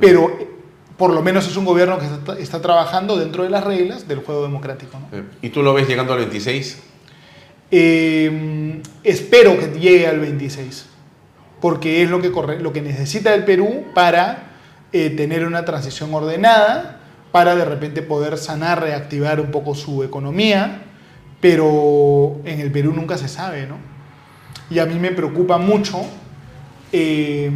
Pero 0.00 0.30
eh, 0.40 0.48
por 0.96 1.12
lo 1.12 1.22
menos 1.22 1.46
es 1.46 1.56
un 1.56 1.64
gobierno 1.64 1.98
que 1.98 2.06
está, 2.06 2.38
está 2.38 2.60
trabajando 2.60 3.16
dentro 3.16 3.44
de 3.44 3.50
las 3.50 3.64
reglas 3.64 4.08
del 4.08 4.18
juego 4.20 4.42
democrático. 4.42 4.98
¿no? 4.98 5.24
¿Y 5.42 5.50
tú 5.50 5.62
lo 5.62 5.74
ves 5.74 5.86
llegando 5.88 6.12
al 6.12 6.20
26? 6.20 6.82
Eh, 7.70 8.80
espero 9.02 9.58
que 9.58 9.66
llegue 9.78 10.06
al 10.06 10.20
26, 10.20 10.86
porque 11.60 12.02
es 12.02 12.10
lo 12.10 12.20
que, 12.20 12.30
corre, 12.30 12.60
lo 12.60 12.72
que 12.72 12.82
necesita 12.82 13.34
el 13.34 13.44
Perú 13.44 13.86
para 13.94 14.52
eh, 14.92 15.10
tener 15.10 15.44
una 15.44 15.64
transición 15.64 16.14
ordenada, 16.14 17.00
para 17.32 17.56
de 17.56 17.64
repente 17.64 18.02
poder 18.02 18.38
sanar, 18.38 18.80
reactivar 18.80 19.40
un 19.40 19.50
poco 19.50 19.74
su 19.74 20.04
economía, 20.04 20.82
pero 21.44 22.40
en 22.46 22.58
el 22.58 22.72
Perú 22.72 22.94
nunca 22.96 23.18
se 23.18 23.28
sabe, 23.28 23.66
¿no? 23.66 23.76
Y 24.70 24.78
a 24.78 24.86
mí 24.86 24.98
me 24.98 25.10
preocupa 25.10 25.58
mucho, 25.58 26.00
eh, 26.90 27.50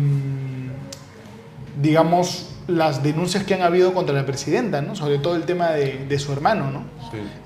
digamos, 1.81 2.51
las 2.66 3.02
denuncias 3.02 3.44
que 3.44 3.55
han 3.55 3.62
habido 3.62 3.94
contra 3.94 4.15
la 4.15 4.27
presidenta, 4.27 4.82
¿no? 4.82 4.94
Sobre 4.94 5.16
todo 5.16 5.36
el 5.36 5.44
tema 5.44 5.70
de, 5.70 6.05
de 6.06 6.19
su 6.19 6.35
hermano, 6.35 6.70
¿no? 6.70 6.85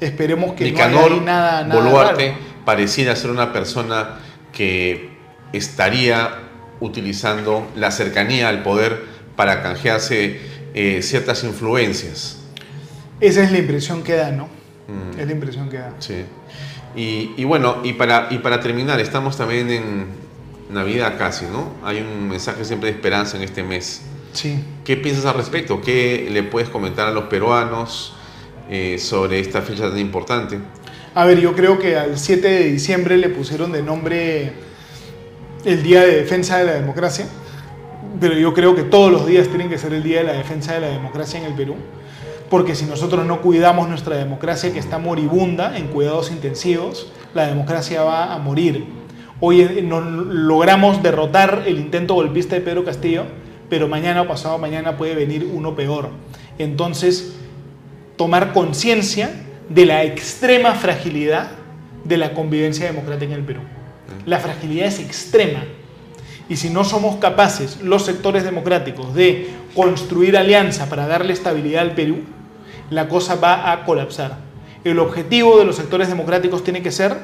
Esperemos 0.01 0.55
que 0.55 0.65
Nicanor 0.65 1.11
no 1.11 1.17
haya 1.19 1.25
nada, 1.25 1.65
nada 1.65 1.81
Boluarte 1.81 2.31
raro. 2.31 2.41
pareciera 2.65 3.15
ser 3.15 3.31
una 3.31 3.53
persona 3.53 4.19
que 4.53 5.11
estaría 5.53 6.29
utilizando 6.81 7.69
la 7.77 7.93
cercanía 7.93 8.49
al 8.49 8.65
poder 8.65 9.01
para 9.37 9.63
canjearse 9.63 10.41
eh, 10.75 11.03
ciertas 11.03 11.45
influencias. 11.45 12.41
Esa 13.21 13.45
es 13.45 13.53
la 13.53 13.59
impresión 13.59 14.03
que 14.03 14.17
da, 14.17 14.33
¿no? 14.33 14.62
Mm. 14.93 15.21
Es 15.21 15.27
la 15.27 15.33
impresión 15.33 15.69
que 15.69 15.79
da. 15.79 15.95
Sí. 15.99 16.25
Y, 16.95 17.33
y 17.37 17.45
bueno, 17.45 17.79
y 17.83 17.95
para, 17.95 18.29
y 18.31 18.39
para 18.39 18.61
terminar, 18.61 19.01
estamos 19.01 19.37
también 19.37 19.71
en 19.71 20.07
Navidad 20.71 21.17
casi, 21.19 21.47
¿no? 21.47 21.73
Hay 21.85 22.01
un 22.01 22.29
mensaje 22.29 22.65
siempre 22.65 22.91
de 22.91 22.97
esperanza 22.97 23.37
en 23.37 23.43
este 23.43 23.63
mes. 23.63 24.03
Sí. 24.33 24.63
¿Qué 24.85 24.97
piensas 24.97 25.27
al 25.27 25.35
respecto? 25.35 25.81
¿Qué 25.81 26.29
le 26.31 26.43
puedes 26.43 26.69
comentar 26.69 27.09
a 27.09 27.11
los 27.11 27.25
peruanos 27.25 28.15
eh, 28.71 28.99
sobre 28.99 29.41
esta 29.41 29.63
fecha 29.63 29.89
tan 29.89 29.99
importante? 29.99 30.59
A 31.15 31.27
ver, 31.27 31.41
yo 31.41 31.55
creo 31.55 31.79
que 31.79 31.97
al 31.97 32.19
7 32.19 32.49
de 32.49 32.65
diciembre 32.65 33.19
le 33.19 33.29
pusieron 33.29 33.71
de 33.73 33.83
nombre 33.83 34.53
el 35.65 35.83
Día 35.83 36.01
de 36.01 36.17
Defensa 36.17 36.59
de 36.59 36.65
la 36.65 36.73
Democracia, 36.73 37.27
pero 38.19 38.35
yo 38.35 38.55
creo 38.55 38.75
que 38.75 38.83
todos 38.83 39.13
los 39.13 39.27
días 39.27 39.49
tienen 39.49 39.69
que 39.69 39.77
ser 39.77 39.93
el 39.93 40.03
Día 40.03 40.19
de 40.19 40.25
la 40.25 40.33
Defensa 40.33 40.73
de 40.73 40.81
la 40.81 40.89
Democracia 40.89 41.39
en 41.39 41.47
el 41.47 41.55
Perú, 41.55 41.77
porque 42.53 42.75
si 42.75 42.85
nosotros 42.85 43.25
no 43.25 43.41
cuidamos 43.41 43.89
nuestra 43.89 44.15
democracia 44.15 44.75
que 44.75 44.79
está 44.79 44.99
moribunda 44.99 45.79
en 45.79 45.87
cuidados 45.87 46.31
intensivos, 46.31 47.11
la 47.33 47.47
democracia 47.47 48.03
va 48.03 48.35
a 48.35 48.39
morir. 48.39 48.85
Hoy 49.41 49.63
eh, 49.63 49.81
no 49.83 50.03
logramos 50.03 51.03
derrotar 51.03 51.63
el 51.65 51.79
intento 51.79 52.13
golpista 52.13 52.55
de 52.55 52.61
Pedro 52.61 52.85
Castillo, 52.85 53.25
pero 53.71 53.89
mañana 53.89 54.21
o 54.21 54.29
pasado 54.29 54.59
mañana 54.59 54.99
puede 54.99 55.15
venir 55.15 55.49
uno 55.51 55.75
peor. 55.75 56.11
Entonces, 56.59 57.37
tomar 58.17 58.53
conciencia 58.53 59.31
de 59.71 59.87
la 59.87 60.05
extrema 60.05 60.75
fragilidad 60.75 61.53
de 62.05 62.19
la 62.19 62.35
convivencia 62.35 62.85
democrática 62.85 63.33
en 63.33 63.39
el 63.39 63.47
Perú. 63.47 63.61
La 64.27 64.41
fragilidad 64.41 64.89
es 64.89 64.99
extrema. 64.99 65.65
Y 66.51 66.57
si 66.57 66.69
no 66.69 66.85
somos 66.85 67.17
capaces, 67.17 67.81
los 67.81 68.05
sectores 68.05 68.45
democráticos, 68.45 69.15
de 69.15 69.49
construir 69.75 70.37
alianza 70.37 70.91
para 70.91 71.07
darle 71.07 71.33
estabilidad 71.33 71.81
al 71.81 71.93
Perú, 71.93 72.19
la 72.93 73.09
cosa 73.09 73.37
va 73.37 73.73
a 73.73 73.85
colapsar. 73.85 74.37
El 74.85 74.99
objetivo 74.99 75.59
de 75.59 75.65
los 75.65 75.77
sectores 75.77 76.09
democráticos 76.09 76.63
tiene 76.63 76.83
que 76.83 76.91
ser 76.91 77.17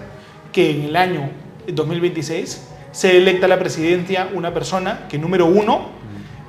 que 0.53 0.71
en 0.71 0.83
el 0.85 0.97
año 0.97 1.31
2026 1.67 2.69
se 2.93 3.17
electa 3.17 3.47
a 3.47 3.49
la 3.49 3.59
presidencia 3.59 4.29
una 4.33 4.55
persona 4.55 5.07
que, 5.09 5.19
número 5.19 5.47
uno, 5.47 5.91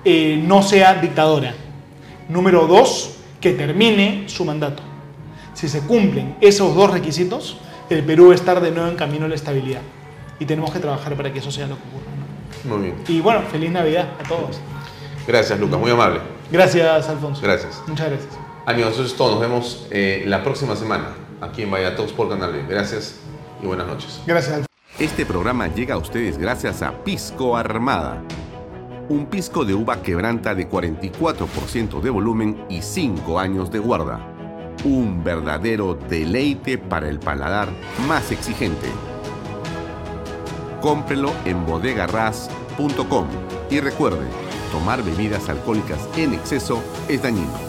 eh, 0.06 0.42
no 0.46 0.64
sea 0.64 0.96
dictadora. 0.96 1.54
Número 2.30 2.68
dos, 2.68 3.18
que 3.42 3.52
termine 3.54 4.24
su 4.28 4.46
mandato. 4.46 4.84
Si 5.54 5.68
se 5.68 5.82
cumplen 5.82 6.36
esos 6.40 6.76
dos 6.76 6.92
requisitos, 6.92 7.58
el 7.90 8.04
Perú 8.04 8.28
va 8.28 8.32
a 8.34 8.36
estar 8.36 8.62
de 8.62 8.72
nuevo 8.72 8.90
en 8.90 8.96
camino 8.96 9.26
a 9.26 9.30
la 9.30 9.36
estabilidad. 9.36 9.82
Y 10.40 10.46
tenemos 10.46 10.72
que 10.72 10.80
trabajar 10.80 11.16
para 11.16 11.34
que 11.34 11.40
eso 11.40 11.52
sea 11.52 11.68
lo 11.68 11.76
que 11.76 11.82
ocurra. 11.90 12.12
¿no? 12.64 12.78
Muy 12.78 12.86
bien. 12.86 12.96
Y 13.08 13.20
bueno, 13.20 13.42
feliz 13.52 13.72
Navidad 13.72 14.10
a 14.24 14.28
todos. 14.28 14.62
Gracias, 15.28 15.60
Lucas. 15.60 15.80
Muy 15.80 15.92
amable. 15.92 16.22
Gracias, 16.52 17.10
Alfonso. 17.10 17.42
Gracias. 17.42 17.82
Muchas 17.88 18.10
gracias. 18.10 18.49
Amigos, 18.66 18.94
eso 18.94 19.04
es 19.04 19.16
todo. 19.16 19.32
Nos 19.32 19.42
vemos 19.42 19.88
eh, 19.92 20.24
la 20.28 20.44
próxima 20.44 20.76
semana 20.76 21.16
aquí 21.42 21.64
en 21.64 21.72
Vaya 21.72 21.96
Talks 21.96 22.12
por 22.12 22.30
Canal 22.30 22.52
B. 22.52 22.66
Gracias 22.68 23.20
y 23.62 23.66
buenas 23.66 23.88
noches. 23.88 24.22
Gracias. 24.26 24.66
Este 25.00 25.26
programa 25.26 25.68
llega 25.68 25.96
a 25.96 25.98
ustedes 25.98 26.38
gracias 26.38 26.82
a 26.82 27.04
Pisco 27.04 27.56
Armada. 27.56 28.22
Un 29.08 29.26
pisco 29.26 29.66
de 29.66 29.74
uva 29.74 30.02
quebranta 30.02 30.54
de 30.54 30.70
44% 30.70 32.02
de 32.02 32.10
volumen 32.10 32.64
y 32.70 32.82
5 32.82 33.40
años 33.40 33.72
de 33.72 33.80
guarda. 33.80 34.20
Un 34.84 35.24
verdadero 35.24 35.96
deleite 35.96 36.78
para 36.78 37.10
el 37.10 37.20
paladar 37.20 37.70
más 38.08 38.32
exigente. 38.32 38.88
Cómprelo 40.82 41.32
en 41.46 41.66
bodegarras.com 41.66 43.28
y 43.70 43.80
recuerde, 43.80 44.28
tomar 44.72 45.04
bebidas 45.04 45.50
alcohólicas 45.50 46.08
en 46.16 46.34
exceso 46.34 46.82
es 47.08 47.24
dañino. 47.24 47.69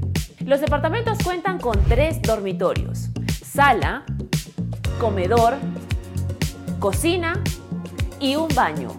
Los 0.45 0.59
departamentos 0.59 1.19
cuentan 1.23 1.59
con 1.59 1.79
tres 1.85 2.21
dormitorios, 2.21 3.09
sala, 3.45 4.03
comedor, 4.99 5.53
cocina 6.79 7.41
y 8.19 8.35
un 8.35 8.47
baño. 8.49 8.89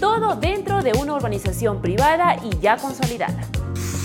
Todo 0.00 0.36
dentro 0.36 0.82
de 0.82 0.92
una 0.92 1.14
urbanización 1.14 1.80
privada 1.80 2.36
y 2.44 2.58
ya 2.60 2.76
consolidada. 2.76 3.40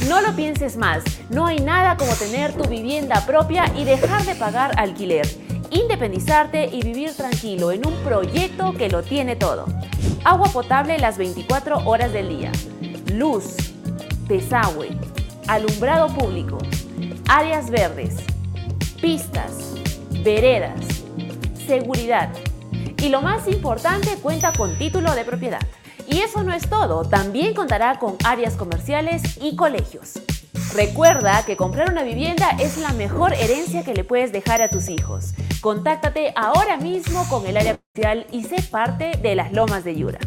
No 0.08 0.22
lo 0.22 0.34
pienses 0.34 0.78
más, 0.78 1.04
no 1.30 1.46
hay 1.46 1.60
nada 1.60 1.98
como 1.98 2.14
tener 2.14 2.54
tu 2.54 2.68
vivienda 2.68 3.26
propia 3.26 3.66
y 3.78 3.84
dejar 3.84 4.24
de 4.24 4.36
pagar 4.36 4.72
alquiler, 4.80 5.28
independizarte 5.72 6.70
y 6.72 6.82
vivir 6.82 7.14
tranquilo 7.16 7.72
en 7.72 7.86
un 7.86 7.94
proyecto 8.06 8.74
que 8.74 8.90
lo 8.90 9.04
tiene 9.04 9.36
todo. 9.36 9.66
Agua 10.24 10.48
potable 10.54 10.98
las 11.00 11.18
24 11.18 11.80
horas 11.86 12.14
del 12.14 12.30
día, 12.30 12.52
luz, 13.14 13.56
desagüe, 14.28 14.98
alumbrado 15.48 16.08
público, 16.10 16.58
áreas 17.28 17.70
verdes, 17.70 18.16
pistas, 19.02 19.74
veredas, 20.24 20.80
seguridad. 21.66 22.30
Y 23.02 23.10
lo 23.10 23.22
más 23.22 23.48
importante, 23.48 24.16
cuenta 24.22 24.54
con 24.54 24.78
título 24.78 25.14
de 25.16 25.24
propiedad. 25.24 25.62
Y 26.08 26.20
eso 26.20 26.44
no 26.44 26.54
es 26.54 26.70
todo, 26.70 27.06
también 27.06 27.54
contará 27.54 27.98
con 28.00 28.18
áreas 28.24 28.56
comerciales 28.56 29.38
y 29.42 29.56
colegios. 29.56 30.22
Recuerda 30.74 31.44
que 31.46 31.58
comprar 31.58 31.90
una 31.90 32.04
vivienda 32.04 32.50
es 32.60 32.78
la 32.78 32.94
mejor 32.94 33.34
herencia 33.34 33.84
que 33.84 33.94
le 33.94 34.04
puedes 34.04 34.32
dejar 34.32 34.62
a 34.62 34.70
tus 34.70 34.90
hijos. 34.90 35.34
Contáctate 35.60 36.34
ahora 36.36 36.78
mismo 36.78 37.28
con 37.30 37.46
el 37.46 37.58
área 37.58 37.78
comercial 37.78 38.26
y 38.32 38.44
sé 38.44 38.62
parte 38.64 39.12
de 39.22 39.36
las 39.36 39.52
Lomas 39.52 39.84
de 39.84 39.96
Yura. 39.96 40.20